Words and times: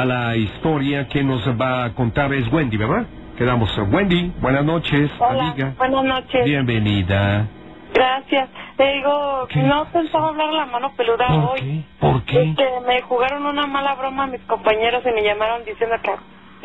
a, 0.00 0.04
la 0.04 0.36
historia 0.36 1.06
que 1.08 1.22
nos 1.22 1.46
va 1.60 1.84
a 1.84 1.94
contar 1.94 2.32
es 2.32 2.50
Wendy, 2.52 2.76
¿verdad? 2.76 3.06
Quedamos. 3.36 3.70
Wendy, 3.90 4.32
buenas 4.40 4.64
noches, 4.64 5.10
Hola, 5.18 5.50
amiga. 5.50 5.74
buenas 5.78 6.04
noches. 6.04 6.44
Bienvenida. 6.44 7.46
Gracias. 7.94 8.48
Te 8.76 8.92
digo, 8.94 9.46
¿Qué? 9.48 9.62
no 9.62 9.84
pensaba 9.86 10.28
hablar 10.28 10.52
la 10.52 10.66
mano 10.66 10.92
peluda 10.96 11.26
¿Por 11.26 11.50
hoy. 11.50 11.60
qué? 11.60 11.82
¿Por 11.98 12.22
qué? 12.24 12.42
Este, 12.42 12.64
me 12.86 13.00
jugaron 13.02 13.44
una 13.46 13.66
mala 13.66 13.94
broma 13.94 14.26
mis 14.26 14.40
compañeros 14.42 15.02
y 15.04 15.10
me 15.14 15.22
llamaron 15.22 15.64
diciendo 15.64 15.96
que, 16.02 16.10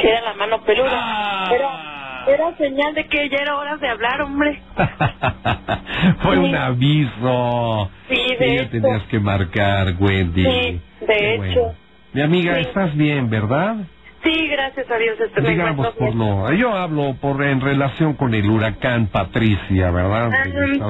que 0.02 0.09
era 0.09 0.21
la 0.21 0.34
mano 0.35 0.62
peluda. 0.63 0.91
Ah. 0.93 1.49
Era, 1.54 2.34
era 2.35 2.57
señal 2.57 2.93
de 2.93 3.07
que 3.07 3.29
ya 3.29 3.38
era 3.38 3.55
hora 3.57 3.77
de 3.77 3.88
hablar, 3.90 4.21
hombre. 4.21 4.62
Fue 6.21 6.38
un 6.38 6.49
Sí. 6.52 6.55
aviso. 6.55 7.90
Sí, 8.09 8.15
de 8.15 8.38
que 8.38 8.55
ya 8.57 8.70
tenías 8.70 9.04
que 9.04 9.20
marcar, 9.20 9.93
Wendy. 9.99 10.43
Sí, 10.43 10.81
de 11.02 11.05
Qué 11.07 11.35
hecho. 11.35 11.62
bueno. 11.62 11.84
Mi 12.15 12.21
amiga, 12.21 12.55
Sí. 12.55 12.61
estás 12.67 12.95
bien, 12.95 13.29
¿verdad? 13.29 13.75
Sí, 14.23 14.47
gracias 14.47 14.89
a 14.89 14.95
Dios. 14.97 15.19
Estoy 15.19 15.51
Digamos 15.51 15.87
por. 15.95 16.55
Yo 16.55 16.71
hablo 16.71 17.13
por 17.19 17.43
en 17.43 17.59
relación 17.59 18.13
con 18.13 18.33
el 18.33 18.49
huracán 18.49 19.07
Patricia, 19.07 19.91
¿verdad? 19.91 20.31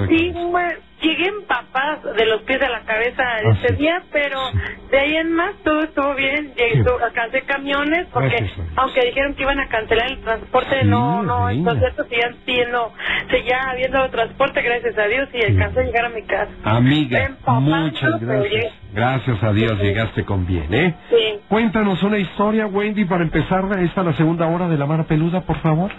Sí, 0.07 0.31
bueno, 0.51 0.79
llegué 1.07 1.27
empapada 1.27 1.99
de 2.17 2.25
los 2.25 2.41
pies 2.43 2.61
a 2.61 2.69
la 2.69 2.81
cabeza 2.81 3.23
Ah, 3.23 3.39
este 3.53 3.69
sí. 3.69 3.75
día, 3.75 4.01
pero 4.11 4.39
Sí. 4.51 4.57
de 4.91 4.99
ahí 4.99 5.15
en 5.17 5.31
más 5.33 5.51
todo 5.63 5.81
estuvo 5.83 6.13
bien. 6.15 6.53
Llegué, 6.55 6.83
alcancé 7.03 7.41
camiones 7.43 8.07
porque 8.13 8.29
Gracias 8.29 8.59
aunque 8.75 9.05
dijeron 9.05 9.33
que 9.35 9.43
iban 9.43 9.59
a 9.59 9.67
cancelar 9.67 10.07
el 10.11 10.21
transporte, 10.21 10.81
Sí, 10.81 10.87
no, 10.87 11.23
no, 11.23 11.49
el 11.49 11.63
concierto 11.63 12.03
seguían 12.03 12.35
siendo, 12.45 12.91
seguía 13.29 13.69
habiendo 13.69 14.09
transporte, 14.09 14.61
gracias 14.61 14.97
a 14.97 15.07
Dios, 15.07 15.29
y 15.33 15.41
alcancé 15.43 15.79
a 15.79 15.83
llegar 15.83 16.05
a 16.05 16.09
mi 16.09 16.23
casa. 16.23 16.51
Amiga, 16.63 17.23
Empapada, 17.25 17.59
muchas 17.59 18.19
gracias. 18.21 18.73
Gracias 18.93 19.43
a 19.43 19.51
Dios 19.51 19.79
llegaste 19.81 20.23
con 20.23 20.45
bien, 20.47 20.73
¿eh? 20.73 20.95
Sí. 21.09 21.39
Cuéntanos 21.49 22.01
una 22.03 22.17
historia, 22.17 22.65
Wendy, 22.67 23.05
para 23.05 23.23
empezar 23.23 23.65
esta 23.79 24.03
la 24.03 24.13
segunda 24.13 24.47
hora 24.47 24.67
de 24.69 24.77
la 24.77 24.85
mano 24.85 25.05
peluda, 25.05 25.41
por 25.41 25.57
favor. 25.59 25.91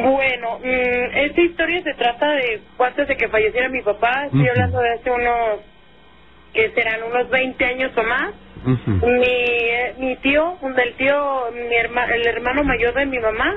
Bueno, 0.00 0.58
mm, 0.58 1.16
esta 1.16 1.40
historia 1.42 1.82
se 1.82 1.94
trata 1.94 2.32
de 2.32 2.60
antes 2.78 3.08
de 3.08 3.16
que 3.16 3.28
falleciera 3.28 3.68
mi 3.68 3.82
papá, 3.82 4.24
estoy 4.26 4.40
Ujú. 4.40 4.50
hablando 4.50 4.80
de 4.80 4.90
hace 4.90 5.10
unos, 5.10 5.60
que 6.54 6.70
serán 6.70 7.02
unos 7.02 7.28
20 7.28 7.64
años 7.64 7.92
o 7.96 8.02
más. 8.02 8.32
Mi, 8.64 9.24
eh, 9.26 9.94
mi 9.98 10.16
tío, 10.16 10.56
del 10.62 10.94
tío, 10.94 11.50
mi 11.52 11.74
herma, 11.74 12.04
el 12.06 12.26
hermano 12.26 12.62
mayor 12.64 12.94
de 12.94 13.06
mi 13.06 13.18
mamá, 13.18 13.56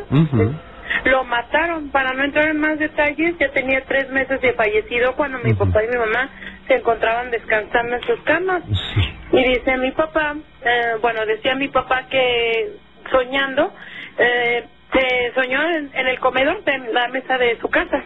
lo 1.06 1.23
mataron. 1.25 1.89
Para 1.91 2.13
no 2.13 2.23
entrar 2.23 2.47
en 2.50 2.59
más 2.59 2.80
detalles, 2.80 3.36
ya 3.39 3.50
tenía 3.52 3.81
tres 3.86 4.09
meses 4.09 4.41
de 4.41 4.53
fallecido 4.53 5.16
cuando 5.16 5.38
mi 5.39 5.53
papá 5.53 5.83
y 5.83 5.88
mi 5.89 5.97
mamá 5.97 6.30
se 6.67 6.75
encontraban 6.75 7.30
descansando 7.31 7.95
en 7.95 8.02
sus 8.03 8.19
camas. 8.22 8.63
Sí. 8.95 9.38
Y 9.38 9.44
dice 9.44 9.78
mi 9.78 9.91
papá, 9.91 10.36
eh, 10.63 10.94
bueno, 11.02 11.25
decía 11.25 11.56
mi 11.56 11.67
papá 11.67 12.08
que 12.09 12.72
soñando, 13.11 13.72
eh, 14.17 14.66
se 14.95 15.31
soñó 15.33 15.61
en, 15.69 15.91
en 15.93 16.07
el 16.07 16.19
comedor 16.19 16.63
de 16.63 16.77
la 16.93 17.07
mesa 17.09 17.38
de 17.38 17.57
su 17.59 17.69
casa. 17.69 18.03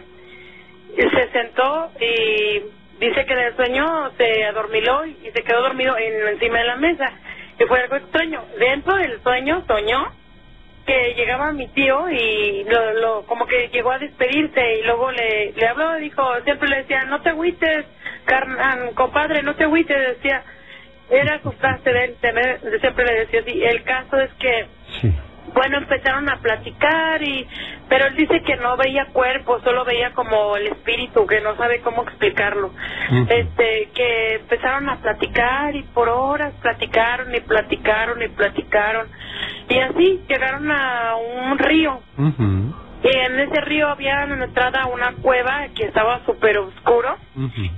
Se 0.96 1.28
sentó 1.32 1.92
y 2.00 2.62
dice 2.98 3.24
que 3.24 3.32
en 3.32 3.56
sueño 3.56 4.10
se 4.18 4.44
adormiló 4.44 5.06
y 5.06 5.30
se 5.32 5.42
quedó 5.42 5.62
dormido 5.62 5.96
en, 5.96 6.28
encima 6.28 6.58
de 6.58 6.64
la 6.64 6.76
mesa. 6.76 7.12
Y 7.58 7.64
fue 7.64 7.80
algo 7.80 7.96
extraño. 7.96 8.44
Dentro 8.58 8.96
del 8.96 9.22
sueño 9.22 9.64
soñó 9.66 10.12
que 10.86 11.14
llegaba 11.14 11.52
mi 11.52 11.68
tío 11.68 12.10
y 12.10 12.64
lo, 12.64 12.92
lo 12.94 13.22
como 13.26 13.46
que 13.46 13.68
llegó 13.68 13.92
a 13.92 13.98
despedirse 13.98 14.78
y 14.78 14.82
luego 14.82 15.12
le, 15.12 15.52
le 15.52 15.66
habló 15.68 15.94
dijo, 15.96 16.22
siempre 16.42 16.68
le 16.68 16.76
decía, 16.78 17.04
no 17.04 17.20
te 17.20 17.28
agüites, 17.28 17.84
carnal, 18.24 18.92
compadre, 18.94 19.42
no 19.42 19.54
te 19.54 19.64
agüites, 19.64 20.16
decía, 20.16 20.42
era 21.10 21.40
su 21.42 21.52
frase 21.52 21.92
de 21.92 22.04
él, 22.04 22.16
siempre 22.80 23.04
le 23.04 23.20
decía 23.20 23.40
así. 23.40 23.62
El 23.62 23.82
caso 23.84 24.18
es 24.18 24.32
que 24.34 24.66
Sí. 25.00 25.12
Bueno, 25.54 25.78
empezaron 25.78 26.28
a 26.28 26.38
platicar 26.40 27.22
y 27.22 27.46
pero 27.88 28.06
él 28.06 28.16
dice 28.16 28.42
que 28.42 28.56
no 28.56 28.76
veía 28.76 29.06
cuerpo, 29.06 29.60
solo 29.64 29.84
veía 29.84 30.12
como 30.12 30.56
el 30.56 30.68
espíritu, 30.68 31.26
que 31.26 31.40
no 31.40 31.56
sabe 31.56 31.80
cómo 31.80 32.02
explicarlo. 32.02 32.70
Este, 33.28 33.90
que 33.92 34.34
empezaron 34.36 34.88
a 34.88 35.00
platicar 35.00 35.74
y 35.74 35.82
por 35.82 36.08
horas 36.08 36.54
platicaron 36.62 37.34
y 37.34 37.40
platicaron 37.40 38.22
y 38.22 38.28
platicaron. 38.28 39.08
Y 39.68 39.78
así 39.78 40.20
llegaron 40.28 40.70
a 40.70 41.16
un 41.16 41.58
río. 41.58 42.00
En 43.02 43.40
ese 43.40 43.60
río 43.62 43.88
había 43.88 44.24
en 44.24 44.38
la 44.38 44.44
entrada 44.44 44.86
una 44.86 45.12
cueva 45.22 45.68
que 45.74 45.84
estaba 45.84 46.20
súper 46.26 46.58
oscuro. 46.58 47.16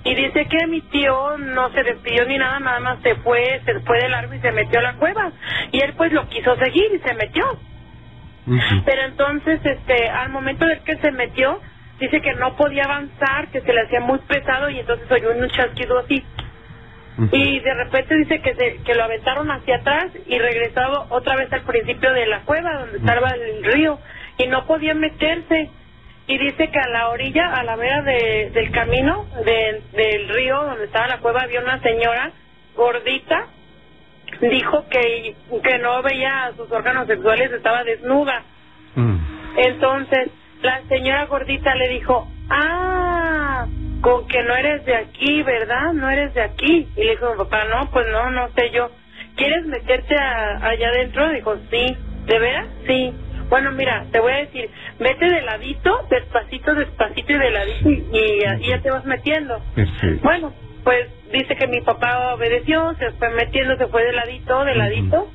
Y 0.05 0.15
dice 0.15 0.47
que 0.47 0.67
mi 0.67 0.81
tío 0.81 1.39
no 1.39 1.71
se 1.71 1.83
despidió 1.83 2.25
ni 2.27 2.39
nada, 2.39 2.59
nada 2.59 2.81
más 2.81 2.99
se 3.03 3.15
fue, 3.17 3.61
se 3.65 3.81
fue 3.81 3.99
del 4.03 4.15
árbol 4.15 4.37
y 4.37 4.41
se 4.41 4.53
metió 4.53 4.81
a 4.81 4.83
la 4.83 4.95
cueva. 4.95 5.33
Y 5.71 5.81
él 5.81 5.95
pues 5.97 6.13
lo 6.13 6.29
quiso 6.29 6.57
seguir 6.57 6.91
y 6.95 6.99
se 7.07 7.15
metió. 7.15 7.45
Pero 8.85 9.03
entonces, 9.03 9.61
este, 9.65 10.09
al 10.09 10.31
momento 10.31 10.67
de 10.67 10.81
que 10.81 10.97
se 10.97 11.13
metió, 11.13 11.61
dice 12.01 12.21
que 12.21 12.35
no 12.35 12.57
podía 12.57 12.85
avanzar, 12.85 13.49
que 13.49 13.61
se 13.61 13.73
le 13.73 13.83
hacía 13.83 14.01
muy 14.01 14.19
pesado 14.21 14.69
y 14.71 14.81
entonces 14.81 15.09
oyó 15.11 15.31
un 15.31 15.49
chasquido 15.51 15.99
así. 16.01 16.25
Y 17.31 17.61
de 17.61 17.75
repente 17.75 18.17
dice 18.17 18.41
que, 18.41 18.55
se, 18.55 18.83
que 18.83 18.95
lo 18.95 19.05
aventaron 19.05 19.51
hacia 19.51 19.77
atrás 19.77 20.07
y 20.27 20.39
regresado 20.39 21.07
otra 21.11 21.37
vez 21.37 21.53
al 21.53 21.61
principio 21.63 22.13
de 22.13 22.27
la 22.27 22.41
cueva 22.41 22.79
donde 22.81 22.99
estaba 22.99 23.31
el 23.31 23.63
río 23.65 23.99
y 24.43 24.47
no 24.49 24.67
podía 24.67 24.95
meterse. 24.95 25.71
Y 26.27 26.39
dice 26.39 26.71
que 26.71 26.79
a 26.79 26.89
la 26.89 27.09
orilla, 27.09 27.55
a 27.55 27.65
la 27.65 27.75
vera 27.77 28.03
de, 28.03 28.51
del 28.55 28.71
camino 28.71 29.27
de- 29.45 29.83
del 29.93 30.29
río 30.29 30.63
donde 30.65 30.85
estaba 30.85 31.09
la 31.09 31.19
cueva, 31.19 31.43
había 31.43 31.61
una 31.61 31.81
señora 31.81 32.31
gordita. 32.77 33.49
Dijo 34.41 34.87
que, 34.89 35.35
que 35.63 35.79
no 35.79 36.01
veía 36.03 36.53
sus 36.57 36.71
órganos 36.71 37.07
sexuales, 37.07 37.53
estaba 37.53 37.85
desnuda. 37.85 38.43
Mm. 38.95 39.17
Entonces, 39.59 40.31
la 40.63 40.81
señora 40.89 41.27
gordita 41.27 41.75
le 41.75 41.89
dijo, 41.89 42.29
ah, 42.49 43.67
con 44.01 44.27
que 44.29 44.43
no 44.43 44.55
eres 44.57 44.85
de 44.87 44.95
aquí, 44.97 45.43
¿verdad? 45.43 45.93
No 45.93 46.09
eres 46.09 46.33
de 46.35 46.43
aquí. 46.43 46.89
Y 46.97 47.05
le 47.05 47.11
dijo 47.13 47.37
papá, 47.37 47.65
no, 47.65 47.91
pues 47.91 48.07
no, 48.11 48.31
no 48.31 48.49
sé 48.57 48.71
yo. 48.71 48.91
¿Quieres 49.37 49.67
meterte 49.67 50.17
a- 50.17 50.59
allá 50.67 50.89
adentro? 50.89 51.29
Dijo, 51.31 51.57
sí. 51.71 51.97
¿De 52.27 52.39
veras? 52.39 52.67
Sí. 52.87 53.13
Bueno, 53.53 53.71
mira, 53.73 54.07
te 54.11 54.19
voy 54.19 54.33
a 54.33 54.37
decir, 54.37 54.71
vete 54.99 55.27
de 55.27 55.43
ladito, 55.43 56.07
despacito, 56.09 56.75
despacito 56.75 57.33
y 57.35 57.39
de 57.39 57.51
ladito 57.51 57.91
y, 57.91 58.03
y- 58.65 58.67
ya 58.71 58.81
te 58.81 58.91
vas 58.91 59.05
metiendo. 59.05 59.61
Perfecto. 59.75 60.21
Bueno, 60.25 60.55
pues 60.85 61.07
dice 61.31 61.55
que 61.57 61.67
mi 61.67 61.83
papá 61.83 62.33
obedeció, 62.33 62.95
se 62.99 63.11
fue 63.13 63.29
metiendo, 63.35 63.77
se 63.77 63.89
fue 63.89 64.05
de 64.05 64.13
ladito, 64.13 64.65
de 64.65 64.75
ladito. 64.75 65.31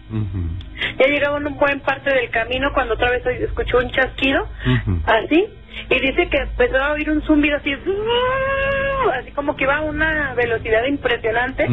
Ya 0.99 1.07
llegaba 1.07 1.37
en 1.37 1.47
un 1.47 1.57
buen 1.57 1.79
parte 1.81 2.11
del 2.13 2.29
camino 2.31 2.71
cuando 2.73 2.95
otra 2.95 3.11
vez 3.11 3.25
escuchó 3.25 3.77
un 3.77 3.91
chasquido, 3.91 4.47
así, 5.05 5.47
y 5.89 5.99
dice 5.99 6.27
que 6.29 6.37
empezó 6.37 6.77
a 6.83 6.93
oír 6.93 7.09
un 7.11 7.21
zumbido 7.21 7.57
así, 7.57 7.75
así 9.19 9.31
como 9.31 9.55
que 9.55 9.63
iba 9.65 9.77
a 9.77 9.81
una 9.81 10.33
velocidad 10.33 10.83
impresionante, 10.85 11.67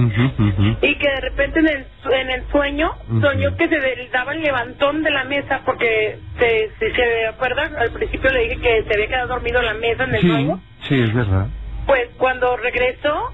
y 0.82 0.94
que 0.96 1.08
de 1.08 1.20
repente 1.20 1.60
en 1.60 1.68
el, 1.68 1.86
en 2.12 2.30
el 2.30 2.42
sueño 2.50 2.90
soñó 3.22 3.56
que 3.56 3.68
se 3.68 4.08
daba 4.12 4.32
el 4.34 4.42
levantón 4.42 5.02
de 5.02 5.10
la 5.10 5.24
mesa, 5.24 5.62
porque 5.64 6.18
se, 6.38 6.70
se, 6.78 6.94
se 6.94 7.26
acuerda, 7.26 7.70
al 7.78 7.90
principio 7.92 8.30
le 8.30 8.40
dije 8.40 8.56
que 8.60 8.84
se 8.86 8.94
había 8.94 9.06
quedado 9.08 9.28
dormido 9.28 9.60
en 9.60 9.66
la 9.66 9.74
mesa 9.74 10.04
en 10.04 10.14
el 10.16 10.20
Sí, 10.20 10.28
sueño, 10.28 10.60
sí, 10.82 11.00
es 11.00 11.14
verdad. 11.14 11.46
pues 11.86 12.08
cuando 12.18 12.56
regresó, 12.58 13.32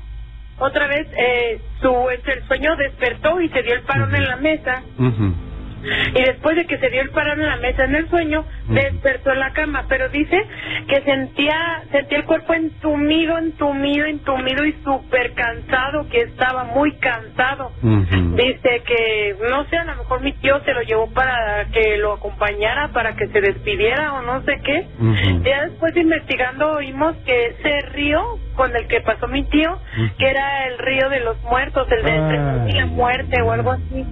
otra 0.58 0.86
vez 0.86 1.06
eh, 1.16 1.60
su, 1.80 2.10
el 2.10 2.42
sueño 2.46 2.76
despertó 2.76 3.40
y 3.40 3.48
se 3.48 3.62
dio 3.62 3.74
el 3.74 3.82
parón 3.82 4.14
en 4.14 4.28
la 4.28 4.36
mesa. 4.36 4.82
Y 6.14 6.22
después 6.22 6.56
de 6.56 6.66
que 6.66 6.78
se 6.78 6.90
dio 6.90 7.02
el 7.02 7.10
parón 7.10 7.40
en 7.40 7.48
la 7.48 7.56
mesa 7.56 7.84
en 7.84 7.94
el 7.94 8.08
sueño, 8.08 8.44
despertó 8.68 9.32
en 9.32 9.40
la 9.40 9.52
cama. 9.52 9.84
Pero 9.88 10.08
dice 10.08 10.40
que 10.88 11.00
sentía 11.02 11.82
sentía 11.90 12.18
el 12.18 12.24
cuerpo 12.24 12.54
entumido, 12.54 13.38
entumido, 13.38 14.06
entumido 14.06 14.64
y 14.64 14.72
súper 14.84 15.32
cansado, 15.34 16.08
que 16.08 16.22
estaba 16.22 16.64
muy 16.64 16.92
cansado. 16.96 17.72
Dice 17.82 18.82
que, 18.86 19.36
no 19.50 19.64
sé, 19.64 19.76
a 19.76 19.84
lo 19.84 19.96
mejor 19.96 20.20
mi 20.20 20.32
tío 20.32 20.60
se 20.64 20.74
lo 20.74 20.82
llevó 20.82 21.10
para 21.10 21.66
que 21.72 21.96
lo 21.98 22.14
acompañara, 22.14 22.88
para 22.88 23.14
que 23.14 23.28
se 23.28 23.40
despidiera 23.40 24.14
o 24.14 24.22
no 24.22 24.42
sé 24.42 24.60
qué. 24.62 24.86
Ya 25.42 25.64
después 25.66 25.94
de 25.94 26.00
investigando 26.00 26.72
oímos 26.72 27.16
que 27.24 27.46
ese 27.46 27.80
río 27.90 28.38
con 28.54 28.74
el 28.76 28.86
que 28.88 29.00
pasó 29.00 29.26
mi 29.26 29.44
tío, 29.44 29.78
que 30.18 30.28
era 30.28 30.66
el 30.68 30.78
río 30.78 31.08
de 31.08 31.20
los 31.20 31.40
muertos, 31.42 31.86
el 31.90 32.04
de 32.04 32.72
la 32.74 32.86
muerte 32.86 33.40
o 33.42 33.52
algo 33.52 33.72
así. 33.72 34.04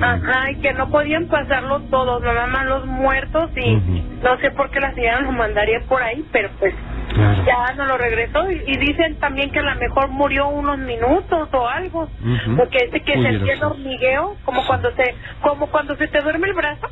Ajá, 0.00 0.50
y 0.50 0.56
que 0.56 0.72
no 0.72 0.90
podían 1.06 1.26
pasarlo 1.28 1.82
todos, 1.82 2.20
nada 2.20 2.48
más 2.48 2.66
los 2.66 2.84
muertos 2.84 3.50
y 3.56 3.76
no 4.24 4.36
sé 4.40 4.50
por 4.50 4.70
qué 4.70 4.80
la 4.80 4.92
señora 4.92 5.20
lo 5.20 5.30
mandaría 5.30 5.78
por 5.88 6.02
ahí, 6.02 6.24
pero 6.32 6.50
pues 6.58 6.74
Claro. 7.14 7.44
ya 7.46 7.72
no 7.74 7.86
lo 7.86 7.96
regresó. 7.96 8.50
Y, 8.50 8.62
y 8.66 8.76
dicen 8.78 9.14
también 9.20 9.50
que 9.52 9.60
a 9.60 9.62
lo 9.62 9.74
mejor 9.76 10.08
murió 10.08 10.48
unos 10.48 10.76
minutos 10.78 11.48
o 11.52 11.68
algo, 11.68 12.10
porque 12.56 12.86
dice 12.86 13.00
que 13.02 13.12
sentía 13.22 13.54
el 13.54 13.62
hormigueo 13.62 14.36
como 14.44 14.66
cuando 14.66 14.90
se 14.96 15.14
como 15.40 15.68
cuando 15.68 15.94
se 15.96 16.08
te 16.08 16.20
duerme 16.20 16.48
el 16.48 16.54
brazo 16.54 16.88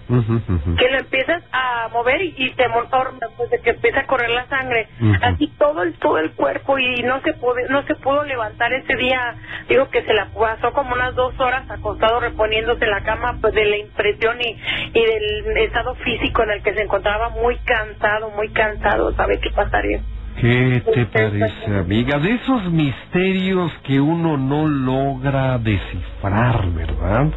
Que 0.77 0.91
lo 0.91 0.99
empiezas 0.99 1.43
a 1.53 1.89
mover 1.93 2.23
y, 2.23 2.35
y 2.37 2.51
temor 2.55 2.89
pues 3.37 3.51
de 3.51 3.61
que 3.61 3.71
empieza 3.71 4.01
a 4.01 4.07
correr 4.07 4.31
la 4.31 4.47
sangre 4.47 4.89
así 5.23 5.49
todo 5.59 5.83
el 5.83 5.95
todo 5.95 6.19
el 6.19 6.33
cuerpo 6.33 6.79
y 6.79 7.03
no 7.03 7.21
se 7.23 7.35
pudo 7.35 7.55
no 7.69 7.83
se 7.85 7.95
pudo 7.97 8.25
levantar 8.25 8.73
ese 8.73 8.97
día 8.97 9.35
digo 9.69 9.89
que 9.91 10.03
se 10.03 10.13
la 10.13 10.29
pasó 10.29 10.73
como 10.73 10.95
unas 10.95 11.15
dos 11.15 11.39
horas 11.41 11.69
acostado 11.71 12.21
reponiéndose 12.21 12.85
en 12.85 12.91
la 12.91 13.03
cama 13.03 13.39
pues 13.41 13.55
de 13.55 13.65
la 13.65 13.79
impresión 13.79 14.37
y, 14.41 14.57
y 14.93 15.05
del 15.05 15.57
estado 15.59 15.95
físico 15.97 16.43
en 16.43 16.51
el 16.51 16.63
que 16.63 16.75
se 16.75 16.83
encontraba 16.83 17.31
muy 17.31 17.57
cansado 17.59 18.31
muy 18.31 18.51
cansado 18.51 19.13
sabe 19.15 19.41
qué 19.41 19.51
pasaría 19.51 20.01
¿Qué 20.41 20.83
te 20.93 21.07
parece, 21.07 21.79
amiga? 21.79 22.19
De 22.19 22.33
esos 22.33 22.71
misterios 22.71 23.73
que 23.85 24.01
uno 24.01 24.37
no 24.37 24.67
logra 24.67 25.59
descifrar, 25.59 26.71
¿verdad? 26.73 27.29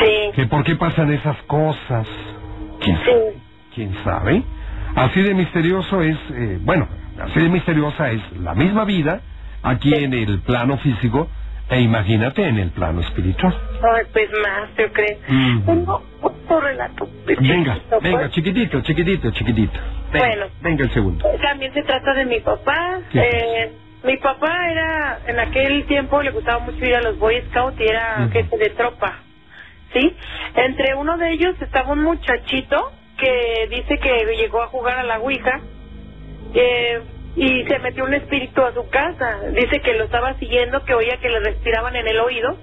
Sí 0.00 0.30
¿Que 0.34 0.46
por 0.46 0.64
qué 0.64 0.76
pasan 0.76 1.12
esas 1.12 1.36
cosas? 1.42 2.06
¿Quién, 2.80 2.96
sí 3.04 3.12
quién 3.74 3.94
sabe? 4.04 4.42
Así 4.96 5.22
de 5.22 5.34
misterioso 5.34 6.02
es, 6.02 6.16
eh, 6.34 6.58
bueno, 6.60 6.88
así 7.22 7.40
de 7.40 7.48
misteriosa 7.48 8.10
es 8.10 8.20
la 8.38 8.54
misma 8.54 8.84
vida 8.84 9.20
aquí 9.62 9.94
en 9.94 10.12
el 10.14 10.40
plano 10.40 10.76
físico 10.78 11.28
e 11.68 11.80
imagínate 11.80 12.44
en 12.48 12.58
el 12.58 12.70
plano 12.70 13.00
espiritual. 13.00 13.54
Ay, 13.94 14.02
pues 14.12 14.28
más 14.42 14.68
yo 14.76 14.92
creo 14.92 15.18
Ujú. 15.28 15.66
tengo 15.66 16.02
otro 16.22 16.60
relato 16.60 17.08
Venga, 17.26 17.74
chiquito, 17.74 18.00
venga, 18.00 18.18
pues. 18.18 18.30
chiquitito, 18.32 18.80
chiquitito, 18.80 19.30
chiquitito. 19.30 19.78
Venga, 20.12 20.26
Bueno. 20.26 20.46
venga 20.62 20.84
el 20.84 20.90
segundo. 20.90 21.24
También 21.40 21.72
se 21.72 21.82
trata 21.84 22.12
de 22.14 22.24
mi 22.24 22.40
papá. 22.40 22.98
Eh, 23.14 23.72
mi 24.02 24.16
papá 24.16 24.68
era, 24.68 25.20
en 25.28 25.38
aquel 25.38 25.84
tiempo 25.86 26.20
le 26.22 26.30
gustaba 26.32 26.58
mucho 26.64 26.84
ir 26.84 26.96
a 26.96 27.02
los 27.02 27.16
Boy 27.20 27.40
Scouts 27.50 27.78
y 27.78 27.84
era 27.84 28.22
Ujú. 28.24 28.32
jefe 28.32 28.58
de 28.58 28.70
tropa. 28.70 29.20
¿Sí? 29.92 30.16
Entre 30.54 30.94
uno 30.94 31.18
de 31.18 31.32
ellos 31.32 31.54
estaba 31.60 31.92
un 31.92 32.02
muchachito 32.02 32.92
que 33.18 33.68
dice 33.70 33.98
que 33.98 34.24
llegó 34.36 34.62
a 34.62 34.68
jugar 34.68 34.98
a 34.98 35.02
la 35.02 35.18
Ouija 35.18 35.60
eh, 36.54 37.00
y 37.36 37.64
se 37.64 37.78
metió 37.78 38.04
un 38.04 38.14
espíritu 38.14 38.62
a 38.62 38.72
su 38.72 38.88
casa. 38.88 39.40
Dice 39.52 39.80
que 39.80 39.94
lo 39.94 40.04
estaba 40.04 40.34
siguiendo, 40.38 40.84
que 40.84 40.94
oía 40.94 41.18
que 41.18 41.28
le 41.28 41.40
respiraban 41.40 41.96
en 41.96 42.08
el 42.08 42.18
oído. 42.20 42.56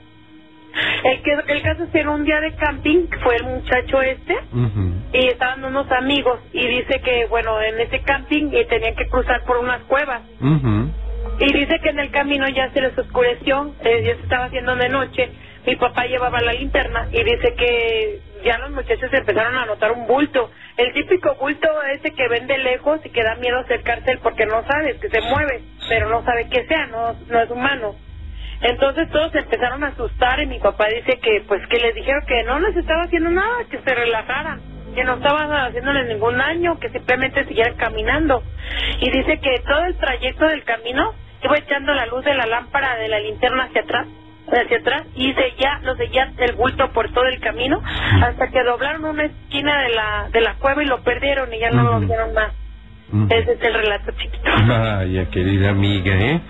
El, 1.04 1.22
que, 1.24 1.32
el 1.54 1.62
caso 1.64 1.84
es 1.86 1.90
que 1.90 2.02
en 2.02 2.10
un 2.10 2.24
día 2.24 2.40
de 2.40 2.54
camping 2.56 3.08
fue 3.24 3.38
el 3.38 3.46
muchacho 3.46 4.02
este 4.02 4.36
y 5.14 5.28
estaban 5.28 5.64
unos 5.64 5.92
amigos 5.92 6.40
y 6.54 6.68
dice 6.68 7.02
que 7.02 7.26
bueno 7.28 7.60
en 7.62 7.80
ese 7.80 8.02
camping 8.02 8.52
eh, 8.54 8.66
tenían 8.66 8.94
que 8.96 9.08
cruzar 9.08 9.44
por 9.46 9.58
unas 9.58 9.82
cuevas 9.84 10.22
y 11.40 11.54
dice 11.54 11.80
que 11.82 11.90
en 11.90 12.00
el 12.00 12.12
camino 12.12 12.48
ya 12.50 12.70
se 12.74 12.82
les 12.82 12.96
oscureció 12.96 13.74
eh, 13.84 14.04
ya 14.06 14.16
se 14.18 14.22
estaba 14.22 14.46
haciendo 14.46 14.76
de 14.76 14.90
noche 14.90 15.32
mi 15.68 15.76
papá 15.76 16.06
llevaba 16.06 16.40
la 16.40 16.54
linterna 16.54 17.10
y 17.12 17.22
dice 17.26 17.54
que 17.56 18.22
ya 18.46 18.58
los 18.58 18.72
muchachos 18.72 19.12
empezaron 19.12 19.54
a 19.58 19.66
notar 19.66 19.92
un 19.92 20.08
bulto. 20.08 20.50
El 20.78 20.94
típico 20.94 21.36
bulto 21.36 21.68
ese 21.94 22.12
que 22.12 22.30
ven 22.30 22.48
de 22.48 22.58
lejos 22.58 23.02
y 23.04 23.10
que 23.10 23.22
da 23.22 23.36
miedo 23.36 23.60
acercarse 23.60 24.18
porque 24.24 24.46
no 24.46 24.66
sabes 24.66 24.98
que 25.02 25.10
se 25.10 25.20
mueve 25.20 25.64
pero 25.90 26.10
no 26.10 26.24
sabe 26.24 26.48
qué 26.50 26.66
sea 26.68 26.86
no 26.88 27.18
no 27.28 27.42
es 27.42 27.50
humano. 27.50 27.98
Entonces 28.62 29.10
todos 29.10 29.36
empezaron 29.36 29.84
a 29.84 29.88
asustar 29.88 30.40
y 30.40 30.46
mi 30.46 30.58
papá 30.60 30.88
dice 30.88 31.20
que 31.20 31.44
pues 31.46 31.68
que 31.68 31.80
les 31.80 31.94
dijeron 31.96 32.26
que 32.26 32.44
no 32.44 32.60
les 32.62 32.78
estaba 32.78 33.04
haciendo 33.04 33.30
nada, 33.30 33.66
que 33.70 33.82
se 33.82 33.94
relajaran, 33.94 34.62
que 34.96 35.04
no 35.04 35.16
estaban 35.16 35.52
haciéndoles 35.52 36.08
ningún 36.08 36.38
daño, 36.38 36.80
que 36.80 36.90
simplemente 36.92 37.44
siguieran 37.44 37.76
caminando. 37.76 38.42
Y 39.02 39.12
dice 39.12 39.42
que 39.42 39.60
todo 39.68 39.84
el 39.84 39.98
trayecto 39.98 40.46
del 40.48 40.64
camino 40.64 41.14
iba 41.44 41.58
echando 41.58 41.94
la 41.94 42.06
luz 42.06 42.24
de 42.24 42.36
la 42.36 42.46
lámpara 42.46 42.96
de 42.96 43.10
la 43.10 43.20
linterna 43.20 43.66
hacia 43.66 43.82
atrás 43.82 44.08
hacia 44.52 44.78
atrás 44.78 45.04
y 45.16 45.34
seguía, 45.34 45.80
lo 45.84 45.96
seguía 45.96 46.32
el 46.38 46.54
bulto 46.56 46.92
por 46.92 47.12
todo 47.12 47.26
el 47.26 47.40
camino 47.40 47.82
hasta 48.22 48.48
que 48.50 48.64
doblaron 48.64 49.06
una 49.06 49.26
esquina 49.26 49.82
de 49.84 49.90
la 49.90 50.30
de 50.32 50.42
la 50.42 50.54
cueva 50.56 50.84
y 50.84 50.86
lo 50.86 51.02
perdieron 51.02 51.54
y 51.54 51.60
ya 51.60 51.72
no 51.72 51.84
lo 51.84 52.00
vieron 52.00 52.34
más. 52.34 52.52
Ese 53.30 53.54
es 53.54 53.62
el 53.64 53.74
relato 53.74 54.12
chiquito. 54.18 54.50
Vaya, 54.68 55.30
querida 55.30 55.70
amiga, 55.70 56.14
¿eh? 56.16 56.42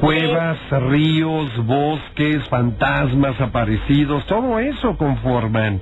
Cuevas, 0.00 0.58
ríos, 0.70 1.56
bosques, 1.64 2.46
fantasmas 2.48 3.40
aparecidos, 3.40 4.26
todo 4.26 4.58
eso 4.58 4.96
conforman, 4.96 5.80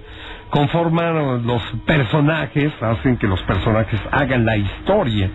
conforman 0.51 1.47
los 1.47 1.63
personajes, 1.87 2.71
hacen 2.83 3.17
que 3.17 3.27
los 3.27 3.43
personajes 3.45 3.99
hagan 4.13 4.45
la 4.45 4.57
historia 4.57 5.31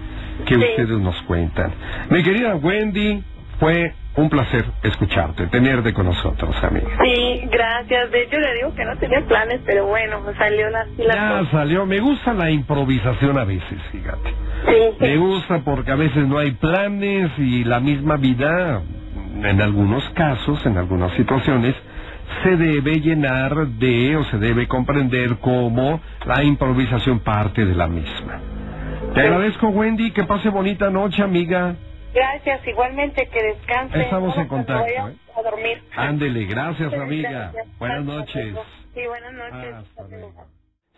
que 0.45 0.55
Sí. 0.55 0.61
ustedes 0.61 0.99
nos 0.99 1.19
cuentan. 1.23 1.71
Mi 2.09 2.21
querida 2.21 2.55
Wendy, 2.55 3.23
fue 3.59 3.93
un 4.17 4.29
placer 4.29 4.65
escucharte, 4.83 5.47
tenerte 5.47 5.93
con 5.93 6.05
nosotros, 6.05 6.55
amiga. 6.63 6.87
Sí, 7.03 7.41
gracias. 7.51 8.11
De 8.11 8.21
hecho, 8.23 8.37
le 8.37 8.53
digo 8.55 8.73
que 8.75 8.85
no 8.85 8.97
tenía 8.97 9.21
planes, 9.27 9.59
pero 9.65 9.87
bueno, 9.87 10.21
salió 10.37 10.69
la, 10.69 10.85
la 10.97 11.13
Ya 11.15 11.39
cosa. 11.39 11.51
salió, 11.51 11.85
me 11.85 11.99
gusta 11.99 12.33
la 12.33 12.49
improvisación 12.49 13.37
a 13.37 13.43
veces, 13.43 13.77
fíjate. 13.91 14.29
Sí, 14.67 14.73
Me 14.99 15.17
gusta 15.17 15.59
porque 15.65 15.91
a 15.91 15.95
veces 15.95 16.25
no 16.27 16.37
hay 16.37 16.51
planes 16.51 17.31
y 17.37 17.63
la 17.65 17.79
misma 17.81 18.15
vida, 18.17 18.81
en 19.43 19.61
algunos 19.61 20.03
casos, 20.11 20.65
en 20.65 20.77
algunas 20.77 21.11
situaciones, 21.13 21.75
se 22.43 22.55
debe 22.55 23.01
llenar 23.01 23.67
de 23.67 24.15
o 24.17 24.23
se 24.25 24.37
debe 24.39 24.67
comprender 24.67 25.37
como 25.37 25.99
la 26.25 26.43
improvisación 26.43 27.19
parte 27.19 27.65
de 27.65 27.75
la 27.75 27.87
misma. 27.87 28.39
Te 29.13 29.21
Sí. 29.21 29.27
agradezco, 29.27 29.67
Wendy, 29.67 30.11
que 30.11 30.23
pase 30.23 30.49
bonita 30.49 30.89
noche, 30.89 31.21
amiga. 31.21 31.75
Gracias, 32.15 32.65
igualmente 32.65 33.27
que 33.27 33.43
descanse. 33.43 34.03
Estamos 34.03 34.37
en 34.37 34.47
contacto, 34.47 34.87
¿eh? 34.87 35.17
A 35.35 35.41
dormir. 35.41 35.83
Ándele, 35.97 36.45
gracias, 36.45 36.93
amiga. 36.93 37.51
Gracias. 37.51 37.77
Buenas 37.77 38.05
noches. 38.05 38.55
Sí, 38.93 39.01
buenas 39.05 39.33
noches. 39.33 39.75
Hasta 39.75 40.03
luego. 40.07 40.45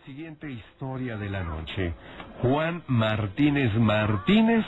Siguiente 0.06 0.48
historia 0.48 1.16
de 1.16 1.28
la 1.28 1.42
noche. 1.42 1.92
Juan 2.40 2.84
Martínez 2.86 3.74
Martínez 3.74 4.64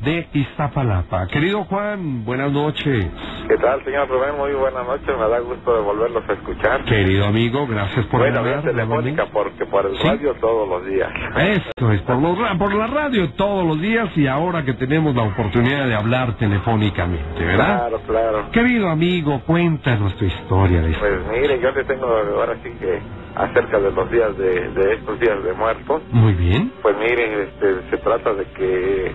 de 0.00 0.26
Iztapalapa. 0.32 1.26
Querido 1.28 1.64
Juan, 1.64 2.24
buenas 2.24 2.50
noches. 2.52 3.06
¿Qué 3.48 3.56
tal, 3.56 3.84
señor 3.84 4.08
Rubén? 4.08 4.36
Muy 4.38 4.52
buenas 4.52 4.86
noches. 4.86 5.06
Me 5.08 5.28
da 5.28 5.38
gusto 5.40 5.74
de 5.74 5.80
volverlos 5.82 6.22
a 6.28 6.32
escuchar. 6.32 6.84
Querido 6.84 7.26
amigo, 7.26 7.66
gracias 7.66 8.06
por 8.06 8.20
Bueno, 8.20 8.42
vía 8.42 8.62
telefónica 8.62 9.26
porque 9.32 9.66
por 9.66 9.86
el 9.86 9.96
Sí. 9.96 10.08
radio 10.08 10.34
todos 10.34 10.68
los 10.68 10.86
días. 10.86 11.10
Esto 11.36 11.92
es 11.92 12.00
por, 12.02 12.16
los 12.22 12.38
por 12.58 12.74
la 12.74 12.86
radio 12.86 13.30
todos 13.32 13.66
los 13.66 13.80
días 13.80 14.08
y 14.16 14.26
ahora 14.26 14.64
que 14.64 14.72
tenemos 14.74 15.14
la 15.14 15.22
oportunidad 15.22 15.86
de 15.86 15.94
hablar 15.94 16.36
telefónicamente, 16.38 17.44
¿verdad? 17.44 17.78
Claro, 17.88 18.00
claro. 18.06 18.50
Querido 18.52 18.88
amigo, 18.88 19.40
cuéntanos 19.46 20.14
tu 20.16 20.24
historia 20.24 20.80
de 20.82 20.92
Pues 20.94 21.20
mire, 21.30 21.60
yo 21.60 21.70
le 21.72 21.84
tengo 21.84 22.06
ahora 22.06 22.56
sí 22.62 22.70
que 22.80 23.00
acerca 23.34 23.78
de 23.78 23.90
los 23.92 24.10
días 24.10 24.36
de, 24.38 24.70
de 24.70 24.94
estos 24.94 25.20
días 25.20 25.42
de 25.44 25.52
muertos. 25.52 26.02
Muy 26.10 26.32
bien. 26.34 26.72
Pues 26.82 26.96
mire, 26.98 27.42
este, 27.44 27.90
se 27.90 27.96
trata 27.98 28.32
de 28.34 28.44
que 28.46 29.12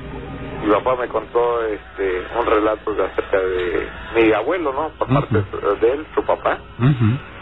mi 0.66 0.72
papá 0.72 0.96
me 0.96 1.08
contó 1.08 1.64
este, 1.66 2.22
un 2.40 2.46
relato 2.46 2.94
de 2.94 3.04
acerca 3.06 3.40
de 3.40 3.88
mi 4.16 4.32
abuelo, 4.34 4.74
¿no? 4.74 4.90
Por 4.98 5.08
parte 5.08 5.36
de 5.82 5.92
él, 5.94 6.06
su 6.16 6.24
papá. 6.24 6.58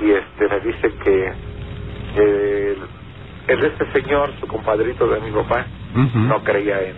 Y 0.02 0.12
este 0.12 0.48
me 0.50 0.60
dice 0.60 0.94
que 1.04 1.34
eh, 2.16 2.78
el, 3.48 3.64
este 3.66 3.92
señor, 3.94 4.30
su 4.40 4.48
compadrito 4.48 5.08
de 5.08 5.20
mi 5.22 5.32
papá, 5.32 5.66
no 6.28 6.44
creía 6.44 6.82
en 6.82 6.96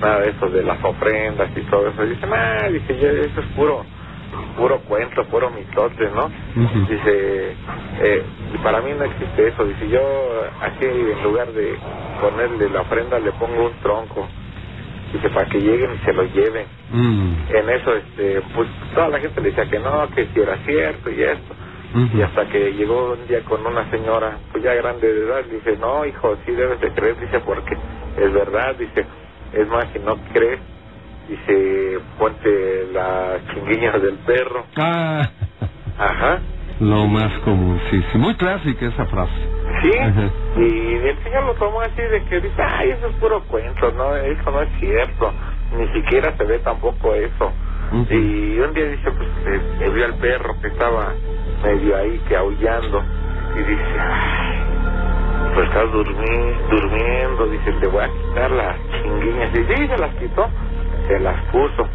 nada 0.00 0.20
de 0.20 0.30
eso 0.30 0.48
de 0.48 0.62
las 0.62 0.82
ofrendas 0.84 1.50
y 1.56 1.60
todo 1.62 1.88
eso. 1.88 2.02
Dice, 2.04 2.26
ah, 2.32 2.68
dice, 2.70 3.24
eso 3.26 3.40
es 3.40 3.46
puro, 3.56 3.84
puro 4.56 4.80
cuento, 4.80 5.24
puro 5.26 5.50
mitote, 5.50 6.08
¿no? 6.10 6.30
Dice, 6.88 7.56
eh, 8.00 8.22
y 8.54 8.58
para 8.58 8.80
mí 8.80 8.90
no 8.96 9.04
existe 9.04 9.48
eso. 9.48 9.64
Dice, 9.64 9.88
yo 9.88 10.00
aquí 10.62 10.84
en 10.86 11.22
lugar 11.22 11.52
de 11.52 11.78
ponerle 12.20 12.70
la 12.70 12.80
ofrenda 12.82 13.18
le 13.18 13.32
pongo 13.32 13.66
un 13.66 13.72
tronco. 13.82 14.26
Dice, 15.12 15.30
para 15.30 15.48
que 15.48 15.58
lleguen 15.60 15.94
y 15.94 15.98
se 16.04 16.12
lo 16.12 16.24
lleven 16.24 16.66
Mm. 16.92 17.34
en 17.54 17.70
eso 17.70 17.94
este 17.96 18.40
pues 18.54 18.68
toda 18.94 19.08
la 19.08 19.18
gente 19.20 19.40
le 19.42 19.50
decía 19.50 19.68
que 19.70 19.78
no 19.78 20.08
que 20.14 20.26
si 20.34 20.40
era 20.40 20.56
cierto 20.64 21.10
y 21.10 21.22
esto. 21.22 21.54
Y 22.14 22.20
hasta 22.22 22.46
que 22.46 22.72
llegó 22.74 23.12
un 23.14 23.26
día 23.28 23.40
con 23.44 23.66
una 23.66 23.88
señora 23.90 24.38
pues 24.52 24.62
ya 24.64 24.74
grande 24.74 25.06
de 25.12 25.20
edad 25.26 25.44
dice 25.50 25.76
no 25.78 26.04
hijo 26.04 26.36
sí 26.44 26.52
debes 26.52 26.80
de 26.80 26.90
creer 26.92 27.18
dice 27.20 27.40
porque 27.40 27.74
es 28.18 28.32
verdad 28.32 28.74
dice 28.76 29.06
es 29.54 29.66
más 29.68 29.86
si 29.92 29.98
no 30.00 30.16
crees 30.32 30.60
dice 31.28 31.98
ponte 32.18 32.86
las 32.92 33.46
chinguiñas 33.54 34.02
del 34.02 34.16
perro 34.18 34.64
Ah, 34.76 35.30
ajá 35.98 36.40
lo 36.80 37.06
más 37.08 37.32
común, 37.40 37.80
sí, 37.90 38.04
sí. 38.12 38.18
Muy 38.18 38.34
clásica 38.34 38.86
esa 38.86 39.06
frase. 39.06 39.32
sí 39.82 39.92
Ajá. 39.98 40.30
y 40.56 40.94
el 40.94 41.18
señor 41.24 41.44
lo 41.44 41.54
tomó 41.54 41.80
así 41.80 42.00
de 42.02 42.22
que 42.24 42.40
dice 42.40 42.62
ay 42.62 42.90
eso 42.90 43.08
es 43.08 43.14
puro 43.16 43.42
cuento 43.44 43.92
no 43.92 44.16
eso 44.16 44.50
no 44.50 44.62
es 44.62 44.68
cierto 44.80 45.32
ni 45.76 45.86
siquiera 45.88 46.34
se 46.36 46.44
ve 46.44 46.58
tampoco 46.60 47.14
eso. 47.14 47.52
Y 48.10 48.58
un 48.58 48.74
día 48.74 48.84
dice, 48.84 49.10
pues, 49.10 49.28
eh, 49.46 49.60
eh, 49.80 49.88
vio 49.94 50.04
al 50.04 50.14
perro 50.16 50.54
que 50.60 50.68
estaba 50.68 51.14
medio 51.64 51.96
ahí, 51.96 52.20
que 52.28 52.36
aullando, 52.36 53.02
y 53.54 53.58
dice, 53.60 53.98
ay, 53.98 54.58
pues 55.54 55.68
estás 55.68 55.90
durmi 55.92 56.52
durmiendo, 56.70 57.46
dice, 57.46 57.72
te 57.80 57.86
voy 57.86 58.04
a 58.04 58.08
quitar 58.08 58.50
las 58.50 58.76
chinguiñas. 58.92 59.54
Y 59.54 59.56
sí, 59.74 59.86
se 59.88 59.96
las 59.98 60.14
quitó, 60.16 60.48
se 61.08 61.18
las 61.20 61.40
puso. 61.46 61.88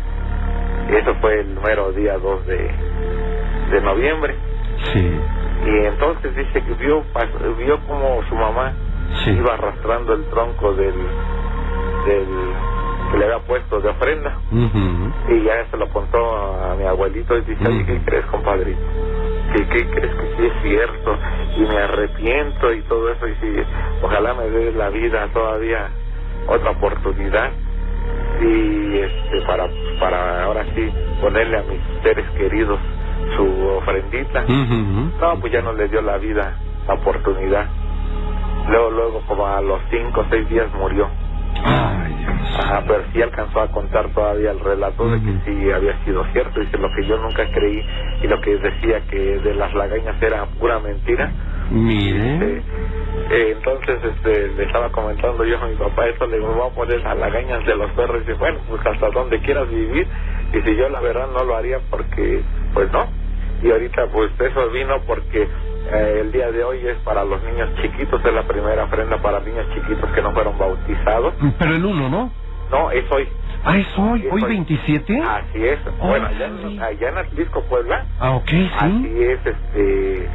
Y 0.90 0.96
eso 0.96 1.14
fue 1.22 1.42
el 1.42 1.54
número 1.56 1.92
día 1.94 2.18
2 2.18 2.46
de, 2.48 2.72
de 3.72 3.82
noviembre. 3.82 4.36
Sí, 4.92 5.20
Y 5.66 5.86
entonces 5.86 6.36
dice 6.36 6.62
que 6.64 6.74
vio, 6.74 7.04
vio 7.58 7.80
como 7.88 8.22
su 8.28 8.36
mamá 8.36 8.74
Sí. 9.24 9.32
iba 9.32 9.54
arrastrando 9.54 10.14
el 10.14 10.26
tronco 10.26 10.74
del, 10.74 10.94
del 12.06 12.28
que 13.12 13.18
le 13.18 13.26
había 13.26 13.40
puesto 13.40 13.80
de 13.80 13.90
ofrenda 13.90 14.38
y 15.30 15.44
ya 15.44 15.66
se 15.72 15.78
lo 15.78 15.88
contó 15.90 16.18
a 16.64 16.76
mi 16.76 16.86
abuelito 16.86 17.38
y 17.38 17.42
dice, 17.42 17.68
oye, 17.68 17.86
¿qué 17.86 17.94
Ujú. 17.94 18.06
crees, 18.06 18.26
compadrito? 18.26 18.82
¿Qué, 19.54 19.68
¿Qué 19.68 19.88
crees 19.90 20.16
que 20.16 20.28
sí 20.38 20.46
es 20.48 20.54
cierto? 20.64 21.18
Y 21.58 21.62
me 21.62 21.78
arrepiento 21.78 22.74
y 22.74 22.82
todo 22.84 23.12
eso, 23.12 23.28
y 23.28 23.36
sí, 23.36 23.56
ojalá 24.02 24.34
me 24.34 24.50
dé 24.50 24.72
la 24.74 24.90
vida 24.90 25.28
todavía 25.34 25.90
otra 26.48 26.72
oportunidad 26.72 27.52
y 28.42 28.98
este 28.98 29.42
para 29.48 29.68
para 30.00 30.44
ahora 30.44 30.66
sí 30.76 30.92
ponerle 31.22 31.58
a 31.58 31.64
mis 31.64 31.80
seres 32.04 32.26
queridos 32.32 32.80
su 33.36 33.68
ofrendita. 33.78 34.44
No, 35.20 35.40
pues 35.40 35.52
ya 35.54 35.62
no 35.62 35.74
le 35.74 35.88
dio 35.88 36.02
la 36.02 36.18
vida, 36.18 36.58
la 36.88 36.94
oportunidad. 36.96 37.68
Luego, 38.70 38.92
luego, 38.92 39.22
como 39.28 39.46
a 39.46 39.62
los 39.62 39.80
cinco 39.90 40.22
o 40.22 40.26
seis 40.30 40.48
días 40.50 40.68
murió. 40.74 41.08
Ay, 41.64 42.14
Dios. 42.16 42.60
Ajá, 42.60 42.84
pero 42.88 43.04
sí 43.14 43.22
alcanzó 43.22 43.62
a 43.62 43.68
contar 43.70 44.10
todavía 44.10 44.52
el 44.52 44.60
relato 44.60 45.08
de 45.10 45.22
que 45.22 45.34
sí 45.46 45.72
había 45.72 45.98
sido 46.06 46.24
cierto. 46.34 46.60
Dice 46.60 46.78
lo 46.78 46.90
que 46.96 47.06
yo 47.06 47.18
nunca 47.18 47.46
creí 47.52 47.86
y 48.22 48.28
lo 48.28 48.40
que 48.42 48.58
decía 48.58 49.02
que 49.10 49.40
de 49.40 49.54
las 49.54 49.74
lagañas 49.74 50.22
era 50.22 50.46
pura 50.60 50.80
mentira. 50.80 51.32
Mire. 51.74 52.62
Eh, 53.32 53.56
entonces 53.58 53.98
este, 54.04 54.48
le 54.50 54.64
estaba 54.64 54.92
comentando 54.92 55.44
yo 55.44 55.60
a 55.60 55.68
mi 55.68 55.76
papá 55.76 56.08
eso, 56.08 56.28
le 56.28 56.38
digo, 56.38 56.54
voy 56.54 56.70
a 56.70 56.76
poner 56.76 57.02
las 57.02 57.18
lagañas 57.18 57.66
de 57.66 57.76
los 57.76 57.90
perros. 57.92 58.18
Y 58.18 58.28
dice, 58.28 58.34
bueno, 58.34 58.60
pues 58.70 58.86
hasta 58.86 59.10
donde 59.10 59.40
quieras 59.40 59.68
vivir. 59.70 60.08
Y 60.54 60.62
si 60.62 60.76
yo 60.76 60.88
la 60.90 61.02
verdad 61.02 61.28
no 61.34 61.44
lo 61.44 61.56
haría 61.56 61.80
porque, 61.90 62.44
pues 62.74 62.92
no. 62.92 63.08
Y 63.64 63.72
ahorita 63.72 64.08
pues 64.08 64.30
eso 64.40 64.70
vino 64.70 65.02
porque 65.08 65.44
eh, 65.44 66.18
el 66.22 66.32
día 66.32 66.52
de 66.52 66.64
hoy 66.64 66.86
es 66.86 66.98
para 66.98 67.24
los 67.24 67.42
niños 67.44 67.70
chiquitos, 67.82 68.24
es 68.24 68.34
la 68.34 68.44
primera 68.44 68.84
ofrenda 68.84 69.18
para 69.22 69.40
niños 69.40 69.66
chiquitos 69.74 70.12
que 70.12 70.22
no 70.22 70.32
fueron 70.32 70.58
bautizados. 70.58 71.34
Pero 71.58 71.76
el 71.76 71.86
uno, 71.86 72.10
¿no? 72.10 72.32
No, 72.70 72.92
es 72.92 73.10
hoy. 73.12 73.28
Ah, 73.66 73.78
es 73.78 73.88
hoy, 73.98 74.26
Es 74.28 74.34
hoy 74.34 74.44
hoy. 74.44 74.50
27. 74.50 75.22
Así 75.22 75.66
es. 75.66 75.80
Bueno, 76.00 76.28
allá, 76.28 76.48
en- 76.48 76.82
allá 76.84 77.10
en 77.10 77.18
Atlisco, 77.18 77.62
Puebla, 77.64 78.06
Ah, 78.20 78.32
ok, 78.32 78.48
sí. 78.50 78.70
así 78.78 79.24
es, 79.24 79.40
este, 79.46 80.30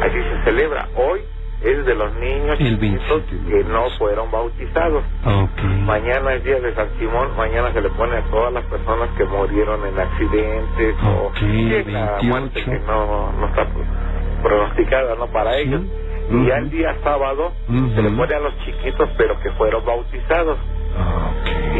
así 0.00 0.18
se 0.22 0.44
celebra. 0.44 0.88
Hoy 0.96 1.20
es 1.62 1.84
de 1.86 1.94
los 1.96 2.14
niños 2.14 2.56
El 2.60 2.78
chiquitos 2.78 3.08
27 3.30 3.34
de 3.36 3.50
que 3.64 3.68
no 3.68 3.90
fueron 3.98 4.30
bautizados. 4.30 5.02
Ok. 5.24 5.62
Mañana 5.86 6.34
es 6.34 6.44
día 6.44 6.60
de 6.60 6.72
San 6.76 6.88
Simón, 7.00 7.36
mañana 7.36 7.72
se 7.72 7.80
le 7.80 7.90
pone 7.90 8.16
a 8.16 8.22
todas 8.30 8.52
las 8.52 8.64
personas 8.66 9.08
que 9.18 9.24
murieron 9.24 9.84
en 9.84 9.98
accidentes 9.98 10.94
o 11.02 11.32
en 11.40 11.92
la 11.92 12.04
28. 12.12 12.24
muerte 12.26 12.64
que 12.64 12.78
no, 12.86 13.32
no 13.32 13.46
está 13.48 13.66
pronosticada 14.42 15.14
no 15.16 15.26
para 15.28 15.54
Sí. 15.54 15.62
ellos. 15.62 15.82
Y 16.30 16.46
ya 16.46 16.58
el 16.58 16.70
día 16.70 16.94
sábado 17.02 17.52
se 17.66 18.02
le 18.02 18.10
pone 18.10 18.34
a 18.34 18.38
los 18.40 18.56
chiquitos 18.58 19.08
pero 19.16 19.40
que 19.40 19.50
fueron 19.52 19.84
bautizados 19.84 20.58
ok. 20.58 21.17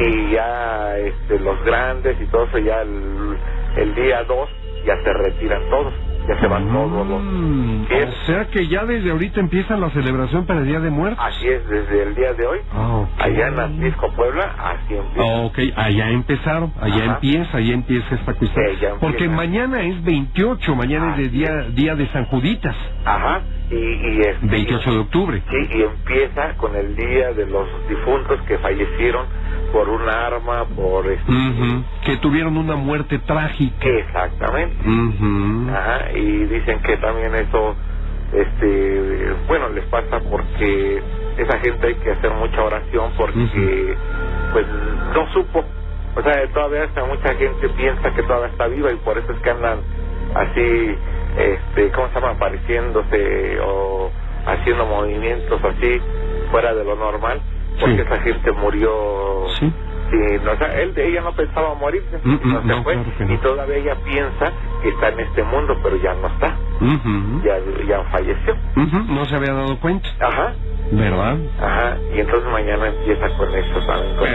Y 0.01 0.31
ya 0.33 0.97
este, 0.99 1.39
los 1.41 1.63
grandes 1.65 2.21
y 2.21 2.27
todo 2.27 2.45
eso 2.45 2.59
ya 2.59 2.83
el, 2.83 3.37
el 3.77 3.95
día 3.95 4.25
2 4.25 4.49
ya 4.87 4.95
se 5.03 5.13
retiran 5.13 5.61
todos, 5.71 5.93
ya 6.29 6.41
se 6.41 6.47
van 6.47 6.69
todos 6.73 7.07
los... 7.07 7.23
Mm. 7.23 7.83
O 7.91 8.27
sea 8.27 8.45
que 8.47 8.69
ya 8.69 8.85
desde 8.85 9.11
ahorita 9.11 9.41
empieza 9.41 9.77
la 9.77 9.91
celebración 9.91 10.47
para 10.47 10.61
el 10.61 10.67
Día 10.67 10.79
de 10.81 10.91
Muertos. 10.91 11.23
Así 11.27 11.49
es, 11.49 11.67
desde 11.69 12.03
el 12.05 12.15
día 12.15 12.33
de 12.35 12.47
hoy, 12.47 12.59
Ah, 12.73 12.99
ok. 12.99 13.09
allá 13.21 13.49
en 13.49 13.59
Atlisco, 13.61 14.13
Puebla, 14.15 14.55
así 14.59 14.95
empieza. 14.95 15.29
Ah, 15.29 15.41
Ok, 15.47 15.59
allá 15.77 16.11
empezaron, 16.11 16.73
allá 16.81 16.95
Ajá. 17.05 17.15
empieza, 17.15 17.57
allá 17.59 17.75
empieza 17.75 18.15
esta 18.15 18.35
cuestión. 18.35 18.65
Sí. 18.79 18.87
Porque 19.01 19.29
mañana 19.29 19.83
es 19.83 20.03
28, 20.05 20.75
mañana 20.77 21.13
es 21.13 21.17
de 21.19 21.29
día, 21.29 21.51
día 21.73 21.95
de 21.97 22.07
San 22.09 22.27
Juditas, 22.27 22.77
Ajá, 23.05 23.41
y, 23.71 23.77
y 23.77 24.21
este, 24.21 24.47
28 24.47 24.91
de 24.93 24.99
octubre. 24.99 25.43
Sí, 25.51 25.69
y 25.79 25.83
empieza 25.83 26.55
con 26.57 26.75
el 26.75 26.97
día 26.97 27.33
de 27.33 27.47
los 27.47 27.67
difuntos 27.89 28.41
que 28.43 28.59
fallecieron 28.59 29.27
por 29.73 29.89
un 29.89 30.09
arma, 30.09 30.65
por... 30.75 31.07
Este, 31.07 31.33
Que 32.05 32.17
tuvieron 32.19 32.57
una 32.57 32.77
muerte 32.77 33.19
trágica. 33.19 33.87
Exactamente. 33.89 34.77
Ujú. 34.89 35.71
Ajá, 35.71 36.13
y 36.15 36.45
dicen 36.47 36.81
que 36.83 36.97
también 36.97 37.35
eso, 37.35 37.77
este, 38.33 39.35
bueno, 39.47 39.69
les 39.71 39.85
pasa 39.87 40.21
porque 40.31 41.03
esa 41.37 41.59
gente 41.59 41.87
hay 41.89 41.95
que 41.97 42.11
hacer 42.13 42.33
mucha 42.33 42.63
oración 42.63 43.13
porque, 43.17 43.95
pues, 44.53 44.67
no 45.15 45.27
supo. 45.33 45.65
O 46.17 46.23
sea, 46.23 46.47
todavía 46.53 46.85
hasta 46.85 47.05
mucha 47.05 47.35
gente 47.35 47.69
piensa 47.77 48.13
que 48.15 48.23
todavía 48.23 48.49
está 48.49 48.67
viva 48.67 48.91
y 48.91 48.97
por 48.97 49.19
eso 49.19 49.31
es 49.33 49.39
que 49.41 49.51
andan 49.51 49.79
así, 50.35 50.95
este, 51.39 51.91
¿cómo 51.93 52.09
se 52.09 52.15
llama? 52.15 52.31
Apareciéndose 52.33 53.61
o 53.61 54.11
haciendo 54.47 54.87
movimientos 54.87 55.61
así 55.65 56.01
fuera 56.51 56.75
de 56.75 56.85
lo 56.85 56.97
normal 56.97 57.41
porque 57.81 57.97
Sí. 57.97 58.03
esa 58.03 58.19
gente 58.21 58.53
murió 58.53 59.45
Sí. 59.59 59.73
Sí, 60.11 60.17
no, 60.43 60.53
o 60.53 60.57
sea, 60.57 60.75
él, 60.81 60.95
ella 60.97 61.21
no 61.21 61.33
pensaba 61.35 61.75
morirse, 61.75 62.19
Mm, 62.25 62.31
mm, 62.43 62.53
no 62.55 62.61
se 62.63 62.67
no, 62.69 62.83
fue, 62.83 62.95
claro 62.95 63.11
que 63.19 63.25
no. 63.27 63.35
y 63.35 63.37
todavía 63.39 63.77
ella 63.77 63.95
piensa 64.07 64.53
que 64.83 64.89
está 64.89 65.09
en 65.11 65.21
este 65.21 65.43
mundo, 65.43 65.77
pero 65.83 65.97
ya 65.97 66.15
no 66.15 66.29
está, 66.29 66.57
ya, 67.45 67.59
ya 67.87 68.03
falleció. 68.05 68.57
No 69.07 69.27
se 69.27 69.35
había 69.37 69.53
dado 69.53 69.79
cuenta, 69.79 70.09
Ajá, 70.21 70.55
¿verdad? 70.93 71.37
ajá, 71.61 71.99
y 72.17 72.21
entonces 72.21 72.51
mañana 72.51 72.87
empieza 72.89 73.29
con 73.37 73.55
eso 73.55 73.81
también, 73.87 74.17
con. 74.17 74.27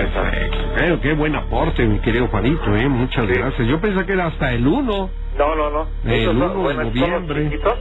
Pero 0.83 0.99
qué 0.99 1.13
buen 1.13 1.33
aporte, 1.33 1.85
mi 1.85 1.99
querido 1.99 2.27
Juanito, 2.27 2.75
¿eh? 2.75 2.89
Muchas 2.89 3.25
Sí. 3.25 3.33
gracias. 3.35 3.65
Yo 3.69 3.79
pensé 3.79 4.05
que 4.05 4.11
era 4.11 4.25
hasta 4.25 4.51
el 4.51 4.67
1. 4.67 5.09
No, 5.37 5.55
no, 5.55 5.69
no, 5.69 5.87
El 6.03 6.11
esos 6.11 6.35
uno 6.35 6.47
son, 6.49 6.57
de 6.57 6.61
bueno, 6.61 6.81
son 6.83 6.93
noviembre. 6.99 7.43
los 7.45 7.51
chiquitos, 7.53 7.73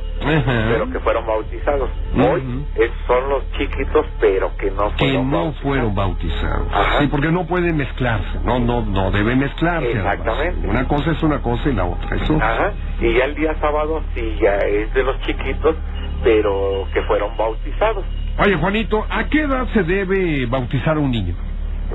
pero 0.70 0.90
que 0.92 1.00
fueron 1.00 1.26
bautizados. 1.26 1.90
Hoy 2.14 2.40
Ujú. 2.40 2.66
es- 2.80 2.90
son 3.08 3.28
los 3.28 3.50
chiquitos, 3.58 4.06
pero 4.20 4.56
que 4.56 4.70
no 4.70 4.90
que 4.94 5.04
fueron 5.06 5.30
no 5.32 5.36
bautizados. 5.38 5.60
fueron 5.62 5.94
bautizados. 5.96 6.68
Ajá. 6.72 7.00
Sí, 7.00 7.08
porque 7.08 7.32
no 7.32 7.44
pueden 7.44 7.76
mezclarse. 7.76 8.38
No, 8.44 8.60
no, 8.60 8.82
no 8.82 9.10
debe 9.10 9.34
mezclarse. 9.34 9.88
además. 9.98 10.14
Exactamente. 10.20 10.68
Una 10.68 10.86
cosa 10.86 11.10
es 11.10 11.22
una 11.24 11.42
cosa 11.42 11.68
y 11.70 11.72
la 11.72 11.84
otra 11.86 12.16
es 12.16 12.30
otra. 12.30 12.52
Ajá, 12.52 12.72
y 13.00 13.14
ya 13.14 13.24
el 13.24 13.34
día 13.34 13.56
sábado 13.60 14.00
sí 14.14 14.38
ya 14.40 14.58
es 14.58 14.94
de 14.94 15.02
los 15.02 15.18
chiquitos, 15.22 15.74
pero 16.22 16.86
que 16.94 17.02
fueron 17.02 17.36
bautizados. 17.36 18.04
Oye, 18.38 18.54
Juanito, 18.54 19.04
¿a 19.10 19.24
qué 19.24 19.40
edad 19.40 19.66
se 19.74 19.82
debe 19.82 20.46
bautizar 20.46 20.96
a 20.96 21.00
un 21.00 21.10
niño? 21.10 21.34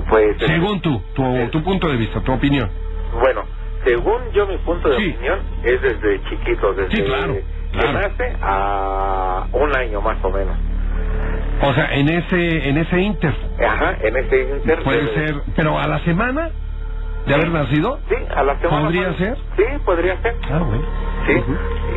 Pues 0.08 0.36
Según 0.38 0.80
tú, 0.80 1.00
tu, 1.14 1.22
Sí. 1.22 1.48
tu 1.50 1.62
punto 1.62 1.88
de 1.88 1.96
vista, 1.96 2.20
tu 2.20 2.32
opinión. 2.32 2.70
Bueno, 3.20 3.42
según 3.84 4.30
yo 4.32 4.46
mi 4.46 4.58
punto 4.58 4.88
de 4.88 4.96
Sí. 4.96 5.10
opinión 5.14 5.40
es 5.64 5.80
desde 5.82 6.22
chiquito, 6.24 6.72
desde 6.74 6.96
Sí, 6.96 7.02
claro, 7.04 7.34
que 7.34 7.44
claro. 7.72 7.92
nace 7.92 8.36
a 8.42 9.46
un 9.52 9.74
año 9.76 10.00
más 10.00 10.16
o 10.22 10.30
menos. 10.30 10.56
O 11.62 11.72
sea, 11.74 11.92
en 11.94 12.08
ese, 12.08 12.68
en 12.68 12.78
ese 12.78 13.00
inter. 13.00 13.34
Ajá, 13.66 13.96
en 14.00 14.16
ese 14.16 14.42
inter. 14.56 14.82
Puede 14.84 15.14
ser, 15.14 15.34
pero 15.56 15.78
a 15.78 15.86
la 15.88 15.98
semana 16.00 16.50
de 17.26 17.34
haber 17.34 17.48
nacido. 17.50 17.98
Sí, 18.08 18.14
a 18.34 18.42
la 18.44 18.58
semana. 18.60 18.84
¿Podría 18.84 19.12
ser? 19.14 19.36
Sí, 19.56 19.64
podría 19.84 20.20
ser. 20.22 20.34
Ah, 20.50 20.58
bueno. 20.60 20.84
Sí, 21.26 21.42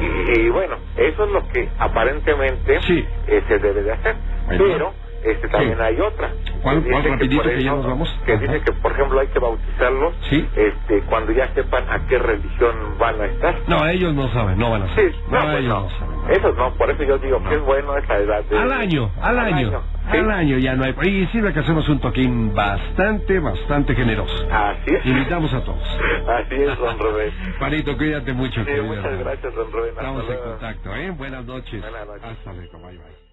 y, 0.02 0.40
y 0.42 0.50
bueno, 0.50 0.76
eso 0.98 1.26
es 1.26 1.32
lo 1.32 1.48
que 1.50 1.70
aparentemente 1.78 2.82
Sí. 2.82 3.06
eh, 3.28 3.44
se 3.48 3.60
debe 3.60 3.84
de 3.84 3.92
hacer. 3.94 4.16
Bueno. 4.48 4.64
Pero 4.66 4.94
este 5.24 5.48
también 5.50 5.76
Sí. 5.78 5.84
hay 5.84 6.00
otra. 6.02 6.32
¿Cuál- 6.62 6.84
Que 6.84 6.90
cuál 6.92 7.04
rapidito 7.04 7.42
por 7.44 7.52
que 7.52 7.64
ya 7.64 7.72
nos 7.72 7.86
vamos? 7.86 8.20
Que 8.26 8.34
Ajá. 8.34 8.42
dice 8.42 8.62
que, 8.62 8.72
por 8.74 8.92
ejemplo, 8.92 9.20
hay 9.20 9.28
que 9.28 9.40
bautizarlos 9.40 10.14
Sí. 10.30 10.48
este, 10.56 11.02
cuando 11.04 11.32
ya 11.32 11.54
sepan 11.54 11.84
a 11.90 12.06
qué 12.08 12.18
religión 12.20 12.76
van 13.00 13.22
a 13.22 13.26
estar. 13.26 13.56
No, 13.68 13.86
ellos 13.88 14.14
no 14.14 14.28
saben, 14.30 14.58
no 14.58 14.72
van 14.72 14.84
a 14.84 14.88
Sí, 14.90 14.96
saber. 14.96 15.16
no, 15.30 15.40
no, 15.40 15.42
pues 15.46 15.58
ellos 15.60 15.68
no. 15.70 15.82
no 15.82 15.90
saben. 15.90 16.32
Eso 16.32 16.52
no, 16.54 16.74
por 16.76 16.90
eso 16.92 17.04
yo 17.04 17.18
digo 17.18 17.44
que 17.44 17.56
es 17.56 17.62
bueno 17.62 17.98
esa 17.98 18.18
edad. 18.18 18.44
De, 18.46 18.58
Al 18.58 18.72
año, 18.72 19.12
al 19.22 19.40
año, 19.40 19.82
sí. 20.12 20.18
al 20.18 20.32
año 20.32 20.58
ya 20.60 20.76
no 20.76 20.84
hay. 20.84 20.96
Y 21.10 21.26
sirve 21.28 21.52
que 21.54 21.60
hacemos 21.60 21.88
un 21.90 22.00
toquín 22.00 22.54
bastante, 22.54 23.40
bastante 23.40 23.96
generoso. 23.96 24.48
Así 24.52 24.94
es. 24.96 25.06
Invitamos 25.06 25.54
a 25.54 25.64
todos. 25.64 25.82
Así 26.28 26.56
es, 26.56 26.78
don 26.78 26.98
Rubén. 27.00 27.32
Juanito, 27.60 27.98
cuídate 27.98 28.34
mucho. 28.34 28.64
Sí, 28.64 28.72
muchas 28.82 29.20
gracias, 29.20 29.56
don 29.56 29.72
Rubén. 29.72 29.90
Hasta 29.92 30.02
Estamos 30.02 30.22
en 30.22 30.28
luego. 30.28 30.44
contacto, 30.52 30.96
¿eh? 30.96 31.10
Buenas 31.12 31.46
noches. 31.46 31.82
Buenas 31.82 32.08
noches. 32.08 32.24
Hasta 32.24 32.54
luego, 32.54 32.80
bye 32.80 32.98
bye. 32.98 33.31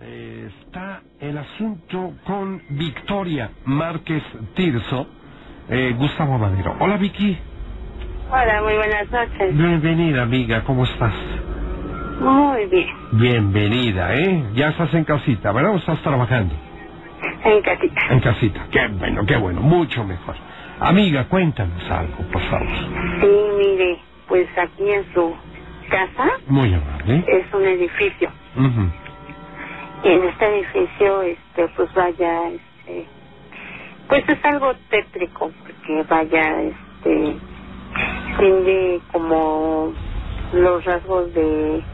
Eh, 0.00 0.48
está 0.64 1.02
el 1.20 1.36
asunto 1.38 2.12
con 2.24 2.62
Victoria 2.70 3.50
Márquez 3.64 4.22
Tirso, 4.54 5.08
eh, 5.68 5.92
Gustavo 5.98 6.38
Madero. 6.38 6.76
Hola, 6.78 6.96
Vicky. 6.98 7.36
Hola, 8.30 8.62
muy 8.62 8.74
buenas 8.74 9.10
noches. 9.10 9.56
Bienvenida, 9.56 10.22
amiga. 10.22 10.62
¿Cómo 10.64 10.84
estás? 10.84 11.12
Muy 12.20 12.66
bien. 12.66 12.88
Bienvenida, 13.12 14.14
¿eh? 14.14 14.44
Ya 14.54 14.68
estás 14.68 14.92
en 14.94 15.04
casita, 15.04 15.50
¿verdad? 15.52 15.72
¿O 15.72 15.76
estás 15.78 16.00
trabajando? 16.02 16.54
En 17.44 17.60
casita. 17.62 18.00
En 18.10 18.20
casita. 18.20 18.66
Qué 18.70 18.86
bueno, 18.88 19.26
qué 19.26 19.36
bueno. 19.36 19.60
Mucho 19.62 20.04
mejor. 20.04 20.36
Amiga, 20.78 21.24
cuéntanos 21.24 21.90
algo, 21.90 22.18
por 22.32 22.42
favor. 22.42 22.68
Sí, 23.20 23.28
mire, 23.58 23.98
pues 24.28 24.46
aquí 24.56 24.88
en 24.90 25.12
su 25.12 25.34
casa 25.90 26.30
Muy 26.46 26.72
amable. 26.72 27.24
es 27.26 27.52
un 27.52 27.64
edificio. 27.64 28.30
En 30.04 30.24
este 30.24 30.46
edificio, 30.46 31.22
este, 31.22 31.68
pues 31.76 31.92
vaya, 31.94 32.48
este, 32.50 33.08
pues 34.08 34.28
es 34.28 34.44
algo 34.44 34.74
tétrico, 34.90 35.50
porque 35.62 36.04
vaya, 36.08 36.62
este, 36.62 37.36
tiene 38.38 39.00
como 39.12 39.92
los 40.54 40.84
rasgos 40.84 41.32
de, 41.34 41.84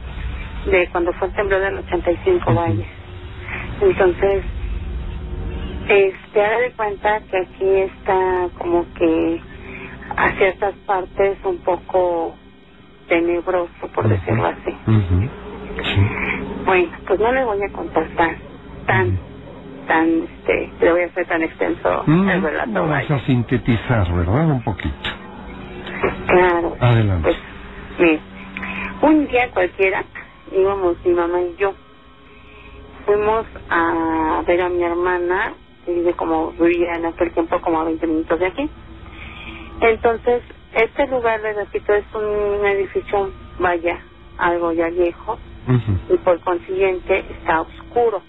de 0.67 0.89
cuando 0.93 1.13
fue 1.15 1.29
el 1.29 1.35
temblor 1.35 1.61
del 1.63 1.79
85, 1.79 2.51
Ujú. 2.51 2.61
vaya. 2.61 2.87
Entonces, 3.83 4.45
Este, 5.89 6.43
haga 6.45 6.59
de 6.61 6.73
cuenta 6.75 7.21
que 7.23 7.39
aquí 7.39 7.67
está 7.81 8.49
como 8.59 8.87
que 8.95 9.41
a 10.17 10.33
ciertas 10.39 10.75
partes 10.87 11.39
un 11.45 11.59
poco 11.59 12.37
tenebroso, 13.09 13.89
por 13.95 14.09
decirlo 14.09 14.47
así. 14.47 14.77
Sí. 15.85 16.01
Bueno, 16.65 16.89
pues 17.07 17.21
no 17.21 17.33
le 17.33 17.45
voy 17.45 17.63
a 17.63 17.73
contar 17.73 18.07
tan, 18.17 19.19
tan, 19.87 20.23
este, 20.23 20.71
le 20.81 20.93
voy 20.93 21.03
a 21.03 21.07
hacer 21.07 21.27
tan 21.27 21.43
extenso 21.43 22.03
Mm, 22.07 22.29
el 22.29 22.43
relato. 22.43 22.73
Vamos 22.73 22.91
vaya. 22.91 23.15
a 23.17 23.21
sintetizar, 23.21 24.13
¿verdad? 24.15 24.47
Un 24.51 24.63
poquito. 24.65 25.11
Claro. 26.27 26.77
Adelante. 26.81 27.23
Pues, 27.29 27.37
mire, 27.99 28.21
un 29.03 29.27
día 29.29 29.51
cualquiera 29.51 30.05
íbamos 30.53 30.97
mi 31.05 31.13
mamá 31.13 31.41
y 31.41 31.57
yo. 31.57 31.75
Fuimos 33.07 33.45
a 33.69 34.43
ver 34.47 34.63
a 34.63 34.69
mi 34.71 34.83
hermana, 34.83 35.53
que 35.85 35.93
vive 35.93 36.15
como 36.15 36.53
vivía 36.53 36.95
en 36.95 37.07
aquel 37.07 37.31
tiempo 37.33 37.61
como 37.61 37.81
a 37.81 37.85
20 37.85 38.07
minutos 38.07 38.39
de 38.41 38.47
aquí. 38.47 38.71
Entonces, 39.81 40.43
este 40.73 41.07
lugar, 41.09 41.41
le 41.43 41.53
repito, 41.53 41.93
es 41.93 42.05
un 42.15 42.65
edificio, 42.67 43.31
vaya, 43.59 43.99
algo 44.39 44.73
ya 44.73 44.89
viejo, 44.89 45.39
Y 46.11 46.17
por 46.19 46.41
consiguiente 46.41 47.25
está 47.31 47.63
oscuro. 47.63 48.23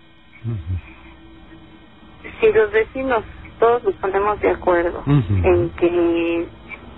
Si 2.40 2.52
los 2.52 2.72
vecinos 2.72 3.24
todos 3.60 3.84
nos 3.84 3.96
ponemos 3.96 4.40
de 4.42 4.50
acuerdo 4.50 5.04
en 5.06 5.70
que 5.72 6.48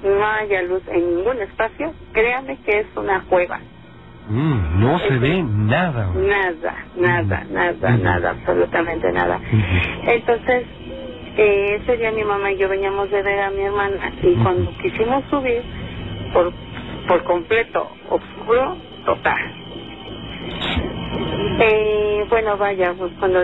no 0.04 0.26
haya 0.26 0.62
luz 0.64 0.84
en 0.88 1.16
ningún 1.18 1.42
espacio, 1.42 1.94
créame 2.14 2.58
que 2.62 2.80
es 2.80 2.88
una 2.96 3.24
cueva. 3.24 3.60
Mm, 4.30 4.80
no 4.82 5.00
se 5.00 5.18
ve 5.18 5.44
nada. 5.44 6.12
Nada, 6.14 6.86
nada, 6.98 7.46
nada, 7.50 7.98
nada, 7.98 8.30
absolutamente 8.32 9.12
nada. 9.14 9.40
Entonces, 10.08 10.66
eh, 11.38 11.80
ese 11.82 11.98
día 11.98 12.12
mi 12.12 12.24
mamá 12.24 12.52
y 12.52 12.58
yo 12.58 12.68
veníamos 12.68 13.10
de 13.10 13.22
ver 13.22 13.40
a 13.40 13.50
mi 13.52 13.62
hermana 13.62 14.12
y 14.22 14.36
cuando 14.36 14.72
quisimos 14.82 15.24
subir, 15.30 15.62
por, 16.34 16.52
por 17.08 17.24
completo, 17.24 17.90
oscuro, 18.10 18.76
total. 19.06 19.67
Eh, 21.60 22.26
bueno, 22.30 22.58
vaya, 22.58 22.94
pues 22.94 23.12
cuando 23.20 23.40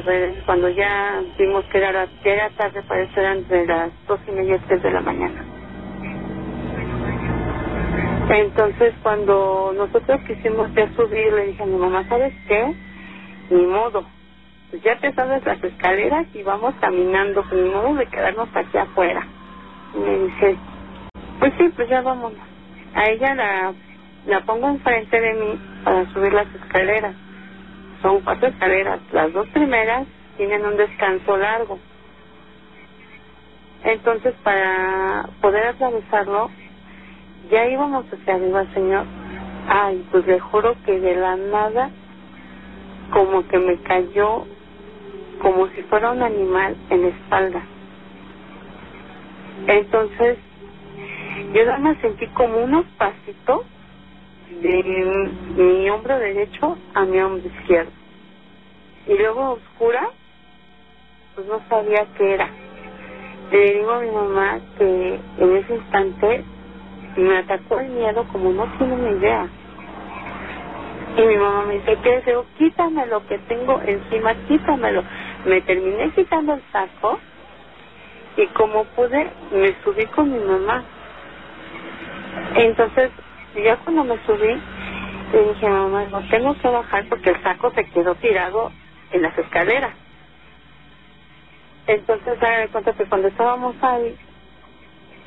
cuando 0.45 0.69
ya 0.69 1.22
vimos 1.38 1.65
que 1.65 1.79
era, 1.79 2.07
que 2.22 2.31
era 2.33 2.50
tarde, 2.51 2.83
parece 2.88 3.19
eran 3.19 3.38
entre 3.39 3.65
las 3.65 3.91
dos 4.07 4.19
y 4.27 4.31
media, 4.31 4.60
tres 4.67 4.83
de 4.83 4.91
la 4.91 5.01
mañana. 5.01 5.43
Entonces, 8.29 8.93
cuando 9.01 9.74
nosotros 9.75 10.22
quisimos 10.27 10.74
ya 10.74 10.88
subir, 10.95 11.33
le 11.33 11.48
dije 11.48 11.63
a 11.63 11.65
mi 11.65 11.75
mamá, 11.75 12.03
¿sabes 12.07 12.33
qué? 12.48 12.74
Ni 13.50 13.65
modo. 13.65 14.05
Pues 14.69 14.81
ya 14.83 14.98
te 15.00 15.12
sabes 15.13 15.45
las 15.45 15.63
escaleras 15.63 16.27
y 16.33 16.43
vamos 16.43 16.74
caminando, 16.79 17.43
pues 17.50 17.62
ni 17.62 17.69
modo 17.69 17.95
de 17.95 18.05
quedarnos 18.07 18.50
aquí 18.55 18.77
afuera. 18.77 19.27
Y 19.95 19.98
me 20.00 20.17
dice, 20.19 20.57
pues 21.39 21.53
sí, 21.57 21.69
pues 21.75 21.89
ya 21.89 22.01
vámonos. 22.01 22.39
A 22.95 23.10
ella 23.10 23.36
la, 23.36 23.74
la 24.27 24.41
pongo 24.45 24.69
enfrente 24.69 25.19
de 25.19 25.33
mí 25.33 25.60
para 25.83 26.11
subir 26.13 26.33
las 26.33 26.47
escaleras. 26.55 27.15
Son 28.01 28.21
cuatro 28.21 28.49
escaleras. 28.49 28.99
Las 29.11 29.31
dos 29.33 29.47
primeras 29.49 30.07
tienen 30.37 30.65
un 30.65 30.77
descanso 30.77 31.37
largo. 31.37 31.79
Entonces, 33.83 34.33
para 34.43 35.29
poder 35.41 35.67
atravesarlo, 35.67 36.49
ya 37.49 37.65
íbamos 37.67 38.05
hacia 38.12 38.36
arriba, 38.36 38.65
señor. 38.73 39.05
Ay, 39.67 40.05
pues 40.12 40.25
le 40.25 40.39
juro 40.39 40.75
que 40.86 40.99
de 40.99 41.15
la 41.15 41.36
nada, 41.36 41.89
como 43.12 43.47
que 43.47 43.60
me 43.60 43.77
cayó, 43.81 44.45
como 45.41 45.67
si 45.69 45.81
fuera 45.84 46.12
un 46.12 46.21
animal 46.21 46.75
en 46.89 47.01
la 47.01 47.08
espalda. 47.10 47.62
Entonces, 49.67 50.38
yo 51.53 51.65
nada 51.65 51.79
más 51.79 51.97
sentí 51.99 52.27
como 52.27 52.58
unos 52.63 52.86
pasitos 52.97 53.65
de 54.61 55.29
mi 55.55 55.89
hombro 55.89 56.17
derecho 56.19 56.77
a 56.93 57.05
mi 57.05 57.19
hombro 57.19 57.47
izquierdo. 57.47 57.91
Y 59.07 59.17
luego 59.17 59.51
oscura, 59.51 60.09
pues 61.35 61.47
no 61.47 61.61
sabía 61.67 62.05
qué 62.17 62.35
era. 62.35 62.49
Le 63.51 63.73
digo 63.73 63.91
a 63.91 63.99
mi 63.99 64.11
mamá 64.11 64.59
que 64.77 65.19
en 65.37 65.55
ese 65.57 65.75
instante 65.75 66.43
me 67.17 67.37
atacó 67.37 67.79
el 67.79 67.89
miedo 67.89 68.25
como 68.31 68.51
no 68.51 68.65
tiene 68.77 68.95
ni 68.95 69.17
idea. 69.17 69.47
Y 71.17 71.21
mi 71.21 71.35
mamá 71.35 71.65
me 71.65 71.75
dice, 71.75 71.97
¿qué 72.01 72.17
es? 72.17 72.25
Digo, 72.25 72.45
quítame 72.57 73.05
lo 73.05 73.25
que 73.27 73.37
tengo 73.39 73.79
encima, 73.85 74.33
quítamelo. 74.47 75.03
Me 75.45 75.61
terminé 75.61 76.09
quitando 76.11 76.53
el 76.53 76.61
saco 76.71 77.19
y 78.37 78.47
como 78.47 78.85
pude, 78.85 79.29
me 79.51 79.75
subí 79.83 80.05
con 80.07 80.31
mi 80.31 80.39
mamá. 80.39 80.83
Entonces, 82.55 83.11
ya 83.61 83.77
cuando 83.77 84.03
me 84.03 84.17
subí, 84.25 84.61
le 85.33 85.49
dije, 85.49 85.67
mamá, 85.67 86.05
no 86.05 86.21
tengo 86.29 86.53
que 86.55 86.67
bajar 86.67 87.05
porque 87.09 87.31
el 87.31 87.43
saco 87.43 87.71
se 87.71 87.85
quedó 87.85 88.15
tirado 88.15 88.71
en 89.11 89.21
las 89.21 89.37
escaleras. 89.37 89.93
Entonces, 91.87 92.39
da 92.39 92.67
cuenta 92.69 92.93
que 92.93 93.05
cuando 93.05 93.27
estábamos 93.27 93.75
ahí, 93.81 94.15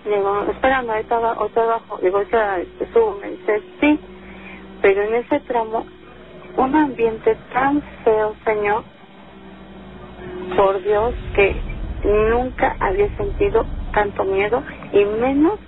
le 0.06 0.16
digo, 0.16 0.46
espérame, 0.50 0.90
ahorita, 0.90 1.16
ahorita 1.16 1.64
bajo. 1.64 1.98
Le 1.98 2.04
digo, 2.04 2.18
ahorita 2.18 2.58
subo. 2.92 3.18
Me 3.20 3.30
dice, 3.30 3.62
sí. 3.80 4.00
Pero 4.80 5.02
en 5.02 5.14
ese 5.16 5.40
tramo, 5.40 5.86
un 6.56 6.76
ambiente 6.76 7.36
tan 7.52 7.82
feo, 8.04 8.34
señor, 8.44 8.84
por 10.56 10.82
Dios, 10.82 11.14
que 11.34 11.56
nunca 12.04 12.76
había 12.80 13.14
sentido 13.16 13.66
tanto 13.92 14.24
miedo 14.24 14.62
y 14.92 15.04
menos 15.04 15.58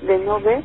de 0.00 0.18
no 0.18 0.40
ver. 0.40 0.62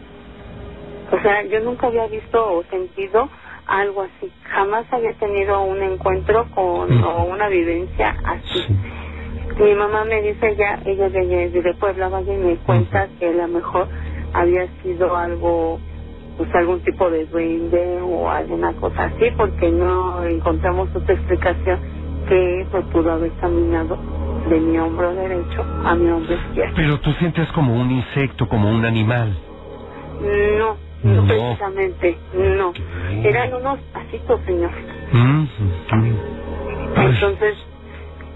O 1.11 1.21
sea, 1.21 1.43
yo 1.43 1.59
nunca 1.61 1.87
había 1.87 2.07
visto 2.07 2.57
o 2.57 2.63
sentido 2.63 3.29
algo 3.65 4.03
así. 4.03 4.31
Jamás 4.43 4.85
había 4.91 5.13
tenido 5.13 5.61
un 5.63 5.81
encuentro 5.81 6.45
con 6.51 7.03
o 7.03 7.23
una 7.25 7.47
vivencia 7.47 8.15
así. 8.23 8.59
Sí. 8.67 8.75
Mi 9.63 9.73
mamá 9.73 10.05
me 10.05 10.21
dice 10.21 10.55
ya, 10.55 10.79
ella 10.85 11.09
de, 11.09 11.49
de 11.49 11.73
Puebla, 11.75 12.09
vaya 12.09 12.33
y 12.33 12.37
me 12.37 12.55
cuenta 12.57 13.07
que 13.19 13.27
a 13.27 13.31
lo 13.31 13.47
mejor 13.47 13.87
había 14.33 14.67
sido 14.83 15.15
algo, 15.15 15.79
pues 16.37 16.53
algún 16.53 16.81
tipo 16.81 17.09
de 17.09 17.25
duende 17.25 18.01
o 18.01 18.29
alguna 18.29 18.73
cosa 18.73 19.05
así, 19.05 19.31
porque 19.35 19.71
no 19.71 20.23
encontramos 20.25 20.89
otra 20.95 21.15
explicación 21.15 21.79
que 22.27 22.67
pues 22.69 22.85
pudo 22.87 23.13
haber 23.13 23.31
caminado 23.41 23.97
de 24.47 24.59
mi 24.59 24.77
hombro 24.77 25.13
derecho 25.15 25.65
a 25.83 25.95
mi 25.95 26.09
hombro 26.09 26.35
izquierdo. 26.35 26.73
Pero 26.75 26.99
tú 26.99 27.11
sientes 27.13 27.51
como 27.53 27.73
un 27.73 27.89
insecto, 27.89 28.47
como 28.47 28.69
un 28.69 28.85
animal. 28.85 29.35
No, 30.59 30.86
no, 31.07 31.21
No. 31.21 31.27
precisamente, 31.27 32.17
no. 32.33 32.73
¿Qué? 32.73 33.29
Eran 33.29 33.53
unos 33.53 33.79
pasitos, 33.93 34.39
señor. 34.45 34.71
Mm, 35.11 35.41
mm. 35.91 36.17
Entonces, 36.97 37.55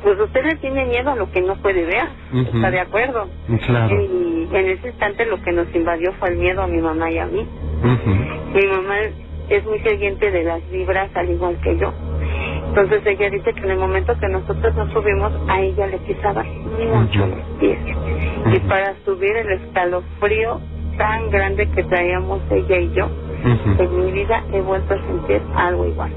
pues 0.04 0.20
usted 0.20 0.44
le 0.46 0.56
tiene 0.56 0.86
miedo 0.86 1.12
a 1.12 1.16
lo 1.16 1.32
que 1.32 1.42
no 1.42 1.56
puede 1.56 1.86
ver, 1.86 2.06
Ujú. 2.34 2.56
¿está 2.58 2.72
de 2.72 2.80
acuerdo? 2.80 3.28
Claro. 3.66 4.02
Y 4.02 4.48
en 4.52 4.70
ese 4.70 4.88
instante 4.90 5.26
lo 5.26 5.42
que 5.42 5.52
nos 5.52 5.74
invadió 5.76 6.14
fue 6.14 6.30
el 6.30 6.38
miedo 6.38 6.62
a 6.64 6.68
mi 6.68 6.82
mamá 6.82 7.12
y 7.12 7.18
a 7.20 7.26
mí. 7.26 7.48
Ujú. 7.84 8.10
Mi 8.56 8.68
mamá 8.68 8.96
es 9.50 9.66
muy 9.66 9.80
creyente 9.82 10.32
de 10.32 10.44
las 10.44 10.62
vibras, 10.72 11.10
al 11.16 11.30
igual 11.30 11.58
que 11.62 11.78
yo. 11.78 11.94
Entonces 12.70 13.02
ella 13.06 13.30
dice 13.30 13.54
que 13.54 13.60
en 13.62 13.72
el 13.72 13.78
momento 13.78 14.18
que 14.18 14.28
nosotros 14.30 14.74
nos 14.76 14.92
subimos, 14.94 15.34
a 15.50 15.60
ella 15.62 15.88
le 15.88 15.98
pisaban 16.00 16.48
mucho 16.94 17.28
los 17.28 17.40
pies. 17.60 17.78
Y 18.54 18.60
para 18.68 18.96
subir 19.06 19.36
el 19.38 19.52
escalofrío 19.62 20.62
tan 20.98 21.30
grande 21.30 21.70
que 21.70 21.84
traíamos 21.84 22.42
ella 22.50 22.80
y 22.80 22.92
yo, 22.94 23.10
en 23.80 24.06
mi 24.06 24.12
vida 24.12 24.44
he 24.52 24.62
vuelto 24.62 24.94
a 24.94 24.98
sentir 24.98 25.42
algo 25.56 25.86
igual. 25.88 26.12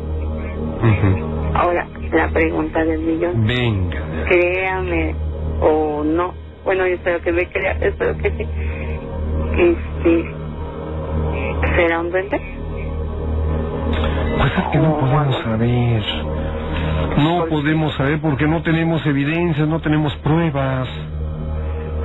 Ahora, 1.55 1.87
la 2.13 2.29
pregunta 2.31 2.85
del 2.85 3.01
millón. 3.01 3.47
Venga. 3.47 4.01
créame 4.29 5.15
o 5.61 6.03
no. 6.05 6.35
Bueno, 6.65 6.87
yo 6.87 6.95
espero 6.95 7.21
que 7.21 7.33
me 7.33 7.49
crea, 7.49 7.73
espero 7.81 8.17
que 8.19 8.31
sí. 8.31 8.47
Este, 9.57 10.35
¿Será 11.77 12.01
un 12.01 12.11
duende? 12.11 12.41
Pues 14.39 14.53
es 14.59 14.65
que 14.73 14.79
no 14.79 14.99
podemos 14.99 15.37
saber. 15.43 16.03
No 17.19 17.47
podemos 17.47 17.95
saber 17.95 18.21
porque 18.21 18.47
no 18.47 18.63
tenemos 18.63 19.05
evidencias, 19.07 19.69
no 19.69 19.81
tenemos 19.81 20.15
pruebas. 20.17 20.89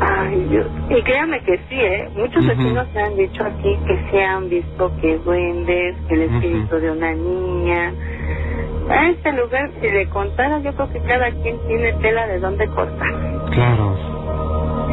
Ay, 0.02 0.48
Dios. 0.50 0.68
Y 0.90 1.02
créame 1.02 1.42
que 1.44 1.58
sí, 1.70 1.76
¿eh? 1.76 2.10
Muchos 2.16 2.38
Ujú. 2.46 2.48
vecinos 2.48 2.88
me 2.94 3.02
han 3.02 3.16
dicho 3.18 3.44
aquí 3.44 3.78
que 3.86 4.00
se 4.12 4.24
han 4.26 4.50
visto 4.50 4.92
que 5.02 5.18
duendes, 5.20 5.96
que 6.08 6.14
el 6.16 6.22
espíritu 6.24 6.76
Ujú. 6.76 6.80
de 6.86 6.92
una 6.92 7.14
niña. 7.14 7.94
A 8.90 9.08
este 9.08 9.32
lugar, 9.34 9.70
si 9.82 9.88
le 9.90 10.08
contara, 10.10 10.60
yo 10.60 10.74
creo 10.74 10.90
que 10.90 11.00
cada 11.02 11.32
quien 11.32 11.58
tiene 11.68 11.94
tela 12.02 12.28
de 12.28 12.40
dónde 12.40 12.68
cortar. 12.68 13.14
Claro. 13.52 13.96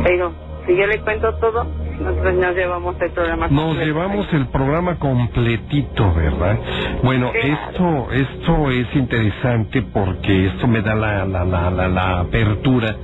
Pero 0.05 0.33
si 0.67 0.77
yo 0.77 0.87
le 0.87 1.01
cuento 1.01 1.35
todo, 1.37 1.65
nosotros 2.01 2.35
nos 2.35 2.55
llevamos 2.55 2.97
el 3.01 3.11
programa. 3.13 3.49
Nos 3.49 3.65
completo. 3.65 3.87
llevamos 3.87 4.35
el 4.35 4.47
programa 4.49 4.99
completito, 4.99 6.13
¿verdad? 6.15 6.59
Bueno, 7.03 7.31
Claro. 7.33 7.49
esto 7.49 8.13
esto 8.13 8.71
es 8.71 8.95
interesante 8.97 9.83
porque 9.83 10.47
esto 10.49 10.67
me 10.69 10.83
da 10.83 10.95
la, 10.95 11.25
la, 11.25 11.45
la, 11.45 11.71
la, 11.71 11.89
la 11.89 12.21
apertura 12.21 12.95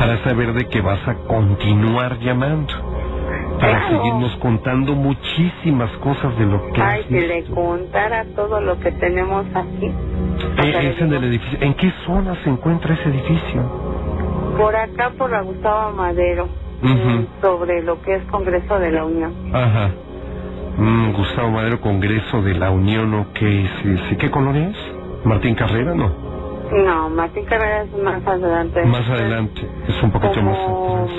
para 0.00 0.16
saber 0.24 0.54
de 0.54 0.66
que 0.66 0.80
vas 0.80 1.06
a 1.06 1.14
continuar 1.14 2.18
llamando. 2.20 2.72
Para 3.60 3.78
Claro. 3.80 3.96
seguirnos 3.98 4.34
contando 4.36 4.94
muchísimas 4.94 5.90
cosas 5.98 6.38
de 6.38 6.46
lo 6.46 6.72
que 6.72 6.80
Ay, 6.80 7.04
si 7.06 7.20
le 7.20 7.44
contara 7.44 8.24
todo 8.34 8.62
lo 8.62 8.80
que 8.80 8.90
tenemos 8.92 9.44
aquí. 9.54 9.92
Eh, 10.56 10.92
es 10.94 11.02
en 11.02 11.12
el 11.12 11.24
edificio. 11.24 11.58
¿En 11.60 11.74
qué 11.74 11.92
zona 12.06 12.34
se 12.42 12.48
encuentra 12.48 12.94
ese 12.94 13.10
edificio? 13.10 13.60
Por 14.56 14.74
acá, 14.74 15.12
por 15.18 15.30
la 15.30 15.42
Gustavo 15.42 15.92
Madero, 15.92 16.44
Ujú. 16.82 16.90
mm, 17.10 17.26
sobre 17.42 17.82
lo 17.82 18.00
que 18.00 18.14
es 18.14 18.22
Congreso 18.30 18.78
de 18.78 18.92
la 18.92 19.04
Unión. 19.04 19.34
Ajá. 19.52 19.90
Mm, 20.78 21.12
Gustavo 21.12 21.50
Madero, 21.50 21.78
Congreso 21.82 22.40
de 22.40 22.54
la 22.54 22.70
Unión, 22.70 23.12
¿o 23.12 23.26
qué 23.34 23.66
es? 23.66 24.16
¿Qué 24.18 24.30
colonia 24.30 24.68
es? 24.70 24.76
¿Martín 25.26 25.54
Carrera? 25.54 25.94
No. 25.94 26.29
No, 26.72 27.10
Martín 27.10 27.44
Carrera 27.46 27.82
es 27.82 27.92
más 28.02 28.24
adelante. 28.26 28.84
Más 28.84 29.08
adelante. 29.08 29.68
Es 29.88 30.02
un 30.02 30.10
poquito 30.10 30.40
más 30.42 30.56
atrás. 30.58 31.10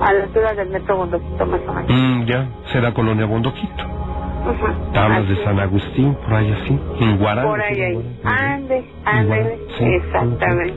a 0.00 0.12
la 0.12 0.22
altura 0.24 0.54
del 0.54 0.68
metro 0.70 0.96
Bondoquito, 0.96 1.46
más 1.46 1.60
o 1.66 1.72
menos. 1.72 1.90
Mm, 1.90 2.24
ya, 2.24 2.48
será 2.72 2.92
Colonia 2.94 3.26
Bondoquito. 3.26 3.84
Ujú. 3.84 4.92
Tablas 4.92 5.20
Así. 5.24 5.34
de 5.34 5.44
San 5.44 5.60
Agustín, 5.60 6.14
por 6.16 6.34
ahí 6.34 6.50
así. 6.52 6.78
En 7.00 7.18
Guarán. 7.18 7.46
Por 7.46 7.60
ahí, 7.60 7.80
ahí. 7.80 8.18
Ande, 8.24 8.84
ande, 9.04 9.60
Sí. 9.78 9.84
exactamente. 9.84 10.74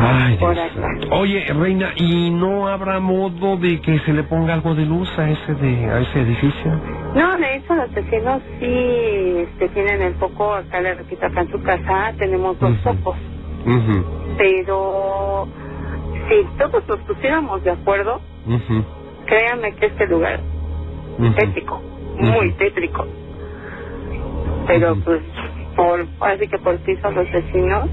Ay, 0.00 0.36
Por 0.38 0.54
Dios 0.54 0.66
acá. 0.76 1.16
Oye, 1.16 1.44
Reina, 1.52 1.90
¿y 1.96 2.30
no 2.30 2.68
habrá 2.68 3.00
modo 3.00 3.56
de 3.56 3.80
que 3.80 3.98
se 4.00 4.12
le 4.12 4.22
ponga 4.24 4.54
algo 4.54 4.74
de 4.74 4.84
luz 4.86 5.08
a 5.18 5.28
ese 5.30 5.54
de 5.54 5.90
a 5.90 6.00
ese 6.00 6.20
edificio? 6.20 6.70
No, 7.14 7.36
de 7.38 7.56
hecho 7.56 7.74
los 7.74 7.90
vecinos 7.92 8.42
sí 8.60 8.66
este, 9.38 9.68
tienen 9.70 10.02
el 10.02 10.14
foco, 10.14 10.54
acá 10.54 10.80
le 10.80 10.94
repito, 10.94 11.26
acá 11.26 11.40
en 11.42 11.50
su 11.50 11.62
casa 11.62 12.12
tenemos 12.18 12.58
dos 12.60 12.76
focos, 12.84 13.16
Mhm, 13.64 14.04
pero 14.36 15.48
si 16.28 16.46
todos 16.58 16.86
nos 16.88 16.98
pusiéramos 17.00 17.62
de 17.64 17.70
acuerdo, 17.72 18.20
mhm, 18.46 18.84
créanme 19.26 19.74
que 19.74 19.86
este 19.86 20.06
lugar 20.06 20.40
tétrico, 21.36 21.82
muy 22.18 22.52
tétrico. 22.52 23.06
Pero 24.66 24.96
pues, 25.04 25.22
por, 25.78 26.04
así 26.22 26.48
que 26.48 26.58
por 26.58 26.76
piso 26.80 27.08
los 27.12 27.30
vecinos 27.30 27.88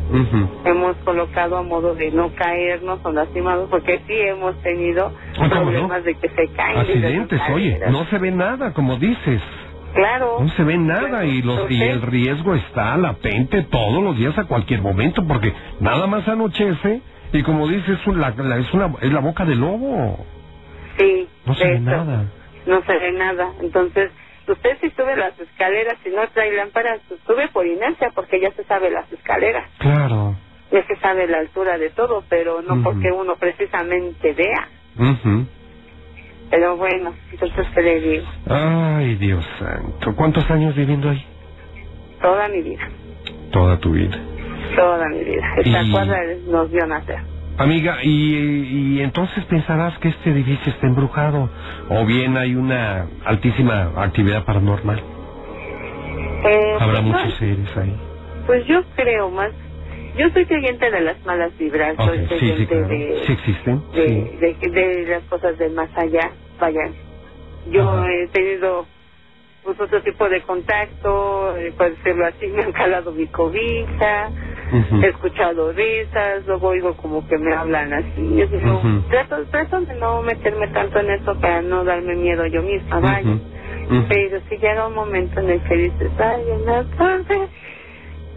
hemos 0.66 0.96
colocado 1.06 1.58
a 1.58 1.62
modo 1.62 1.94
de 1.94 2.10
no 2.10 2.34
caernos 2.34 3.00
o 3.04 3.12
lastimados, 3.12 3.70
porque 3.70 4.00
sí 4.08 4.14
hemos 4.22 4.60
tenido 4.64 5.14
¿Cómo 5.38 5.48
no? 5.48 5.62
problemas 5.62 6.04
de 6.04 6.16
que 6.16 6.30
se 6.30 6.48
caen. 6.56 6.80
Accidentes, 6.80 7.40
oye, 7.54 7.80
no 7.92 8.06
se 8.06 8.18
ve 8.18 8.32
nada, 8.32 8.74
como 8.74 8.98
dices. 8.98 9.40
Claro. 9.94 10.38
No 10.42 10.50
se 10.50 10.64
ve 10.64 10.78
nada 10.80 11.26
y 11.26 11.44
los 11.44 11.70
y 11.70 11.82
el 11.84 12.02
riesgo 12.02 12.56
está 12.56 12.98
latente 12.98 13.62
todos 13.62 14.04
los 14.04 14.18
días 14.18 14.36
a 14.40 14.46
cualquier 14.46 14.82
momento 14.82 15.24
porque 15.28 15.54
nada 15.80 16.08
más 16.08 16.28
anochece 16.28 17.02
y 17.34 17.44
como 17.44 17.68
dices 17.68 18.00
es 18.00 18.08
una, 18.08 18.32
la- 18.36 18.58
es 18.58 18.74
una 18.74 18.94
es 19.02 19.14
la 19.14 19.20
boca 19.22 19.46
del 19.46 19.60
lobo. 19.60 20.26
Sí, 20.98 21.28
No 21.46 21.54
se 21.54 21.66
ve 21.68 21.74
hecho, 21.76 21.82
nada. 21.84 22.26
No 22.66 22.82
se 22.82 22.98
ve 22.98 23.12
nada. 23.12 23.48
Entonces, 23.62 24.10
usted 24.52 24.78
si 24.82 24.90
sube 24.92 25.16
las 25.16 25.40
escaleras 25.40 25.98
y 26.06 26.10
no 26.10 26.28
trae 26.30 26.52
lámparas, 26.54 27.02
sube 27.26 27.48
por 27.50 27.66
inercia 27.66 28.10
porque 28.14 28.40
ya 28.40 28.52
se 28.52 28.64
sabe 28.66 28.90
las 28.92 29.12
escaleras. 29.12 29.70
Claro. 29.80 30.36
Ya 30.72 30.86
se 30.88 30.96
sabe 30.98 31.28
la 31.28 31.40
altura 31.40 31.78
de 31.78 31.90
todo, 31.92 32.24
pero 32.30 32.62
no 32.62 32.74
Ujú. 32.76 32.84
porque 32.84 33.12
uno 33.12 33.36
precisamente 33.36 34.34
vea. 34.34 34.68
Ujú. 34.98 35.46
Pero 36.50 36.78
bueno, 36.78 37.14
entonces, 37.32 37.66
¿qué 37.74 37.82
le 37.82 38.00
digo? 38.02 38.26
Ay, 38.48 39.16
Dios 39.16 39.44
santo. 39.60 40.16
¿Cuántos 40.16 40.50
años 40.52 40.76
viviendo 40.76 41.10
ahí? 41.10 41.26
Toda 42.22 42.48
mi 42.50 42.62
vida, 42.62 42.88
Toda 43.52 43.78
tu 43.80 43.92
vida. 43.92 44.18
toda 44.76 45.08
mi 45.10 45.24
vida. 45.24 45.44
Esta 45.58 45.82
Y- 45.84 45.92
cuadra 45.92 46.20
nos 46.48 46.70
vio 46.72 46.86
nacer. 46.88 47.20
Amiga, 47.58 47.98
y, 48.04 48.98
y 48.98 49.02
entonces 49.02 49.46
pensarás 49.46 49.98
que 50.00 50.10
este 50.10 50.32
edificio 50.32 50.72
está 50.74 50.88
embrujado 50.88 51.50
o 51.90 52.06
bien 52.06 52.36
hay 52.38 52.56
una 52.56 53.08
altísima 53.26 53.94
actividad 53.96 54.44
paranormal. 54.46 55.02
Eh, 56.48 56.78
Habrá 56.80 57.02
pues, 57.02 57.04
muchos 57.14 57.34
seres 57.36 57.78
ahí. 57.78 57.96
Pues 58.46 58.66
yo 58.68 58.84
creo 58.96 59.30
más. 59.32 59.52
Yo 60.18 60.30
soy 60.30 60.46
creyente 60.46 60.90
de 60.92 61.02
las 61.02 61.26
malas 61.26 61.58
vibras, 61.58 61.94
Ok, 61.98 62.06
soy 62.06 62.40
sí, 62.40 62.54
sí, 62.58 62.66
claro. 62.68 62.88
de... 62.88 63.24
Sí 63.26 63.34
existen. 63.34 63.82
de, 63.94 64.06
Sí. 64.06 64.70
de, 64.70 64.82
de 64.82 65.06
las 65.10 65.24
cosas 65.24 65.58
del 65.58 65.74
más 65.74 65.90
allá. 65.96 66.32
Vaya, 66.60 66.92
yo 67.68 67.82
Ajá. 67.90 68.08
he 68.12 68.28
tenido 68.28 68.86
pues, 69.64 69.80
otro 69.80 70.02
tipo 70.04 70.30
de 70.30 70.42
contacto, 70.42 71.58
eh, 71.58 71.74
por 71.78 71.90
decirlo 71.90 72.26
así, 72.28 72.48
me 72.56 72.64
han 72.64 72.72
calado 72.74 73.12
mi 73.12 73.28
cobija, 73.28 74.30
He 75.04 75.08
escuchado 75.08 75.72
risas, 75.74 76.46
luego 76.48 76.68
oigo 76.70 76.96
como 76.98 77.28
que 77.28 77.38
me 77.38 77.54
hablan 77.54 77.94
así. 77.94 78.36
Yo 78.36 78.48
digo, 78.48 78.78
Ujú. 78.80 79.02
trato, 79.10 79.36
trato 79.52 79.82
de 79.82 79.96
no 79.96 80.22
meterme 80.22 80.68
tanto 80.70 81.00
en 81.00 81.10
eso 81.12 81.40
para 81.40 81.62
no 81.62 81.84
darme 81.84 82.16
miedo 82.16 82.46
yo 82.48 82.62
misma, 82.62 83.00
vaya. 83.00 83.30
Ujú. 83.32 83.96
Ujú. 83.96 84.06
Pero 84.10 84.40
si 84.50 84.58
llega 84.58 84.88
un 84.88 84.96
momento 84.96 85.40
en 85.40 85.50
el 85.52 85.62
que 85.64 85.76
dices, 85.76 86.12
ay, 86.20 86.44
en 86.50 86.70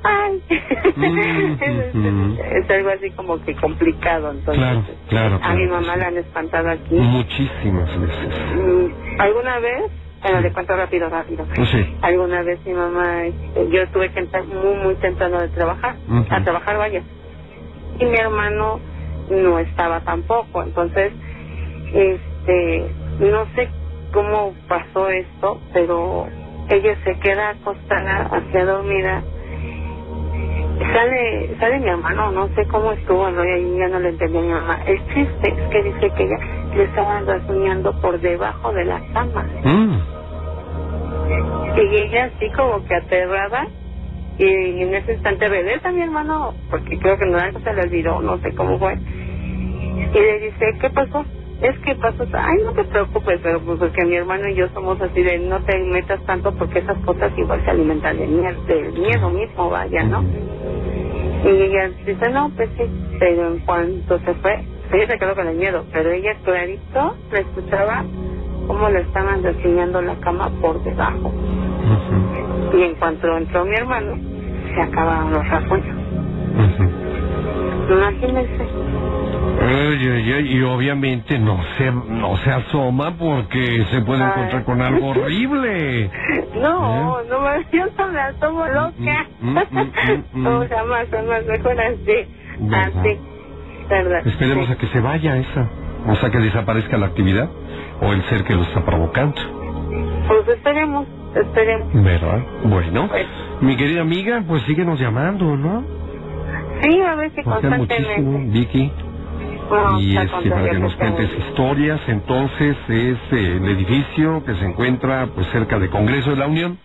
ay. 0.03 0.43
Es 2.53 2.71
algo 2.71 2.91
así 2.91 3.11
como 3.13 3.43
que 3.45 3.55
complicado, 3.57 4.31
entonces. 4.31 4.63
Claro, 4.63 4.85
claro, 5.09 5.41
A 5.43 5.55
mi 5.55 5.67
mamá 5.67 5.97
la 5.97 6.09
han 6.09 6.17
espantado 6.19 6.71
aquí. 6.71 6.95
Muchísimas 6.95 8.01
veces. 8.01 8.57
Mm, 8.57 9.21
¿Alguna 9.21 9.59
vez? 9.61 9.91
Bueno, 10.23 10.41
le 10.41 10.53
cuento 10.53 10.75
rápido, 10.77 11.09
rápido. 11.09 11.47
Sí. 11.71 11.97
Alguna 12.03 12.43
vez 12.43 12.65
mi 12.67 12.73
mamá, 12.73 13.25
este, 13.25 13.69
yo 13.71 13.89
tuve 13.91 14.11
que 14.11 14.21
entrar 14.21 14.45
muy, 14.45 14.75
muy 14.83 14.95
temprano 14.97 15.41
de 15.41 15.49
trabajar, 15.49 15.97
a 16.31 16.43
trabajar, 16.43 16.77
vaya. 16.77 17.03
Y 18.01 18.05
mi 18.05 18.17
hermano 18.17 18.81
no 19.31 19.59
estaba 19.59 20.01
tampoco, 20.01 20.63
entonces, 20.63 21.13
este, 21.93 22.91
no 23.21 23.47
sé 23.55 23.69
cómo 24.13 24.55
pasó 24.69 25.09
esto, 25.09 25.61
pero 25.73 26.27
ella 26.69 26.97
se 27.05 27.19
queda 27.21 27.51
acostada 27.51 28.29
hacia 28.33 28.65
dormida. 28.65 29.23
Sale, 30.79 31.57
sale 31.59 31.81
mi 31.81 31.89
hermano, 31.89 32.31
no 32.31 32.49
sé 32.55 32.67
cómo 32.67 32.93
estuvo, 32.93 33.29
no, 33.31 33.45
y 33.45 33.79
ya 33.79 33.89
no 33.89 33.99
le 33.99 34.11
entendí 34.11 34.39
a 34.39 34.41
mi 34.41 34.49
mamá. 34.49 34.81
El 34.87 34.99
chiste 35.09 35.49
es 35.49 35.69
que 35.71 35.83
dice 35.83 36.11
que 36.17 36.25
ella 36.25 36.39
le 36.75 36.85
estaban 36.85 37.27
rasguñando 37.27 38.01
por 38.01 38.21
debajo 38.21 38.73
de 38.73 38.85
la 38.85 39.01
cama. 39.13 39.45
Mm. 39.65 39.99
Y 41.77 41.97
ella 41.97 42.31
así 42.35 42.51
como 42.53 42.85
que 42.85 42.95
aterrada. 42.95 43.67
Y 44.39 44.83
en 44.83 44.95
ese 44.95 45.15
instante 45.15 45.49
regresa 45.49 45.91
mi 45.91 46.03
hermano, 46.03 46.55
porque 46.71 46.97
creo 46.99 47.19
que 47.19 47.27
no 47.27 47.39
se 47.41 47.73
le 47.73 47.83
olvidó, 47.83 48.21
no 48.21 48.39
sé 48.39 48.55
cómo 48.55 48.79
fue. 48.79 48.95
Y 48.95 50.21
le 50.21 50.39
dice, 50.39 50.79
¿qué 50.81 50.91
pasó? 50.91 51.25
Es 51.61 51.77
que 51.81 51.95
pasó, 51.97 52.25
ay, 52.35 52.59
no 52.65 52.73
te 52.73 52.85
preocupes, 52.85 53.41
pero 53.43 53.61
pues 53.61 53.79
porque 53.81 54.05
mi 54.05 54.15
hermano 54.15 54.49
y 54.49 54.55
yo 54.55 54.69
somos 54.69 55.01
así 55.01 55.23
de 55.23 55.39
no 55.39 55.59
te 55.65 55.77
metas 55.91 56.25
tanto 56.25 56.55
porque 56.55 56.79
esas 56.79 56.97
cosas 56.99 57.33
igual 57.37 57.65
se 57.65 57.71
alimentan 57.71 58.17
del 58.17 58.31
miedo, 58.31 58.63
del 58.63 58.93
miedo 58.93 59.31
mismo, 59.31 59.69
vaya, 59.69 60.05
¿no? 60.05 60.23
Y 61.45 61.49
ella 61.49 61.91
dice, 62.07 62.31
no, 62.31 62.51
pues 62.57 62.69
sí, 62.77 62.85
pero 63.19 63.55
en 63.55 63.59
cuanto 63.61 64.21
se 64.21 64.35
fue, 64.35 64.65
ella 64.93 65.07
se 65.09 65.19
quedó 65.19 65.35
con 65.35 65.49
el 65.49 65.57
miedo, 65.57 65.85
pero 65.93 66.13
ella 66.13 66.37
clarito 66.45 67.17
le 67.33 67.41
escuchaba 67.41 68.05
cómo 68.69 68.89
le 68.91 69.01
estaban 69.01 69.43
reseñando 69.43 70.01
la 70.01 70.15
cama 70.21 70.51
por 70.61 70.83
debajo. 70.85 71.33
Y 72.73 72.83
en 72.83 72.95
cuanto 72.97 73.37
entró 73.37 73.65
mi 73.65 73.75
hermano, 73.75 74.17
se 74.75 74.81
acabaron 74.81 75.33
los 75.33 75.49
rasguños. 75.49 75.97
Imagínense. 77.91 78.98
Y 79.71 80.63
obviamente 80.63 81.39
no 81.39 81.59
se 81.77 81.91
no 81.91 82.37
se 82.39 82.51
asoma 82.51 83.13
porque 83.19 83.85
se 83.91 84.01
puede 84.03 84.23
Ay. 84.23 84.31
encontrar 84.31 84.65
con 84.65 84.81
algo 84.81 85.09
horrible. 85.11 86.11
No, 86.61 87.23
no 87.25 87.41
me 87.41 87.67
yo 87.73 87.85
no 87.99 88.09
me 88.09 88.21
asomo 88.21 88.67
loca. 88.67 89.27
Mm, 89.41 89.59
mm, 89.59 89.93
mm. 90.33 90.43
No, 90.43 90.67
jamás, 90.69 91.07
jamás, 91.11 91.45
mejor 91.47 91.81
así. 91.81 92.27
¿Verdad? 92.61 93.01
Así. 93.01 93.19
¿Verdad? 93.89 94.27
Esperemos 94.27 94.67
Sí. 94.67 94.73
a 94.73 94.77
que 94.77 94.87
se 94.87 95.01
vaya 95.01 95.37
esa, 95.37 95.69
o 96.07 96.15
sea 96.17 96.31
que 96.31 96.39
desaparezca 96.39 96.97
la 96.99 97.07
actividad 97.07 97.49
o 98.01 98.13
el 98.13 98.23
ser 98.25 98.45
que 98.45 98.55
lo 98.55 98.63
está 98.63 98.85
provocando. 98.85 99.37
Pues 100.29 100.49
esperemos, 100.49 101.07
esperemos. 101.35 101.89
¿Verdad? 101.93 102.41
Bueno, 102.65 103.09
Pues. 103.09 103.27
mi 103.61 103.77
querida 103.77 104.01
amiga, 104.03 104.43
pues 104.47 104.63
síguenos 104.65 104.99
llamando, 105.01 105.57
¿no? 105.57 105.83
Sí, 106.83 107.01
a 107.01 107.15
ver 107.17 107.31
si 107.35 107.43
sea, 107.43 107.45
muchísimo, 107.55 107.77
constantemente. 107.79 108.59
Vicky. 108.59 108.93
Y 110.01 110.17
este, 110.17 110.51
para 110.51 110.71
que 110.71 110.79
nos 110.79 110.95
cuentes 110.97 111.29
bien. 111.31 111.49
historias, 111.49 112.01
entonces 112.09 112.77
es 112.89 113.19
eh, 113.33 113.57
el 113.57 113.69
edificio 113.69 114.45
que 114.45 114.55
se 114.55 114.65
encuentra 114.65 115.27
pues 115.35 115.47
cerca 115.49 115.79
de 115.79 115.89
Congreso 115.91 116.31
de 116.31 116.37
la 116.37 116.47
Unión, 116.47 116.79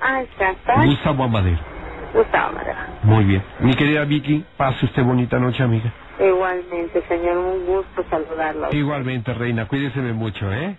Ah, 0.00 0.22
está. 0.22 0.54
Gustavo 0.84 1.24
Amadero. 1.24 1.58
Gustavo 2.14 2.52
Madera. 2.52 2.86
Muy 3.02 3.24
bien. 3.24 3.42
Mi 3.60 3.74
querida 3.74 4.04
Vicky, 4.04 4.44
pase 4.56 4.86
usted 4.86 5.02
bonita 5.04 5.38
noche, 5.38 5.62
amiga. 5.62 5.92
Igualmente, 6.20 7.02
señor, 7.08 7.36
un 7.38 7.66
gusto 7.66 8.04
saludarlo. 8.10 8.68
Igualmente, 8.72 9.34
reina, 9.34 9.66
cuídeseme 9.66 10.12
mucho, 10.12 10.52
¿eh? 10.52 10.78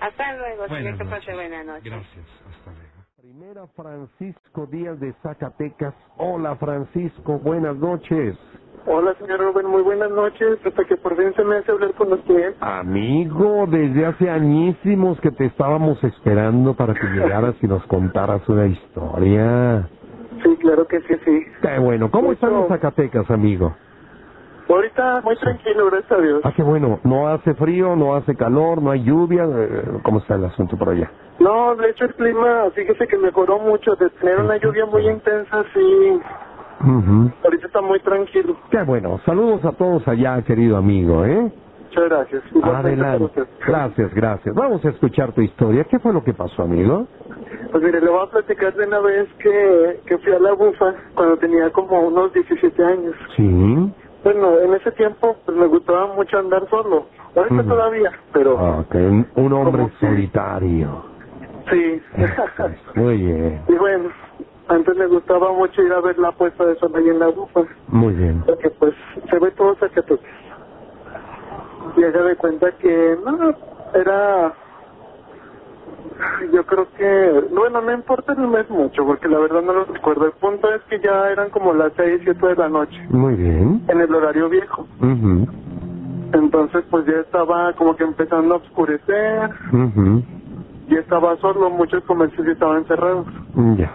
Hasta 0.00 0.32
luego, 0.36 0.66
señor, 0.68 0.82
Buenas 0.82 0.98
que 0.98 1.04
pase 1.06 1.34
buena 1.34 1.64
noche. 1.64 1.90
Gracias, 1.90 2.26
hasta 2.48 2.70
luego. 2.72 2.88
Primera 3.20 3.66
Francisco 3.76 4.66
Díaz 4.70 4.98
de 5.00 5.12
Zacatecas. 5.22 5.94
Hola 6.16 6.56
Francisco, 6.56 7.38
buenas 7.38 7.76
noches. 7.76 8.36
Hola, 8.90 9.14
señor 9.18 9.38
Rubén, 9.38 9.66
muy 9.66 9.82
buenas 9.82 10.10
noches. 10.10 10.58
Hasta 10.64 10.84
que 10.84 10.96
por 10.96 11.14
fin 11.14 11.30
se 11.36 11.44
me 11.44 11.56
hace 11.56 11.70
hablar 11.70 11.92
con 11.92 12.10
usted. 12.10 12.54
Amigo, 12.60 13.66
desde 13.68 14.06
hace 14.06 14.30
añísimos 14.30 15.20
que 15.20 15.30
te 15.30 15.44
estábamos 15.44 16.02
esperando 16.02 16.72
para 16.72 16.94
que 16.94 17.06
llegaras 17.08 17.54
y 17.60 17.66
nos 17.66 17.84
contaras 17.84 18.48
una 18.48 18.66
historia. 18.66 19.86
Sí, 20.42 20.56
claro 20.56 20.86
que 20.86 21.00
sí, 21.02 21.14
sí. 21.22 21.44
Qué 21.60 21.78
bueno. 21.78 22.10
¿Cómo 22.10 22.32
están 22.32 22.54
los 22.54 22.68
Zacatecas, 22.68 23.30
amigo? 23.30 23.76
Ahorita 24.70 25.20
muy 25.22 25.36
tranquilo, 25.36 25.86
gracias 25.90 26.12
a 26.12 26.22
Dios. 26.22 26.40
Ah, 26.44 26.52
qué 26.56 26.62
bueno. 26.62 26.98
No 27.04 27.28
hace 27.28 27.52
frío, 27.54 27.94
no 27.94 28.14
hace 28.14 28.34
calor, 28.36 28.80
no 28.80 28.90
hay 28.90 29.02
lluvia. 29.04 29.44
Eh, 29.44 29.82
¿Cómo 30.02 30.20
está 30.20 30.36
el 30.36 30.46
asunto 30.46 30.78
por 30.78 30.88
allá? 30.88 31.10
No, 31.40 31.76
de 31.76 31.90
hecho 31.90 32.06
el 32.06 32.14
clima, 32.14 32.70
fíjese 32.74 33.06
que 33.06 33.18
mejoró 33.18 33.58
mucho 33.58 33.94
de 33.96 34.08
tener 34.10 34.40
una 34.40 34.56
lluvia 34.56 34.86
muy 34.86 35.06
intensa, 35.06 35.62
sí. 35.74 36.20
Ujú. 36.80 37.30
Ahorita 37.44 37.66
está 37.66 37.80
muy 37.80 38.00
tranquilo. 38.00 38.56
Qué 38.70 38.82
bueno. 38.84 39.18
Saludos 39.24 39.64
a 39.64 39.72
todos 39.72 40.06
allá, 40.08 40.40
querido 40.42 40.76
amigo, 40.76 41.24
¿eh? 41.24 41.50
Muchas 41.84 42.04
gracias. 42.04 42.42
Adelante. 42.62 43.42
Gracias, 43.66 44.14
gracias. 44.14 44.54
Vamos 44.54 44.84
a 44.84 44.90
escuchar 44.90 45.32
tu 45.32 45.40
historia. 45.40 45.84
¿Qué 45.84 45.98
fue 45.98 46.12
lo 46.12 46.22
que 46.22 46.34
pasó, 46.34 46.62
amigo? 46.62 47.06
Pues 47.72 47.82
mire, 47.82 48.00
le 48.00 48.08
voy 48.10 48.20
a 48.26 48.30
platicar 48.30 48.74
de 48.74 48.86
una 48.86 49.00
vez 49.00 49.28
que, 49.38 50.00
que 50.06 50.18
fui 50.18 50.32
a 50.32 50.38
la 50.38 50.52
bufa 50.52 50.94
cuando 51.14 51.36
tenía 51.38 51.70
como 51.70 52.00
unos 52.00 52.32
17 52.32 52.84
años. 52.84 53.14
Sí. 53.36 53.92
Bueno, 54.24 54.58
en 54.60 54.74
ese 54.74 54.90
tiempo 54.92 55.36
pues 55.44 55.56
me 55.56 55.66
gustaba 55.66 56.12
mucho 56.14 56.38
andar 56.38 56.68
solo. 56.70 57.06
Ahorita 57.36 57.54
Ujú. 57.56 57.68
todavía, 57.68 58.12
pero 58.32 58.58
Ah, 58.58 58.80
Ok, 58.80 58.94
un- 59.36 59.52
hombre 59.52 59.86
que- 59.86 60.06
solitario. 60.06 61.04
sí. 61.70 62.00
Muy 62.96 63.16
bien, 63.18 63.62
y 63.68 63.74
bueno, 63.74 64.08
antes 64.68 64.96
me 64.96 65.06
gustaba 65.06 65.52
mucho 65.52 65.82
ir 65.82 65.92
a 65.92 66.00
ver 66.00 66.18
la 66.18 66.32
puesta 66.32 66.64
de 66.64 66.76
sol 66.76 66.92
ahí 66.94 67.08
en 67.08 67.18
la 67.18 67.28
bufa. 67.28 67.60
muy 67.88 68.14
bien. 68.14 68.42
Porque 68.46 68.70
pues 68.70 68.94
se 69.30 69.38
ve 69.38 69.50
todo 69.52 69.74
Zacatecas. 69.76 70.20
Y 71.96 72.04
ella 72.04 72.22
de 72.22 72.36
cuenta 72.36 72.70
que 72.72 73.16
no, 73.24 73.54
era... 73.94 74.52
Yo 76.52 76.64
creo 76.66 76.88
que, 76.96 77.44
bueno, 77.52 77.80
no 77.80 77.92
importa 77.92 78.32
el 78.32 78.48
mes 78.48 78.68
mucho, 78.70 79.04
porque 79.06 79.28
la 79.28 79.38
verdad 79.38 79.62
no 79.62 79.72
lo 79.72 79.84
recuerdo. 79.84 80.26
El 80.26 80.32
punto 80.32 80.72
es 80.74 80.82
que 80.84 81.00
ya 81.00 81.30
eran 81.30 81.50
como 81.50 81.72
las 81.74 81.92
6, 81.96 82.20
7 82.24 82.46
de 82.48 82.56
la 82.56 82.68
noche, 82.68 82.96
Muy 83.10 83.34
bien. 83.34 83.82
en 83.88 84.00
el 84.00 84.12
horario 84.14 84.48
viejo. 84.48 84.86
Ujú, 85.00 85.46
Entonces 86.32 86.84
pues 86.90 87.06
ya 87.06 87.20
estaba 87.20 87.72
como 87.74 87.94
que 87.96 88.04
empezando 88.04 88.54
a 88.54 88.58
oscurecer, 88.58 89.50
ujú, 89.72 90.22
ya 90.88 90.98
estaba 91.00 91.36
solo, 91.36 91.70
muchos 91.70 92.02
comercios 92.04 92.44
ya 92.46 92.52
estaban 92.52 92.84
cerrados. 92.86 93.26
Ya. 93.76 93.92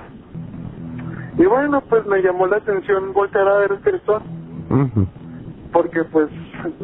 Y 1.37 1.45
bueno, 1.45 1.81
pues 1.89 2.05
me 2.05 2.21
llamó 2.21 2.47
la 2.47 2.57
atención 2.57 3.13
voltear 3.13 3.47
a 3.47 3.57
ver 3.59 3.71
el 3.71 4.01
Ujú, 4.69 5.07
porque 5.71 6.03
pues 6.11 6.29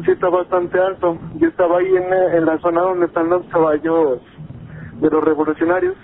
sí 0.04 0.10
está 0.10 0.28
bastante 0.28 0.78
alto. 0.78 1.18
Yo 1.34 1.48
estaba 1.48 1.78
ahí 1.78 1.94
en, 1.96 2.12
en 2.12 2.46
la 2.46 2.58
zona 2.58 2.82
donde 2.82 3.06
están 3.06 3.28
los 3.28 3.46
caballos 3.46 4.22
de 5.00 5.10
los 5.10 5.24
revolucionarios, 5.24 5.96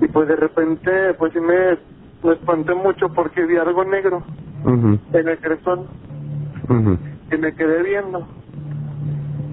y 0.00 0.08
pues 0.08 0.28
de 0.28 0.36
repente 0.36 1.14
pues 1.18 1.32
sí 1.32 1.40
me, 1.40 1.78
me 2.22 2.32
espanté 2.34 2.74
mucho 2.74 3.08
porque 3.14 3.44
vi 3.44 3.56
algo 3.56 3.84
negro 3.84 4.22
ujú, 4.64 4.98
en 5.12 5.28
el 5.28 5.40
crestón 5.40 5.86
y 7.30 7.36
me 7.36 7.52
quedé 7.54 7.82
viendo. 7.82 8.26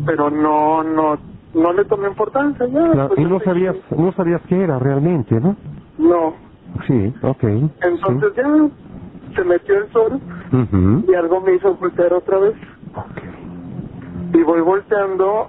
Pero 0.06 0.30
no, 0.30 0.84
no, 0.84 1.20
no 1.54 1.74
le 1.74 1.86
tomé 1.86 2.08
importancia 2.08 2.68
ya. 2.68 3.08
Pues, 3.08 3.20
Y 3.20 3.26
no 3.26 3.40
sabías, 3.40 3.76
no 3.92 4.12
sabías 4.14 4.42
qué 4.48 4.62
era 4.64 4.78
realmente, 4.80 5.36
¿no? 5.40 5.56
No. 5.98 6.45
Sí, 6.88 7.14
ok. 7.22 7.44
Entonces 7.82 8.34
ya 8.36 8.44
se 9.36 9.44
metió 9.44 9.78
el 9.78 9.90
sol 9.92 10.20
y 11.08 11.14
algo 11.16 11.42
me 11.42 11.56
hizo 11.56 11.76
voltear 11.76 12.14
otra 12.14 12.38
vez. 12.40 12.56
Ok. 12.96 14.36
Y 14.36 14.44
voy 14.44 14.62
volteando 14.62 15.48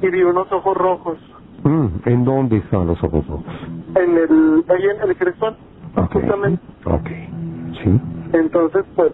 y 0.00 0.10
vi 0.10 0.22
unos 0.22 0.50
ojos 0.52 0.76
rojos 0.76 1.18
Mm, 1.64 1.86
¿En 2.04 2.24
dónde 2.24 2.58
están 2.58 2.86
los 2.86 3.02
ojos 3.02 3.26
rojos? 3.26 3.44
en 3.96 4.16
el, 4.16 4.64
ahí 4.68 4.84
en 4.84 5.08
el 5.10 5.16
crestón, 5.16 5.56
Ok. 5.96 6.12
justamente. 6.12 6.62
Ok. 6.84 7.08
Sí. 7.82 8.00
Entonces 8.32 8.84
pues 8.94 9.12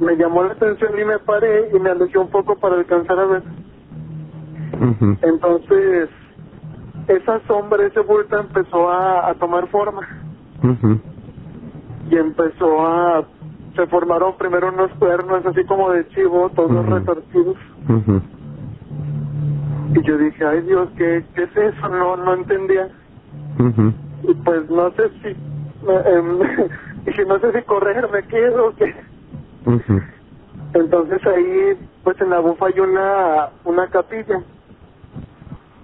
me 0.00 0.16
llamó 0.16 0.44
la 0.44 0.52
atención 0.52 0.98
y 0.98 1.04
me 1.04 1.18
paré 1.18 1.70
y 1.74 1.78
me 1.78 1.90
alejé 1.90 2.18
un 2.18 2.28
poco 2.30 2.56
para 2.56 2.76
alcanzar 2.76 3.18
a 3.18 3.26
ver. 3.26 3.42
Entonces 5.22 6.08
esa 7.08 7.40
sombra, 7.46 7.84
ese 7.86 8.00
bulto 8.00 8.38
empezó 8.38 8.88
a, 8.90 9.28
a 9.28 9.34
tomar 9.34 9.68
forma 9.68 10.00
y 12.12 12.16
empezó 12.16 12.86
a... 12.86 13.24
Se 13.74 13.86
formaron 13.86 14.36
primero 14.36 14.68
unos 14.68 14.90
cuernos 14.98 15.46
así 15.46 15.64
como 15.64 15.90
de 15.90 16.06
chivo, 16.08 16.50
todos 16.50 16.70
Ujú. 16.72 16.94
retorcidos. 16.94 17.56
Y 19.94 20.02
yo 20.02 20.18
dije, 20.18 20.44
ay 20.44 20.60
Dios, 20.62 20.90
¿qué, 20.96 21.24
qué 21.34 21.44
es 21.44 21.56
eso? 21.56 21.88
No, 21.88 22.16
no 22.16 22.34
entendía. 22.34 22.88
Y 24.22 24.34
pues 24.34 24.68
no 24.70 24.90
sé 24.90 25.08
si... 25.22 25.28
eh, 25.28 26.68
dije, 27.06 27.24
no 27.24 27.38
sé 27.38 27.52
si 27.52 27.62
correr 27.62 28.08
me 28.12 28.22
quedo 28.24 28.66
o 28.68 28.74
qué. 28.74 28.94
Entonces 30.74 31.26
ahí, 31.26 31.78
pues 32.04 32.20
en 32.20 32.30
la 32.30 32.40
bufa 32.40 32.66
hay 32.66 32.78
una, 32.80 33.48
una 33.64 33.88
capilla. 33.88 34.42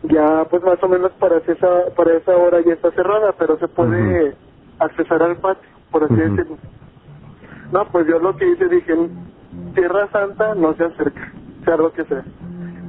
Ya 0.05 0.47
pues 0.51 0.63
más 0.63 0.83
o 0.83 0.89
menos 0.89 1.13
para 1.13 1.39
esa, 1.39 1.95
para 1.97 2.15
esa 2.15 2.37
hora 2.37 2.61
ya 2.61 2.75
está 2.75 2.91
cerrada, 2.93 3.35
pero 3.39 3.59
se 3.59 3.69
puede 3.69 4.37
accesar 4.81 5.23
al 5.23 5.37
patio, 5.37 5.69
por 5.91 6.05
así 6.05 6.15
decirlo. 6.15 6.57
No, 7.73 7.85
pues 7.93 8.07
yo 8.07 8.19
lo 8.19 8.37
que 8.37 8.49
hice 8.51 8.69
dije, 8.69 8.95
Tierra 9.75 10.09
Santa 10.13 10.55
no 10.55 10.75
se 10.75 10.85
acerca, 10.85 11.33
sea 11.65 11.77
lo 11.77 11.93
que 11.93 12.05
sea. 12.05 12.23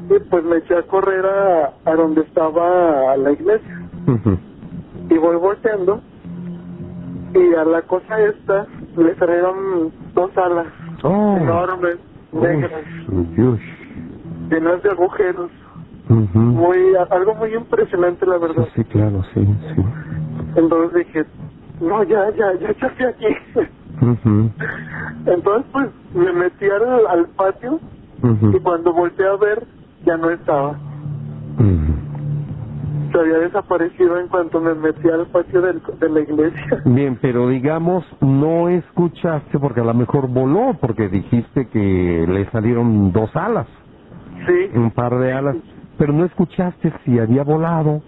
Y 0.10 0.20
pues 0.30 0.44
me 0.44 0.58
eché 0.58 0.76
a 0.78 0.84
correr 0.84 1.26
a, 1.26 1.74
a 1.86 1.96
donde 1.96 2.22
estaba 2.22 3.16
la 3.18 3.32
iglesia. 3.32 3.82
Y 5.10 5.18
voy 5.18 5.36
volteando 5.38 6.02
y 7.34 7.54
a 7.56 7.64
la 7.64 7.82
cosa 7.84 8.20
esta 8.22 8.66
le 8.98 9.16
salieron 9.16 9.92
dos 10.16 10.32
alas 10.38 10.68
Oh. 11.04 11.38
enormes, 11.40 11.98
negras, 12.34 12.82
llenas 14.50 14.84
de 14.84 14.90
agujeros. 14.90 15.50
Muy, 16.10 16.78
algo 17.10 17.36
muy 17.36 17.54
impresionante 17.54 18.26
la 18.26 18.36
Sí, 18.36 18.42
verdad. 18.42 18.68
sí, 18.76 18.84
claro, 18.86 19.24
sí, 19.34 19.46
sí. 19.76 19.82
Entonces 20.56 21.06
dije, 21.06 21.26
no, 21.82 22.04
ya, 22.04 22.30
ya, 22.36 22.54
ya, 22.60 22.70
estoy 22.70 23.06
aquí. 23.06 23.28
Entonces 25.26 25.66
pues 25.72 25.90
me 26.14 26.32
metí 26.34 26.66
al, 26.66 27.08
al 27.08 27.26
patio 27.36 27.80
y 28.54 28.60
cuando 28.60 28.94
volteé 28.94 29.28
a 29.28 29.36
ver 29.38 29.66
ya 30.06 30.18
no 30.18 30.30
estaba. 30.30 30.78
Se 33.12 33.20
había 33.20 33.40
desaparecido 33.40 34.20
en 34.20 34.28
cuanto 34.28 34.62
me 34.62 34.76
metí 34.76 35.10
al 35.10 35.26
patio 35.28 35.62
del, 35.62 35.82
de 36.00 36.10
la 36.10 36.20
iglesia. 36.22 36.82
Bien, 36.86 37.18
pero 37.20 37.48
digamos, 37.50 38.06
no 38.22 38.70
escuchaste 38.70 39.58
porque 39.58 39.82
a 39.82 39.84
lo 39.84 39.94
mejor 39.96 40.28
voló, 40.28 40.78
porque 40.80 41.10
dijiste 41.10 41.68
que 41.70 42.26
le 42.30 42.46
salieron 42.52 43.12
dos 43.12 43.36
alas, 43.36 43.68
Sí. 44.46 44.78
un 44.78 44.92
par 44.92 45.18
de 45.18 45.34
alas, 45.34 45.56
pero 45.98 46.14
no 46.14 46.24
escuchaste 46.26 46.94
si 47.04 47.18
había 47.20 47.44
volado. 47.44 48.02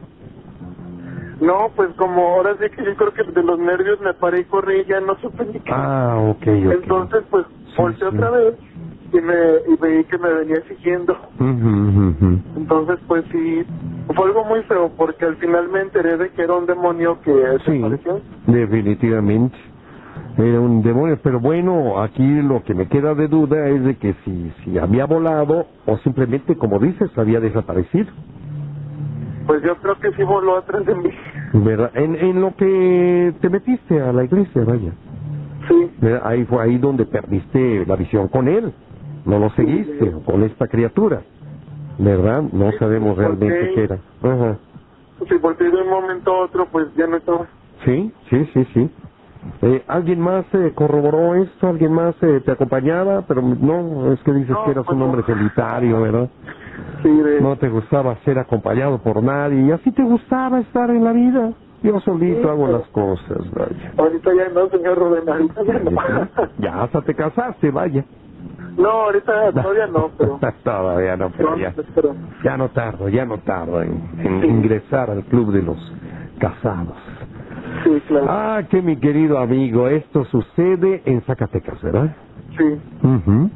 No, 1.42 1.72
pues 1.76 1.90
como 1.98 2.22
ahora 2.36 2.56
sí 2.60 2.70
que 2.70 2.86
yo 2.86 2.96
creo 2.96 3.14
que 3.14 3.24
de 3.24 3.44
los 3.44 3.58
nervios 3.58 4.00
me 4.00 4.14
paré 4.14 4.42
y 4.42 4.46
corrí 4.46 4.82
y 4.82 4.86
ya 4.86 5.00
no 5.02 5.16
supe 5.18 5.44
ni 5.46 5.60
qué. 5.60 5.72
Ah, 5.74 6.16
ok, 6.30 6.38
ok. 6.38 6.48
Entonces 6.48 7.24
pues 7.32 7.46
volteé 7.76 8.10
sí. 8.10 8.16
otra 8.16 8.30
vez 8.30 8.56
y 9.12 9.20
me 9.20 9.34
y 9.68 9.76
veí 9.82 10.04
que 10.04 10.20
me 10.20 10.32
venía 10.34 10.62
siguiendo. 10.68 11.18
Entonces 12.56 13.00
pues 13.08 13.26
sí, 13.32 13.66
fue 14.16 14.26
algo 14.28 14.46
muy 14.46 14.62
feo 14.64 14.92
porque 14.96 15.26
al 15.26 15.36
final 15.38 15.68
me 15.70 15.82
enteré 15.82 16.16
de 16.18 16.30
que 16.30 16.44
era 16.44 16.54
un 16.54 16.68
demonio 16.68 17.20
que 17.22 17.34
Sí, 17.66 17.84
definitivamente. 18.46 19.58
Era 20.38 20.60
un 20.60 20.84
demonio, 20.84 21.20
pero 21.24 21.40
bueno, 21.40 22.02
aquí 22.02 22.24
lo 22.24 22.64
que 22.64 22.76
me 22.76 22.88
queda 22.88 23.16
de 23.16 23.28
duda 23.28 23.68
es 23.68 23.84
de 23.84 23.96
que 23.98 24.16
si, 24.24 24.54
si 24.64 24.78
había 24.78 25.06
volado 25.06 25.66
o 25.86 25.98
simplemente, 26.00 26.56
como 26.56 26.80
dices, 26.80 27.10
había 27.18 27.40
desaparecido. 27.40 28.12
Pues 29.48 29.62
yo 29.64 29.76
creo 29.78 29.98
que 30.00 30.12
sí 30.14 30.24
voló 30.24 30.58
atrás 30.58 30.86
de 30.86 30.96
mí. 30.96 31.10
¿Verdad? 31.54 31.92
En, 31.96 32.16
en 32.16 32.42
lo 32.42 32.56
que 32.56 33.34
te 33.42 33.50
metiste 33.50 34.00
a 34.02 34.14
la 34.14 34.24
iglesia, 34.24 34.64
vaya. 34.64 34.92
Sí, 35.68 35.92
¿Verdad? 36.00 36.22
Ahí 36.26 36.46
fue 36.46 36.64
ahí 36.64 36.78
donde 36.78 37.06
perdiste 37.06 37.86
la 37.86 37.96
visión 37.96 38.28
con 38.28 38.48
él. 38.48 38.74
No 39.26 39.40
lo 39.40 39.50
seguiste 39.52 40.12
con 40.26 40.44
esta 40.44 40.68
criatura. 40.68 41.22
¿Verdad? 41.98 42.44
No 42.52 42.72
Sí, 42.72 42.78
sabemos 42.80 43.16
porque- 43.16 43.22
realmente 43.22 43.72
qué 43.76 43.84
era. 43.84 43.98
Ajá. 44.24 44.58
si 45.28 45.36
volteé 45.38 45.70
de 45.70 45.82
un 45.82 45.90
momento 45.90 46.32
a 46.32 46.46
otro 46.46 46.68
pues 46.72 46.88
ya 46.96 47.06
no 47.08 47.18
estaba. 47.18 47.46
Sí, 47.86 48.12
sí, 48.30 48.50
sí, 48.54 48.66
sí. 48.74 48.90
Eh, 49.64 49.84
¿Alguien 49.88 50.20
más 50.20 50.46
eh, 50.54 50.72
corroboró 50.76 51.36
esto? 51.36 51.68
¿Alguien 51.68 51.94
más 51.94 52.16
eh, 52.22 52.42
te 52.46 52.52
acompañaba? 52.52 53.24
Pero 53.28 53.42
no, 53.42 54.12
es 54.14 54.20
que 54.22 54.34
dices 54.34 54.52
No, 54.52 54.66
que 54.66 54.72
eras 54.72 54.86
pues 54.86 54.94
un 54.94 55.00
no. 55.00 55.06
hombre 55.06 55.24
solitario, 55.26 56.02
¿verdad? 56.02 56.30
Sí. 57.04 57.10
No 57.42 57.58
te 57.58 57.70
gustaba 57.70 58.16
ser 58.24 58.40
acompañado 58.40 59.02
por 59.02 59.24
nadie 59.24 59.62
y 59.62 59.72
así 59.72 59.92
te 59.92 60.04
gustaba 60.04 60.60
estar 60.60 60.90
en 60.90 61.04
la 61.04 61.12
vida. 61.14 61.54
Yo 61.84 62.00
solito 62.02 62.50
hago 62.50 62.68
las 62.68 62.88
cosas, 62.90 63.38
vaya. 63.52 63.94
Ahorita 63.98 64.32
ya 64.36 64.50
no, 64.50 64.70
señor 64.70 64.98
Rubén, 65.00 65.28
ahorita 65.28 65.64
ya 65.64 65.80
no. 65.80 66.30
Ya 66.58 66.84
hasta 66.84 67.02
te 67.02 67.16
casaste, 67.16 67.72
vaya. 67.72 68.06
No, 68.78 68.90
ahorita 68.90 69.52
todavía 69.52 69.88
no, 69.88 70.12
pero... 70.18 70.40
Todavía 70.64 71.18
no, 71.18 71.32
pero 71.36 71.58
ya. 71.58 71.74
Ya 72.44 72.58
no 72.58 72.70
tardo, 72.70 73.10
ya 73.10 73.26
no 73.26 73.40
tardo 73.40 73.82
en, 73.82 74.10
en 74.20 74.44
ingresar 74.46 75.10
al 75.10 75.24
club 75.26 75.52
de 75.52 75.64
los 75.64 75.96
casados. 76.40 76.98
Sí, 77.84 78.02
claro. 78.08 78.26
Ah, 78.30 78.62
que 78.70 78.82
mi 78.82 79.00
querido 79.00 79.40
amigo, 79.40 79.88
esto 79.88 80.24
sucede 80.26 81.02
en 81.06 81.22
Zacatecas, 81.24 81.82
¿verdad? 81.82 82.16
Sí. 82.58 82.82
Ujú. 83.04 83.52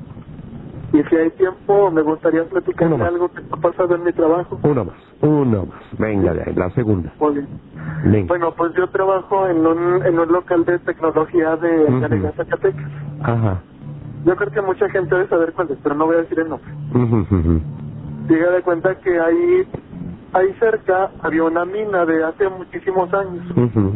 Y 0.93 1.03
si 1.03 1.15
hay 1.15 1.29
tiempo, 1.31 1.91
me 1.91 2.01
gustaría 2.01 2.43
platicarle 2.45 2.95
Uno 2.95 3.03
más. 3.03 3.13
algo 3.13 3.29
que 3.29 3.41
ha 3.51 3.57
pasado 3.57 3.95
en 3.95 4.03
mi 4.03 4.13
trabajo. 4.13 4.59
Uno 4.63 4.85
más, 4.85 4.95
uno 5.21 5.65
más. 5.65 5.83
Venga, 5.99 6.33
de 6.33 6.43
ahí, 6.45 6.53
la 6.55 6.69
segunda. 6.71 7.13
Muy 7.19 7.33
bien. 7.33 7.47
Venga. 8.05 8.27
Bueno, 8.27 8.53
pues 8.55 8.71
yo 8.77 8.87
trabajo 8.89 9.47
en 9.47 9.65
un, 9.65 10.05
en 10.05 10.19
un 10.19 10.31
local 10.31 10.63
de 10.65 10.79
tecnología 10.79 11.55
de 11.57 11.83
Ujú. 11.85 11.99
Garega, 11.99 12.31
Zacatecas. 12.33 12.91
Ajá. 13.21 13.63
Yo 14.25 14.35
creo 14.35 14.51
que 14.51 14.61
mucha 14.61 14.89
gente 14.89 15.13
debe 15.15 15.27
saber 15.27 15.53
cuál 15.53 15.69
es, 15.71 15.77
pero 15.83 15.95
no 15.95 16.05
voy 16.05 16.15
a 16.15 16.19
decir 16.19 16.39
el 16.39 16.49
nombre. 16.49 16.71
Ujú, 16.93 17.17
ujú. 17.35 17.61
Llega 18.27 18.51
de 18.51 18.61
cuenta 18.63 18.95
que 18.95 19.19
ahí, 19.19 19.67
ahí 20.33 20.53
cerca 20.59 21.11
había 21.21 21.43
una 21.43 21.65
mina 21.65 22.05
de 22.05 22.23
hace 22.23 22.49
muchísimos 22.49 23.13
años. 23.13 23.43
Ujú. 23.51 23.93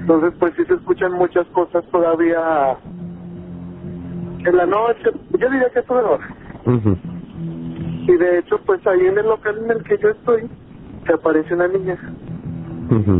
Entonces, 0.00 0.32
pues 0.40 0.54
sí 0.56 0.64
se 0.64 0.74
escuchan 0.74 1.12
muchas 1.12 1.46
cosas 1.50 1.84
todavía 1.92 2.78
en 4.48 4.56
la 4.56 4.66
noche. 4.66 5.10
Yo 5.38 5.50
diría 5.50 5.70
que 5.70 5.82
toda 5.82 6.02
hora. 6.02 6.28
Ujú. 6.64 6.96
Y 8.08 8.16
de 8.16 8.38
hecho, 8.38 8.58
pues 8.64 8.84
ahí 8.86 9.06
en 9.06 9.18
el 9.18 9.26
local 9.26 9.58
en 9.58 9.70
el 9.70 9.82
que 9.84 9.98
yo 9.98 10.08
estoy, 10.10 10.48
se 11.06 11.12
aparece 11.12 11.54
una 11.54 11.68
niña. 11.68 11.96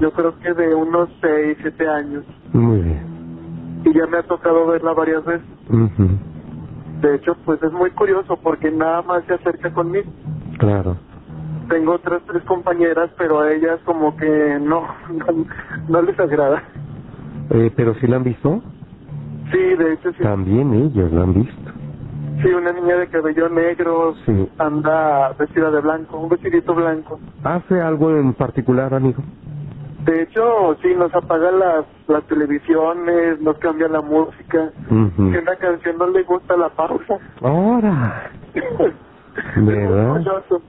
Yo 0.00 0.10
creo 0.12 0.38
que 0.38 0.52
de 0.54 0.74
unos 0.74 1.10
6, 1.20 1.58
7 1.60 1.88
años. 1.88 2.24
Muy 2.52 2.80
bien. 2.80 3.82
Y 3.84 3.92
ya 3.92 4.06
me 4.06 4.18
ha 4.18 4.22
tocado 4.22 4.66
verla 4.66 4.94
varias 4.94 5.24
veces. 5.24 5.46
De 7.02 7.14
hecho, 7.14 7.36
pues 7.44 7.62
es 7.62 7.72
muy 7.72 7.90
curioso 7.90 8.36
porque 8.42 8.70
nada 8.70 9.02
más 9.02 9.24
se 9.26 9.34
acerca 9.34 9.70
conmigo. 9.70 10.10
Claro. 10.58 10.96
Tengo 11.68 11.92
otras 11.92 12.22
tres 12.26 12.42
compañeras, 12.44 13.10
pero 13.18 13.40
a 13.40 13.52
ellas 13.52 13.78
como 13.84 14.16
que 14.16 14.58
no, 14.60 14.82
no, 15.10 15.46
no 15.88 16.02
les 16.02 16.18
agrada. 16.18 16.62
Eh, 17.50 17.70
¿Pero 17.76 17.94
si 17.96 18.06
la 18.06 18.16
han 18.16 18.24
visto? 18.24 18.62
Sí, 19.50 19.58
de 19.58 19.92
hecho 19.94 20.12
sí. 20.12 20.22
También 20.22 20.72
ellos 20.74 21.12
la 21.12 21.22
han 21.22 21.34
visto. 21.34 21.70
Sí, 22.42 22.48
una 22.50 22.72
niña 22.72 22.96
de 22.96 23.08
cabello 23.08 23.48
negro, 23.48 24.14
Sí. 24.24 24.48
anda 24.58 25.32
vestida 25.38 25.70
de 25.70 25.80
blanco, 25.80 26.18
un 26.18 26.28
vestidito 26.28 26.74
blanco. 26.74 27.18
¿Hace 27.42 27.80
algo 27.80 28.10
en 28.10 28.32
particular, 28.34 28.94
amigo? 28.94 29.22
De 30.04 30.22
hecho, 30.22 30.76
sí, 30.80 30.94
nos 30.96 31.12
apaga 31.14 31.50
las, 31.50 31.84
las 32.06 32.24
televisiones, 32.28 33.40
nos 33.40 33.58
cambia 33.58 33.88
la 33.88 34.00
música. 34.00 34.70
Ujú. 34.88 35.32
Si 35.32 35.38
una 35.38 35.56
canción 35.56 35.98
no 35.98 36.06
le 36.08 36.22
gusta, 36.22 36.56
la 36.56 36.68
pausa. 36.70 37.18
Ahora. 37.42 38.30
¿Verdad? 39.56 40.12
Curioso. 40.12 40.62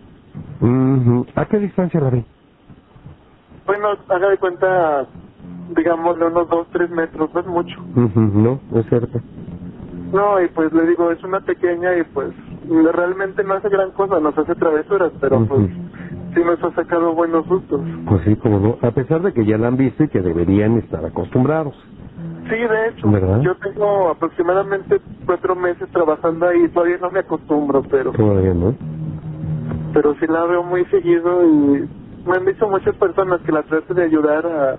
Ujú. 0.61 1.25
¿A 1.35 1.45
qué 1.45 1.59
distancia 1.59 1.99
la 2.01 2.09
vi? 2.09 2.25
Bueno, 3.65 3.89
haga 4.09 4.29
de 4.29 4.37
cuenta, 4.37 5.05
digámosle 5.75 6.25
unos 6.27 6.49
dos, 6.49 6.67
tres 6.71 6.89
metros, 6.89 7.29
no 7.33 7.39
es 7.39 7.47
mucho. 7.47 7.75
Ujú, 7.95 8.19
No, 8.19 8.59
no 8.71 8.79
es 8.79 8.85
cierto. 8.87 9.19
No, 10.11 10.41
y 10.41 10.47
pues 10.49 10.71
le 10.73 10.87
digo, 10.87 11.11
es 11.11 11.23
una 11.23 11.39
pequeña 11.39 11.95
y 11.97 12.03
pues 12.13 12.29
realmente 12.93 13.43
no 13.43 13.53
hace 13.55 13.69
gran 13.69 13.91
cosa, 13.91 14.19
nos 14.19 14.37
hace 14.37 14.55
travesuras, 14.55 15.11
pero 15.21 15.45
pues 15.45 15.69
sí 16.33 16.41
nos 16.43 16.63
ha 16.63 16.71
sacado 16.75 17.13
buenos 17.13 17.45
sustos. 17.47 17.81
Pues 18.07 18.21
sí, 18.23 18.35
como 18.37 18.59
no. 18.59 18.77
A 18.87 18.91
pesar 18.91 19.21
de 19.21 19.33
que 19.33 19.45
ya 19.45 19.57
la 19.57 19.67
han 19.67 19.77
visto 19.77 20.03
y 20.03 20.07
que 20.09 20.21
deberían 20.21 20.77
estar 20.77 21.05
acostumbrados. 21.05 21.75
Sí, 22.49 22.55
de 22.55 22.87
hecho, 22.89 23.09
¿Verdad? 23.11 23.41
yo 23.41 23.55
tengo 23.57 24.09
aproximadamente 24.09 24.99
cuatro 25.25 25.55
meses 25.55 25.87
trabajando 25.91 26.47
ahí, 26.47 26.67
todavía 26.69 26.97
no 26.99 27.11
me 27.11 27.19
acostumbro, 27.19 27.83
pero 27.83 28.11
Todavía 28.11 28.53
no. 28.53 28.73
pero 29.93 30.15
sí 30.15 30.25
la 30.27 30.45
veo 30.45 30.63
muy 30.63 30.83
seguido 30.85 31.45
y 31.45 31.87
me 32.25 32.37
han 32.37 32.45
dicho 32.45 32.67
muchas 32.67 32.95
personas 32.95 33.39
que 33.41 33.51
la 33.51 33.61
traten 33.63 33.95
de 33.95 34.03
ayudar 34.03 34.45
a 34.45 34.77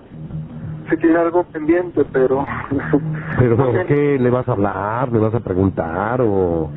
si 0.91 0.97
tiene 0.97 1.17
algo 1.17 1.43
pendiente, 1.45 2.05
pero 2.11 2.45
Pero 3.39 3.57
¿qué 3.87 4.19
le 4.19 4.29
vas 4.29 4.47
a 4.47 4.51
hablar? 4.51 5.11
¿Le 5.11 5.17
vas 5.19 5.33
a 5.33 5.39
preguntar? 5.39 6.21
¿O 6.21 6.69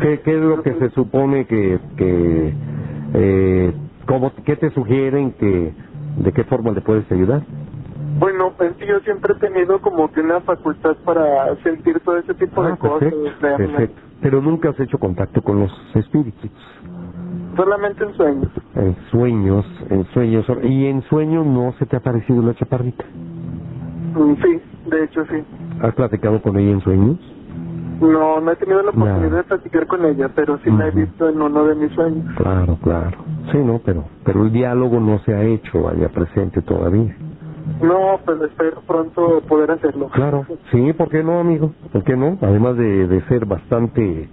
qué, 0.00 0.20
qué 0.20 0.36
es 0.36 0.40
lo 0.42 0.62
que 0.62 0.74
se 0.74 0.90
supone 0.90 1.46
que... 1.46 1.80
que 1.96 2.54
eh, 3.14 3.74
cómo, 4.06 4.32
¿Qué 4.44 4.54
te 4.56 4.70
sugieren? 4.70 5.32
que 5.32 5.72
¿De 6.16 6.32
qué 6.32 6.44
forma 6.44 6.70
le 6.72 6.80
puedes 6.80 7.10
ayudar? 7.10 7.42
Bueno, 8.18 8.52
pues 8.56 8.76
yo 8.78 8.98
siempre 9.00 9.34
he 9.34 9.38
tenido 9.40 9.80
como 9.80 10.10
que 10.12 10.20
una 10.20 10.40
facultad 10.40 10.96
para 11.04 11.54
sentir 11.62 11.98
todo 12.00 12.18
ese 12.18 12.34
tipo 12.34 12.62
de 12.62 12.72
Ah, 12.72 12.76
cosas. 12.76 12.98
perfecto, 13.08 13.30
verlas. 13.40 13.70
perfecto. 13.70 14.02
Pero 14.20 14.42
nunca 14.42 14.68
has 14.70 14.80
hecho 14.80 14.98
contacto 14.98 15.40
con 15.40 15.60
los 15.60 15.72
espíritus. 15.94 16.50
Solamente 17.56 18.04
en 18.04 18.12
sueños. 18.14 18.48
En 18.74 18.96
sueños, 19.10 19.66
en 19.88 20.04
sueños. 20.12 20.46
¿Y 20.64 20.86
en 20.86 21.02
sueños 21.02 21.46
no 21.46 21.72
se 21.78 21.86
te 21.86 21.96
ha 21.96 22.00
parecido 22.00 22.42
la 22.42 22.54
chaparrita? 22.54 23.04
Mm, 24.14 24.34
Sí, 24.42 24.60
de 24.90 25.04
hecho 25.04 25.24
sí. 25.26 25.36
¿Has 25.82 25.94
platicado 25.94 26.40
con 26.42 26.56
ella 26.58 26.72
en 26.72 26.80
sueños? 26.80 27.18
No, 28.00 28.40
no 28.40 28.50
he 28.50 28.56
tenido 28.56 28.82
la 28.82 28.92
No. 28.92 29.04
oportunidad 29.04 29.36
de 29.38 29.44
platicar 29.44 29.86
con 29.86 30.04
ella, 30.06 30.30
pero 30.34 30.58
sí 30.64 30.70
la 30.70 30.88
he 30.88 30.90
visto 30.90 31.28
en 31.28 31.40
uno 31.40 31.64
de 31.64 31.74
mis 31.74 31.92
sueños. 31.92 32.24
Claro, 32.36 32.78
claro. 32.82 33.10
Sí, 33.52 33.58
no, 33.58 33.80
pero, 33.84 34.04
pero 34.24 34.42
el 34.44 34.52
diálogo 34.52 35.00
no 35.00 35.18
se 35.20 35.34
ha 35.34 35.42
hecho 35.42 35.88
allá 35.88 36.08
presente 36.08 36.62
todavía. 36.62 37.14
No, 37.82 38.18
pues 38.24 38.40
espero 38.42 38.82
pronto 38.86 39.42
poder 39.48 39.70
hacerlo. 39.72 40.08
Claro, 40.08 40.46
sí, 40.70 40.92
¿por 40.94 41.08
qué 41.08 41.22
no, 41.22 41.40
amigo? 41.40 41.72
¿Por 41.92 42.04
qué 42.04 42.16
no? 42.16 42.38
Además 42.40 42.76
de, 42.76 43.06
de 43.06 43.20
ser 43.22 43.44
bastante 43.46 44.28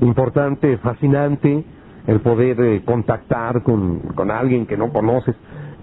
importante, 0.00 0.78
fascinante, 0.78 1.64
el 2.06 2.20
poder 2.20 2.60
eh, 2.60 2.82
contactar 2.84 3.62
con, 3.62 3.98
con 4.14 4.30
alguien 4.30 4.66
que 4.66 4.76
no 4.76 4.92
conoces, 4.92 5.34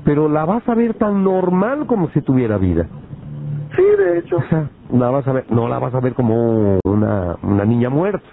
pero 0.04 0.30
la 0.30 0.46
vas 0.46 0.68
a 0.70 0.76
ver 0.76 0.94
tan 0.96 1.24
normal 1.24 1.86
como 1.88 2.10
si 2.10 2.22
tuviera 2.22 2.58
vida. 2.58 2.88
Sí, 3.76 3.84
de 3.84 4.20
hecho. 4.20 4.38
O 4.38 4.44
sea, 4.44 4.70
la 4.94 5.10
vas 5.10 5.28
a 5.28 5.34
ver, 5.34 5.46
no 5.52 5.68
la 5.68 5.80
vas 5.80 5.94
a 5.94 6.00
ver 6.00 6.14
como 6.14 6.80
una, 6.86 7.36
una 7.44 7.66
niña 7.66 7.90
muerta, 7.90 8.26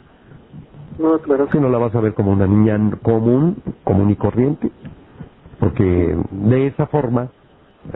No, 0.99 1.19
claro 1.19 1.47
que 1.47 1.53
sino 1.53 1.69
la 1.69 1.79
vas 1.79 1.95
a 1.95 2.01
ver 2.01 2.15
como 2.15 2.33
una 2.33 2.47
niña 2.47 2.79
común, 3.03 3.57
común 3.85 4.11
y 4.11 4.17
corriente, 4.17 4.71
porque 5.59 6.17
de 6.31 6.67
esa 6.69 6.87
forma 6.87 7.29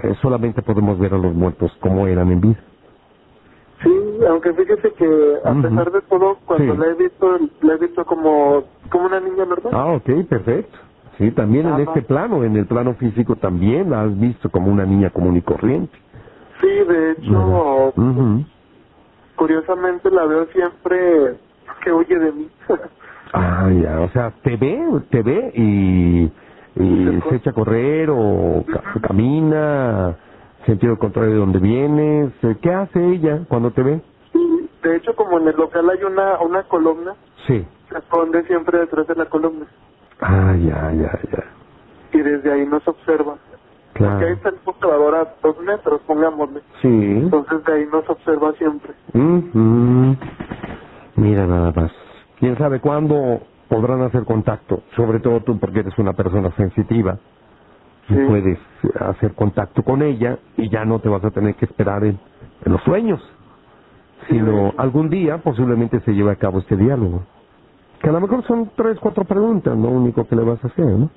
eh, 0.02 0.14
solamente 0.22 0.62
podemos 0.62 0.98
ver 0.98 1.14
a 1.14 1.18
los 1.18 1.34
muertos 1.34 1.70
como 1.80 2.06
eran 2.06 2.30
en 2.32 2.40
vida. 2.40 2.60
Sí, 3.82 3.92
aunque 4.28 4.52
fíjese 4.54 4.92
que 4.94 5.34
a 5.44 5.52
pesar 5.62 5.92
de 5.92 6.00
todo, 6.02 6.38
cuando 6.46 6.72
Sí. 6.74 6.78
la 6.80 6.86
he 6.86 6.94
visto, 6.94 7.38
la 7.60 7.74
he 7.74 7.78
visto 7.78 8.04
como, 8.06 8.64
como 8.90 9.06
una 9.06 9.20
niña 9.20 9.44
normal. 9.44 9.72
Ah, 9.72 9.92
ok, 9.92 10.26
perfecto. 10.28 10.78
Sí, 11.18 11.30
también 11.30 11.66
en 11.66 11.80
este 11.80 12.02
plano, 12.02 12.42
en 12.44 12.56
el 12.56 12.66
plano 12.66 12.94
físico 12.94 13.36
también 13.36 13.90
la 13.90 14.02
has 14.02 14.18
visto 14.18 14.50
como 14.50 14.70
una 14.70 14.84
niña 14.84 15.10
común 15.10 15.36
y 15.36 15.42
corriente. 15.42 15.96
Sí, 16.60 16.68
de 16.68 17.10
hecho, 17.12 17.92
curiosamente 19.36 20.10
la 20.10 20.24
veo 20.26 20.46
siempre 20.46 21.36
que 21.84 21.92
huye 21.92 22.18
de 22.18 22.32
mí. 22.32 22.50
Ah, 23.32 23.68
ya, 23.70 24.00
o 24.00 24.08
sea, 24.10 24.30
te 24.42 24.56
ve, 24.56 24.78
te 25.10 25.20
ve 25.22 25.50
y, 25.56 26.32
y 26.76 27.20
se 27.28 27.34
echa 27.36 27.50
a 27.50 27.52
correr 27.52 28.08
o 28.08 28.64
ca- 28.72 28.82
camina, 29.02 30.16
sentido 30.64 30.96
contrario 30.96 31.32
de 31.32 31.38
donde 31.40 31.58
vienes. 31.58 32.32
¿Qué 32.62 32.72
hace 32.72 33.04
ella 33.04 33.40
cuando 33.48 33.72
te 33.72 33.82
ve? 33.82 34.00
de 34.82 34.96
hecho, 34.96 35.14
como 35.16 35.38
en 35.40 35.48
el 35.48 35.56
local 35.56 35.90
hay 35.90 36.02
una, 36.04 36.38
una 36.38 36.62
columna, 36.62 37.14
Sí. 37.48 37.66
se 37.90 37.98
esconde 37.98 38.44
siempre 38.44 38.78
detrás 38.78 39.06
de 39.08 39.16
la 39.16 39.26
columna 39.26 39.66
Ah, 40.20 40.54
ya, 40.56 40.92
ya, 40.92 41.18
ya. 41.32 41.44
y 42.12 42.22
desde 42.22 42.52
ahí 42.52 42.64
nos 42.64 42.86
observa. 42.88 43.36
Porque 43.98 44.12
ahí 44.12 44.18
Claro. 44.18 44.34
está 44.34 44.48
el 44.50 44.56
computador 44.56 45.14
a 45.14 45.34
dos 45.42 45.58
metros, 45.60 46.00
pongámosle. 46.06 46.60
Sí. 46.82 46.88
Entonces 46.88 47.64
de 47.64 47.72
ahí 47.72 47.86
nos 47.90 48.08
observa 48.08 48.52
siempre. 48.54 48.92
Ujú. 49.14 50.16
Mira 51.16 51.46
nada 51.46 51.72
más. 51.74 51.92
¿Quién 52.38 52.56
sabe 52.58 52.80
cuándo 52.80 53.40
podrán 53.68 54.02
hacer 54.02 54.24
contacto? 54.24 54.82
Sobre 54.94 55.20
todo 55.20 55.40
tú 55.40 55.58
porque 55.58 55.80
eres 55.80 55.98
una 55.98 56.12
persona 56.12 56.50
sensitiva. 56.56 57.18
Y 58.08 58.14
Sí. 58.14 58.20
puedes 58.28 58.58
hacer 59.00 59.34
contacto 59.34 59.82
con 59.82 60.02
ella 60.02 60.38
y 60.56 60.70
ya 60.70 60.84
no 60.84 61.00
te 61.00 61.08
vas 61.08 61.24
a 61.24 61.30
tener 61.30 61.54
que 61.56 61.64
esperar 61.64 62.04
en, 62.04 62.18
en 62.64 62.72
los 62.72 62.82
sueños. 62.82 63.20
Sino 64.28 64.72
algún 64.76 65.08
día 65.08 65.38
posiblemente 65.38 66.00
se 66.00 66.12
lleve 66.12 66.32
a 66.32 66.36
cabo 66.36 66.58
este 66.58 66.76
diálogo. 66.76 67.22
Que 68.02 68.08
a 68.10 68.12
lo 68.12 68.20
mejor 68.20 68.44
son 68.44 68.70
tres, 68.76 68.98
cuatro 69.00 69.24
preguntas, 69.24 69.76
lo 69.76 69.88
único 69.88 70.24
que 70.26 70.36
le 70.36 70.42
vas 70.44 70.62
a 70.64 70.68
hacer, 70.68 70.84
¿no? 70.84 71.10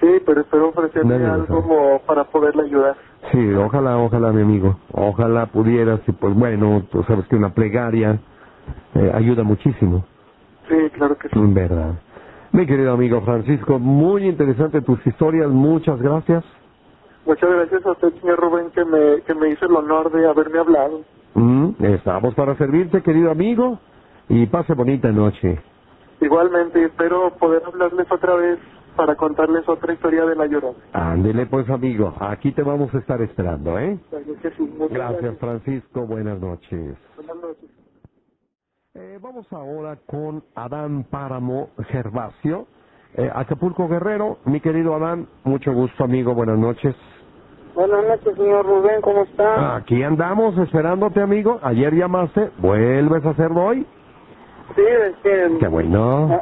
Sí, 0.00 0.22
pero 0.24 0.42
espero 0.42 0.68
ofrecerle 0.68 1.26
algo 1.26 2.00
para 2.06 2.24
poderle 2.24 2.62
ayudar. 2.64 2.96
Sí, 3.32 3.54
ojalá, 3.54 3.98
ojalá, 3.98 4.32
mi 4.32 4.42
amigo. 4.42 4.78
Ojalá 4.92 5.46
pudieras 5.46 6.00
y 6.06 6.12
pues 6.12 6.34
bueno, 6.34 6.84
tú 6.90 7.02
sabes 7.02 7.26
que 7.26 7.36
una 7.36 7.52
plegaria 7.52 8.20
eh, 8.94 9.12
ayuda 9.14 9.42
muchísimo. 9.42 10.04
Sí, 10.68 10.76
claro 10.92 11.16
que 11.16 11.28
sí. 11.28 11.38
En 11.38 11.52
verdad. 11.52 11.94
Mi 12.52 12.66
querido 12.66 12.92
amigo 12.92 13.20
Francisco, 13.22 13.78
muy 13.78 14.26
interesante 14.26 14.80
tus 14.82 15.04
historias, 15.06 15.50
muchas 15.50 16.00
gracias. 16.00 16.44
Muchas 17.26 17.50
gracias 17.50 17.84
a 17.84 17.90
usted, 17.90 18.12
señor 18.20 18.38
Rubén, 18.38 18.70
que 18.70 18.84
me, 18.84 19.20
que 19.22 19.34
me 19.34 19.50
hizo 19.50 19.66
el 19.66 19.76
honor 19.76 20.10
de 20.12 20.26
haberme 20.26 20.58
hablado. 20.60 21.02
Mm, 21.34 21.70
estamos 21.80 22.34
para 22.34 22.56
servirte, 22.56 23.02
querido 23.02 23.30
amigo, 23.30 23.78
y 24.28 24.46
pase 24.46 24.74
bonita 24.74 25.10
noche. 25.10 25.60
Igualmente, 26.20 26.84
espero 26.84 27.30
poder 27.38 27.62
hablarles 27.66 28.10
otra 28.10 28.34
vez 28.36 28.58
para 28.98 29.14
contarles 29.14 29.66
otra 29.68 29.92
historia 29.92 30.26
de 30.26 30.34
la 30.34 30.46
llorona. 30.46 30.76
Ándele 30.92 31.46
pues, 31.46 31.70
amigo, 31.70 32.12
aquí 32.18 32.50
te 32.50 32.64
vamos 32.64 32.92
a 32.92 32.98
estar 32.98 33.22
esperando, 33.22 33.78
¿eh? 33.78 33.96
Gracias, 34.90 35.38
Francisco, 35.38 36.04
buenas 36.04 36.40
noches. 36.40 36.96
Buenas 37.14 37.36
noches. 37.36 37.70
Eh, 38.94 39.20
vamos 39.22 39.46
ahora 39.52 39.96
con 40.04 40.42
Adán 40.56 41.04
Páramo 41.04 41.70
Gervasio, 41.90 42.66
eh, 43.14 43.30
Acapulco 43.32 43.86
Guerrero. 43.86 44.38
Mi 44.46 44.60
querido 44.60 44.96
Adán, 44.96 45.28
mucho 45.44 45.72
gusto, 45.72 46.02
amigo, 46.02 46.34
buenas 46.34 46.58
noches. 46.58 46.96
Buenas 47.76 48.04
noches, 48.04 48.34
señor 48.36 48.66
Rubén, 48.66 49.00
¿cómo 49.00 49.22
está? 49.22 49.76
Aquí 49.76 50.02
andamos 50.02 50.58
esperándote, 50.58 51.20
amigo. 51.20 51.60
Ayer 51.62 51.94
llamaste, 51.94 52.50
¿vuelves 52.58 53.24
a 53.24 53.30
hacerlo 53.30 53.66
hoy? 53.66 53.86
Sí, 54.76 54.82
es 54.82 55.16
que... 55.22 55.56
Qué 55.58 55.68
bueno. 55.68 56.28
ah, 56.30 56.40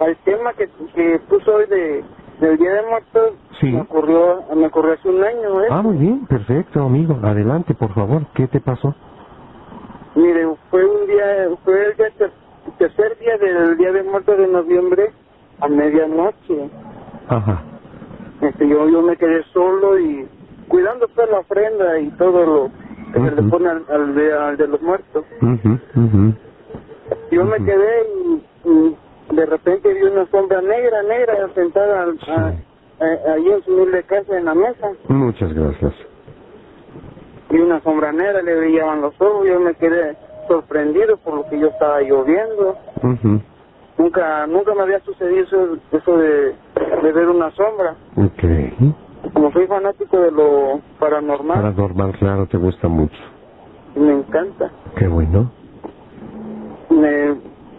ah, 0.00 0.04
el 0.06 0.16
tema 0.24 0.52
que, 0.54 0.68
que 0.94 1.18
puso 1.28 1.54
hoy 1.54 1.66
de, 1.66 2.04
del 2.40 2.56
Día 2.58 2.72
de 2.74 2.82
Muertos 2.88 3.32
Sí. 3.60 3.72
me, 3.72 3.80
ocurrió, 3.82 4.42
me 4.56 4.66
ocurrió 4.66 4.94
hace 4.94 5.08
un 5.08 5.22
año, 5.22 5.62
¿eh? 5.62 5.68
Ah, 5.70 5.82
muy 5.82 5.96
bien, 5.98 6.26
perfecto, 6.26 6.80
amigo. 6.82 7.18
Adelante, 7.22 7.74
por 7.74 7.92
favor. 7.94 8.22
¿Qué 8.34 8.46
te 8.48 8.60
pasó? 8.60 8.94
Mire, 10.14 10.46
fue 10.70 10.84
un 10.84 11.06
día, 11.06 11.48
fue 11.64 11.86
el 11.90 11.96
día 11.96 12.10
ter- 12.18 12.32
tercer 12.78 13.18
día 13.18 13.36
del 13.38 13.76
Día 13.76 13.92
de 13.92 14.02
Muertos 14.04 14.38
de 14.38 14.46
noviembre 14.48 15.10
a 15.60 15.68
medianoche. 15.68 16.70
Ajá. 17.28 17.62
Este, 18.40 18.66
yo, 18.68 18.88
yo 18.88 19.02
me 19.02 19.16
quedé 19.16 19.42
solo 19.52 19.98
y 19.98 20.26
cuidando 20.68 21.06
toda 21.08 21.26
la 21.26 21.38
ofrenda 21.40 21.98
y 21.98 22.10
todo 22.12 22.46
lo 22.46 22.70
que 23.12 23.20
se 23.28 23.34
le 23.42 23.42
pone 23.50 23.68
al, 23.68 23.84
al 23.90 24.14
de, 24.14 24.32
al 24.32 24.56
de 24.56 24.66
los 24.68 24.80
muertos. 24.82 25.24
Ujú, 25.42 25.78
ujú. 25.96 26.34
Yo 27.30 27.44
me 27.44 27.56
quedé 27.64 28.06
y, 28.24 28.42
y 28.68 28.96
de 29.36 29.46
repente 29.46 29.92
vi 29.94 30.02
una 30.02 30.26
sombra 30.26 30.60
negra, 30.60 31.02
negra, 31.02 31.48
sentada 31.54 32.06
ahí 33.00 33.48
en 33.50 33.62
su 33.64 33.72
humilde 33.72 34.02
casa 34.04 34.36
en 34.36 34.44
la 34.44 34.54
mesa. 34.54 34.90
Muchas 35.08 35.52
gracias. 35.52 35.94
Y 37.50 37.56
una 37.58 37.80
sombra 37.82 38.12
negra 38.12 38.42
le 38.42 38.56
brillaban 38.58 39.00
los 39.00 39.14
ojos. 39.20 39.46
Yo 39.46 39.58
me 39.60 39.74
quedé 39.74 40.16
sorprendido 40.48 41.16
por 41.18 41.34
lo 41.34 41.48
que 41.48 41.58
yo 41.58 41.68
estaba 41.68 42.00
lloviendo. 42.00 42.76
Ujú. 43.02 43.40
Nunca 43.98 44.46
nunca 44.46 44.74
me 44.74 44.82
había 44.82 45.00
sucedido 45.00 45.44
eso, 45.44 45.76
eso 45.92 46.16
de, 46.16 46.54
de 47.02 47.12
ver 47.12 47.28
una 47.28 47.50
sombra. 47.52 47.94
Ok. 48.16 49.32
Como 49.34 49.52
soy 49.52 49.66
fanático 49.66 50.18
de 50.18 50.30
lo 50.30 50.80
paranormal, 50.98 51.56
Paranormal, 51.56 52.12
claro, 52.18 52.46
te 52.46 52.56
gusta 52.56 52.88
mucho. 52.88 53.18
me 53.94 54.12
encanta. 54.12 54.70
Qué 54.96 55.06
bueno. 55.06 55.50
Me, 56.90 57.08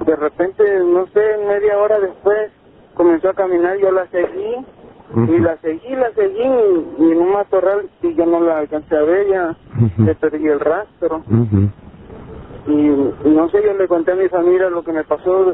de 0.06 0.16
repente, 0.16 0.64
no 0.86 1.06
sé, 1.08 1.22
media 1.48 1.78
hora 1.78 2.00
después 2.00 2.52
comenzó 2.96 3.30
a 3.30 3.34
caminar, 3.34 3.78
yo 3.78 3.92
la 3.92 4.08
seguí 4.08 4.56
y 5.28 5.40
la 5.40 5.58
seguí, 5.58 5.96
la 5.96 6.12
seguí 6.14 6.42
y, 6.42 6.96
y 7.04 7.12
en 7.12 7.18
un 7.18 7.34
matorral 7.34 7.90
y 8.02 8.16
yo 8.16 8.26
no 8.26 8.40
la 8.40 8.60
alcancé 8.60 8.96
a 8.96 9.02
ver, 9.02 9.28
ya 9.28 9.56
Ujú. 9.78 10.04
le 10.04 10.16
perdí 10.16 10.48
el 10.48 10.60
rastro. 10.60 11.24
Y, 12.68 12.72
y 12.72 13.30
no 13.36 13.50
sé, 13.50 13.62
yo 13.64 13.74
le 13.74 13.88
conté 13.88 14.12
a 14.12 14.16
mi 14.16 14.30
familia 14.30 14.70
lo 14.70 14.84
que 14.84 14.94
me 14.94 15.04
pasó 15.04 15.52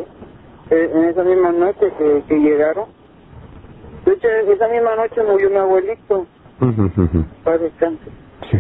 eh, 0.70 0.92
en 0.94 1.04
esa 1.06 1.24
misma 1.24 1.52
noche 1.52 1.92
que, 1.98 2.24
que 2.28 2.36
llegaron. 2.36 2.86
De 4.06 4.14
hecho, 4.14 4.28
esa 4.28 4.68
misma 4.68 4.96
noche 4.96 5.24
murió 5.24 5.50
mi 5.50 5.58
abuelito, 5.58 6.28
para 7.44 7.58
descanse. 7.58 8.06
Sí. 8.52 8.58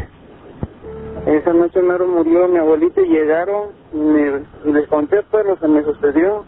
Esa 1.27 1.53
noche 1.53 1.81
mero 1.81 2.07
murió 2.07 2.47
mi 2.47 2.57
abuelito 2.57 3.01
y 3.01 3.09
llegaron 3.09 3.69
y, 3.93 4.69
les 4.71 4.87
conté 4.87 5.23
pues 5.29 5.45
lo 5.45 5.57
que 5.57 5.67
me 5.67 5.83
sucedió. 5.83 6.43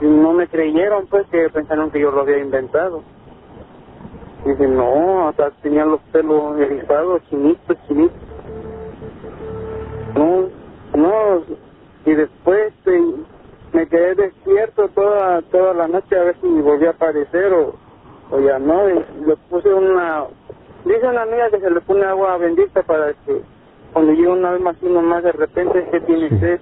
Y 0.00 0.06
no 0.06 0.32
me 0.32 0.48
creyeron 0.48 1.06
pues 1.06 1.26
que 1.28 1.48
pensaron 1.50 1.90
que 1.90 2.00
yo 2.00 2.10
lo 2.10 2.22
había 2.22 2.38
inventado. 2.38 3.02
Y 4.44 4.50
dije, 4.50 4.66
no, 4.66 5.28
hasta 5.28 5.50
tenía 5.62 5.84
los 5.84 6.00
pelos 6.12 6.58
erizados, 6.58 7.22
chinitos, 7.30 7.76
chinitos. 7.86 8.18
No, 10.16 10.48
no, 10.94 11.42
y 12.04 12.14
después 12.14 12.72
este, 12.74 13.02
me 13.72 13.88
quedé 13.88 14.14
despierto 14.14 14.88
toda 14.90 15.42
toda 15.42 15.74
la 15.74 15.88
noche 15.88 16.16
a 16.16 16.24
ver 16.24 16.36
si 16.40 16.46
volvía 16.46 16.90
a 16.90 16.92
aparecer 16.92 17.52
o, 17.52 17.74
o 18.30 18.40
ya 18.40 18.58
no. 18.58 18.88
Y 18.90 18.94
le 19.26 19.36
puse 19.48 19.72
una, 19.72 20.26
dice 20.84 21.06
una 21.06 21.22
amiga 21.22 21.50
que 21.50 21.60
se 21.60 21.70
le 21.70 21.80
pone 21.80 22.04
agua 22.04 22.36
bendita 22.36 22.82
para 22.82 23.12
que 23.12 23.42
cuando 23.94 24.12
llega 24.12 24.32
un 24.32 24.44
alma 24.44 24.70
así 24.70 24.86
nomás 24.86 25.22
de 25.22 25.32
repente 25.32 25.88
que 25.90 26.00
tiene 26.02 26.28
Sí. 26.28 26.38
sed. 26.40 26.60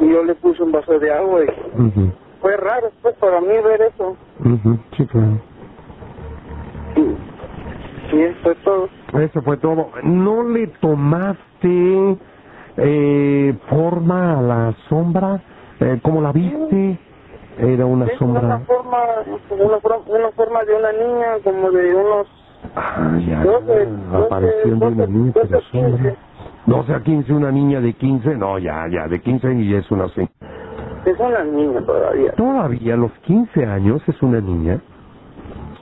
Y 0.00 0.10
yo 0.10 0.24
le 0.24 0.34
puse 0.34 0.62
un 0.62 0.72
vaso 0.72 0.98
de 0.98 1.12
agua 1.12 1.44
y 1.44 2.12
fue 2.40 2.56
raro 2.56 2.90
pues 3.02 3.14
para 3.16 3.40
mí 3.40 3.48
ver 3.62 3.82
eso. 3.82 4.16
Ujú. 4.40 4.78
Sí, 4.96 5.06
claro. 5.06 5.40
Y, 6.96 8.16
y 8.16 8.22
eso 8.22 8.36
fue 8.42 8.54
todo. 8.56 8.88
Eso 9.20 9.42
fue 9.42 9.56
todo. 9.58 9.90
¿No 10.02 10.42
le 10.42 10.66
tomaste 10.80 12.18
eh, 12.78 13.54
forma 13.70 14.38
a 14.38 14.42
la 14.42 14.72
sombra? 14.88 15.42
Eh, 15.80 15.98
¿Cómo 16.02 16.20
la 16.20 16.32
viste? 16.32 16.98
Era 17.58 17.86
una 17.86 18.06
Es 18.06 18.20
una 18.20 18.40
sombra. 18.40 18.58
forma, 18.66 18.98
una, 19.50 19.78
forma- 19.80 20.04
una 20.08 20.30
forma 20.32 20.64
de 20.64 20.74
una 20.74 20.92
niña 20.92 21.26
como 21.44 21.70
de 21.70 21.94
unos 21.94 22.26
Ah, 22.76 23.18
ya. 23.26 23.44
Doce, 23.44 23.88
Aparición 24.14 24.78
de 24.80 24.86
una 24.86 24.96
doce, 25.06 25.12
niña, 25.12 25.32
pero 25.34 25.60
sombra. 25.60 25.90
quince. 25.98 26.16
12 26.66 26.94
a 26.94 27.00
15, 27.02 27.32
una 27.32 27.52
niña 27.52 27.80
de 27.80 27.92
15. 27.92 28.34
No, 28.36 28.58
ya, 28.58 28.86
ya, 28.90 29.06
de 29.08 29.20
15 29.20 29.52
y 29.54 29.74
es 29.74 29.90
una 29.90 30.08
señora. 30.08 30.32
Es 31.04 31.20
una 31.20 31.44
niña 31.44 31.80
todavía. 31.84 32.32
Todavía 32.32 32.94
a 32.94 32.96
los 32.96 33.12
15 33.26 33.64
años 33.66 34.02
es 34.08 34.20
una 34.22 34.40
niña. 34.40 34.80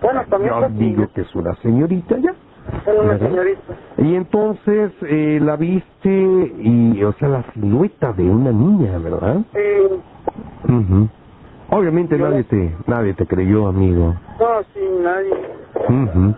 Bueno, 0.02 0.20
también 0.28 0.52
Yo 0.52 0.68
digo 0.70 1.06
que 1.14 1.20
es 1.20 1.34
una 1.36 1.54
señorita 1.62 2.16
ya. 2.18 2.30
es 2.32 2.98
una 3.00 3.18
señorita. 3.18 3.62
Y 3.98 4.14
entonces 4.16 4.92
eh, 5.02 5.38
la 5.40 5.54
viste 5.56 6.52
y, 6.58 7.02
o 7.04 7.12
sea, 7.12 7.28
la 7.28 7.44
silueta 7.54 8.12
de 8.12 8.24
una 8.28 8.50
niña, 8.50 8.98
¿verdad? 8.98 9.36
Eh, 9.54 9.88
Ujú. 10.68 11.08
Obviamente 11.70 12.18
Yo- 12.18 12.28
nadie 12.28 12.44
te 12.44 12.76
nadie 12.86 13.14
te 13.14 13.26
creyó, 13.26 13.68
amigo. 13.68 14.14
no, 14.40 14.46
sí, 14.74 14.80
nadie. 15.02 15.32
Ujú. 15.88 16.34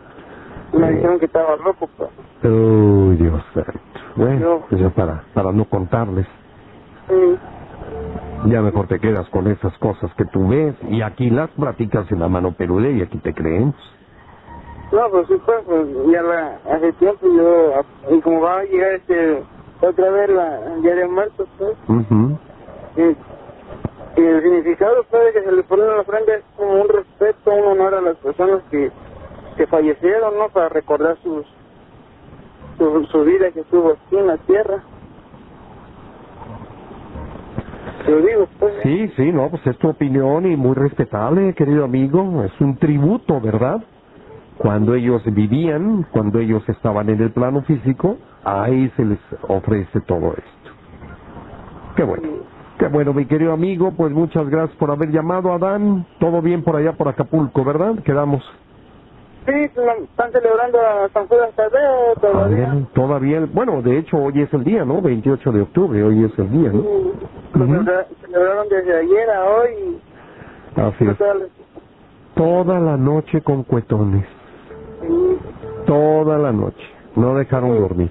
Me 0.79 0.91
dijeron 0.93 1.19
que 1.19 1.27
estaba 1.27 1.57
loco, 1.57 1.89
pues. 1.97 2.11
Uy, 2.43 3.17
Dios 3.17 3.43
santo. 3.55 3.73
Bueno, 4.17 4.65
pues 4.69 4.81
ya 4.81 4.91
para, 4.91 5.25
para 5.35 5.53
no 5.53 5.65
contarles, 5.65 6.27
Sí. 7.09 7.39
ya 8.47 8.63
mejor 8.63 8.87
te 8.87 8.99
quedas 9.01 9.29
con 9.31 9.47
esas 9.49 9.77
cosas 9.79 10.13
que 10.15 10.25
tú 10.27 10.49
ves 10.49 10.75
y 10.89 11.03
aquí 11.03 11.31
las 11.31 11.51
platicas 11.51 12.11
en 12.13 12.21
la 12.21 12.29
mano 12.29 12.53
peluda 12.53 12.89
y 12.89 13.03
aquí 13.03 13.19
te 13.19 13.33
creemos. 13.35 13.75
No, 14.93 15.01
pues 15.11 15.27
sí, 15.27 15.35
pues, 15.45 15.59
pues, 15.67 15.87
ya 16.13 16.23
la, 16.23 16.59
hace 16.77 16.93
tiempo 16.95 17.27
yo, 17.27 18.15
y 18.17 18.21
como 18.21 18.41
va 18.43 18.61
a 18.61 18.65
llegar 18.65 18.93
este, 18.93 19.43
otra 19.81 20.11
vez 20.11 20.31
la 20.31 20.75
el 20.75 20.83
Día 20.83 20.95
de 20.95 21.09
Muertos, 21.09 21.49
pues, 21.59 21.77
y, 22.97 24.21
y 24.21 24.25
el 24.25 24.43
significado, 24.43 25.03
pues, 25.11 25.25
de 25.25 25.33
que 25.33 25.43
se 25.45 25.53
le 25.53 25.63
pone 25.65 25.83
en 25.83 25.97
la 25.97 26.05
frente 26.05 26.35
es 26.37 26.45
como 26.57 26.83
un 26.83 26.89
respeto, 26.89 27.51
un 27.51 27.65
honor 27.81 27.95
a 27.95 28.01
las 28.03 28.17
personas 28.19 28.63
que, 28.71 28.93
que 29.55 29.67
fallecieron, 29.67 30.39
¿no? 30.39 30.49
Para 30.49 30.69
recordar 30.69 31.17
sus, 31.23 31.47
su, 33.11 33.25
vida 33.25 33.51
que 33.53 33.61
estuvo 33.61 33.93
aquí 33.93 34.17
en 34.17 34.27
la 34.27 34.37
tierra. 34.39 34.83
Yo 38.09 38.19
digo, 38.19 38.49
pues, 38.59 38.75
Sí, 38.83 39.09
sí, 39.17 39.33
no, 39.33 39.49
pues 39.51 39.67
es 39.67 39.79
tu 39.79 39.89
opinión 39.89 40.47
y 40.47 40.57
muy 40.57 40.75
respetable, 40.75 41.55
querido 41.55 41.85
amigo. 41.85 42.45
Es 42.45 42.61
un 42.61 42.77
tributo, 42.77 43.41
¿verdad? 43.41 43.83
Cuando 44.59 44.95
ellos 44.95 45.23
vivían, 45.25 46.07
cuando 46.13 46.39
ellos 46.39 46.63
estaban 46.69 47.09
en 47.09 47.21
el 47.21 47.33
plano 47.33 47.63
físico, 47.63 48.19
ahí 48.45 48.91
se 48.97 49.05
les 49.05 49.19
ofrece 49.49 50.01
todo 50.03 50.33
esto. 50.33 50.71
Qué 51.97 52.05
bueno. 52.05 52.45
Qué 52.79 52.89
bueno, 52.89 53.15
mi 53.15 53.25
querido 53.27 53.53
amigo, 53.53 53.93
pues 53.97 54.13
muchas 54.13 54.49
gracias 54.49 54.77
por 54.79 54.91
haber 54.91 55.11
llamado, 55.11 55.53
Adán. 55.53 56.07
Todo 56.19 56.43
bien 56.43 56.65
por 56.65 56.75
allá, 56.75 56.93
por 56.93 57.09
Acapulco, 57.09 57.65
¿verdad? 57.65 58.03
Quedamos. 58.05 58.43
Sí, 59.47 59.53
están 59.53 60.33
celebrando 60.33 60.79
a 60.81 61.09
San 61.11 61.27
Juan 61.29 61.49
Tadeo 61.57 62.15
todavía. 62.21 62.67
Todavía, 62.67 62.87
todavía, 62.95 63.47
bueno, 63.53 63.83
de 63.83 63.99
hecho 63.99 64.17
hoy 64.19 64.41
es 64.43 64.53
el 64.53 64.65
día, 64.65 64.85
¿no? 64.85 65.01
28 65.03 65.53
de 65.53 65.61
octubre, 65.63 66.03
hoy 66.03 66.25
es 66.25 66.39
el 66.39 66.51
día, 66.51 66.71
¿no? 66.73 66.83
Lo 67.55 67.85
celebraron 68.23 68.69
desde 68.69 68.97
ayer 68.99 69.31
a 69.31 69.45
hoy. 69.45 70.01
Así 70.77 71.05
es. 71.07 71.17
Toda 72.35 72.81
la 72.81 72.97
noche 72.97 73.41
con 73.43 73.63
cuetones. 73.63 74.27
sí. 75.01 75.39
Toda 75.87 76.39
la 76.39 76.51
noche. 76.53 76.83
No 77.15 77.35
dejaron 77.37 77.79
dormir. 77.79 78.11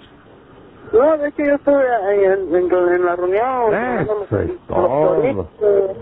No, 0.94 1.18
de 1.18 1.28
hecho 1.30 1.44
yo 1.44 1.56
estuve 1.56 1.84
en, 2.24 2.56
en, 2.56 2.72
en 2.72 3.06
la 3.06 3.16
reunión. 3.16 3.74
Eso 3.74 4.26
los- 4.30 4.42
es 4.42 4.52
todo. 4.68 5.48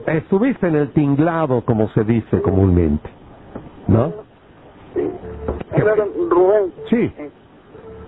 Estuviste 0.05 0.67
en 0.67 0.75
el 0.75 0.91
tinglado, 0.91 1.61
como 1.65 1.87
se 1.89 2.03
dice 2.03 2.41
comúnmente. 2.41 3.09
¿No? 3.87 4.11
Sí. 4.93 5.11
Claro, 5.75 6.07
Rubén. 6.29 6.73
Sí. 6.89 7.13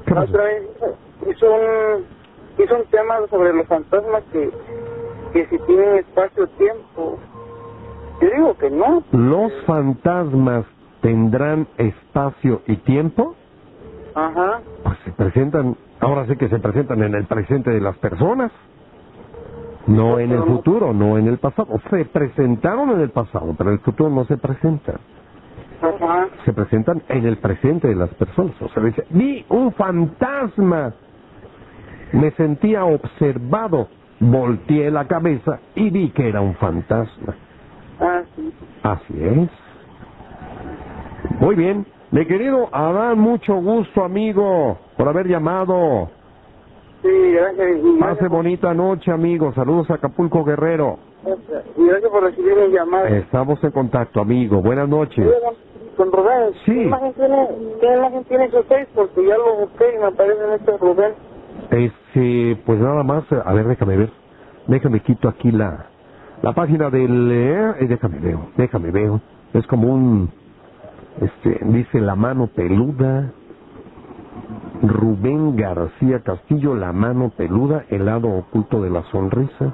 ¿Qué 0.06 0.14
la 0.14 0.22
pasó? 0.22 0.32
otra 0.32 0.44
vez 0.44 0.64
hizo 1.30 1.52
un, 1.52 2.06
hizo 2.64 2.76
un 2.76 2.86
tema 2.86 3.16
sobre 3.30 3.54
los 3.54 3.68
fantasmas 3.68 4.24
que, 4.32 4.52
que 5.34 5.48
si 5.48 5.58
tienen 5.66 5.96
espacio-tiempo. 6.00 7.20
Yo 8.22 8.30
digo 8.36 8.58
que 8.58 8.70
no. 8.70 9.04
¿Los 9.12 9.52
fantasmas 9.66 10.66
tendrán 11.02 11.68
espacio 11.78 12.62
y 12.68 12.78
tiempo? 12.78 13.36
Ajá. 14.16 14.62
Pues 14.84 14.98
se 15.06 15.12
presentan, 15.12 15.76
ahora 16.00 16.26
sí 16.28 16.36
que 16.38 16.48
se 16.50 16.60
presentan 16.60 17.02
en 17.04 17.16
el 17.16 17.26
presente 17.26 17.72
de 17.72 17.82
las 17.82 17.98
personas. 17.98 18.52
No 19.86 20.18
en 20.18 20.32
el 20.32 20.44
futuro, 20.44 20.94
no 20.94 21.18
en 21.18 21.28
el 21.28 21.40
pasado. 21.40 21.68
Se 21.90 22.06
presentaron 22.06 22.92
en 22.92 23.02
el 23.02 23.10
pasado, 23.10 23.54
pero 23.58 23.72
en 23.72 23.76
el 23.76 23.82
futuro 23.82 24.10
no 24.10 24.24
se 24.26 24.38
presentan. 24.38 24.96
Se 26.46 26.54
presentan 26.54 27.02
en 27.10 27.26
el 27.26 27.38
presente 27.38 27.88
de 27.88 27.96
las 27.96 28.14
personas. 28.16 28.54
O 28.62 28.70
sea, 28.70 28.84
dice, 28.84 29.06
vi 29.10 29.46
un 29.50 29.72
fantasma. 29.74 30.94
Me 32.12 32.32
sentía 32.32 32.86
observado. 32.86 33.88
Volteé 34.20 34.90
la 34.92 35.06
cabeza 35.08 35.60
y 35.76 35.90
vi 35.90 36.10
que 36.12 36.30
era 36.30 36.42
un 36.42 36.56
fantasma. 36.56 37.36
Ah, 38.00 38.22
sí. 38.36 38.54
Así 38.84 39.24
es. 39.24 39.50
Muy 41.40 41.56
bien. 41.56 41.86
Mi 42.12 42.26
querido 42.26 42.70
Adán, 42.72 43.20
mucho 43.20 43.56
gusto, 43.56 44.04
amigo, 44.04 44.78
por 44.98 45.08
haber 45.08 45.28
llamado. 45.28 46.12
Sí, 47.02 47.10
gracias. 47.34 47.82
Pase 48.00 48.28
bonita 48.28 48.74
noche, 48.74 49.12
amigo. 49.12 49.52
Saludos 49.54 49.90
a 49.90 49.96
Acapulco 49.96 50.44
Guerrero. 50.44 51.00
Y 51.78 51.86
gracias 51.88 52.12
por 52.12 52.24
recibir 52.24 52.56
mi 52.56 52.74
llamada. 52.74 53.08
Estamos 53.10 53.64
en 53.64 53.72
contacto, 53.72 54.22
amigo. 54.22 54.62
Buenas 54.62 54.90
noches. 54.90 55.26
Con 55.98 56.12
Rubén, 56.12 56.54
Sí. 56.66 56.74
¿qué 56.74 56.84
imagen 56.84 57.14
tiene, 57.14 57.48
qué 57.80 57.94
imagen 57.96 58.24
tiene 58.26 58.50
su 58.50 58.64
face? 58.64 58.88
Porque 58.96 59.26
ya 59.28 59.38
lo 59.38 59.58
busqué 59.60 59.86
y 59.96 60.00
me 60.00 60.06
aparece 60.06 60.44
en 60.44 60.52
este 60.54 60.78
Rubén. 60.78 61.14
Este, 61.70 62.62
pues 62.66 62.80
nada 62.80 63.04
más, 63.04 63.24
a 63.32 63.54
ver, 63.54 63.68
déjame 63.68 63.98
ver. 63.98 64.10
Déjame 64.68 65.02
quito 65.02 65.30
aquí 65.30 65.52
la, 65.52 65.86
la 66.42 66.54
página 66.54 66.90
del... 66.90 67.30
Eh, 67.32 67.74
eh, 67.82 67.88
déjame 67.88 68.20
veo, 68.20 68.40
déjame 68.58 68.92
veo. 68.92 69.22
Es 69.54 69.68
como 69.68 69.94
un... 69.94 70.32
Este, 71.22 71.60
dice 71.66 72.02
la 72.02 72.16
mano 72.16 72.48
peluda. 72.48 73.32
Rubén 74.82 75.56
García 75.56 76.22
Castillo, 76.22 76.76
la 76.76 76.92
mano 76.92 77.30
peluda, 77.38 77.86
el 77.90 78.06
lado 78.06 78.30
oculto 78.30 78.82
de 78.82 78.90
la 78.90 79.04
sonrisa. 79.04 79.74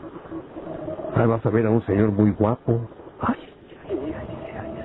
Ahí 1.20 1.28
vas 1.28 1.46
a 1.46 1.50
ver 1.50 1.66
a 1.66 1.70
un 1.70 1.86
señor 1.86 2.12
muy 2.14 2.32
guapo. 2.32 2.80
Ay, 3.20 3.54
ay, 3.90 4.16
ay, 4.18 4.84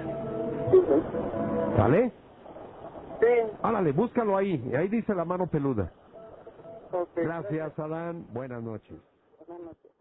ay. 0.73 0.85
¿Vale? 1.79 2.13
Sí. 3.21 3.53
Álale, 3.63 3.93
búscalo 3.93 4.37
ahí. 4.37 4.73
Ahí 4.77 4.89
dice 4.89 5.15
la 5.15 5.25
mano 5.25 5.47
peluda. 5.47 5.93
ok. 6.91 7.09
Gracias, 7.15 7.79
Adán. 7.79 8.27
Buenas 8.33 8.65
noches. 8.65 8.99
Buenas 9.47 9.65
noches. 9.65 9.93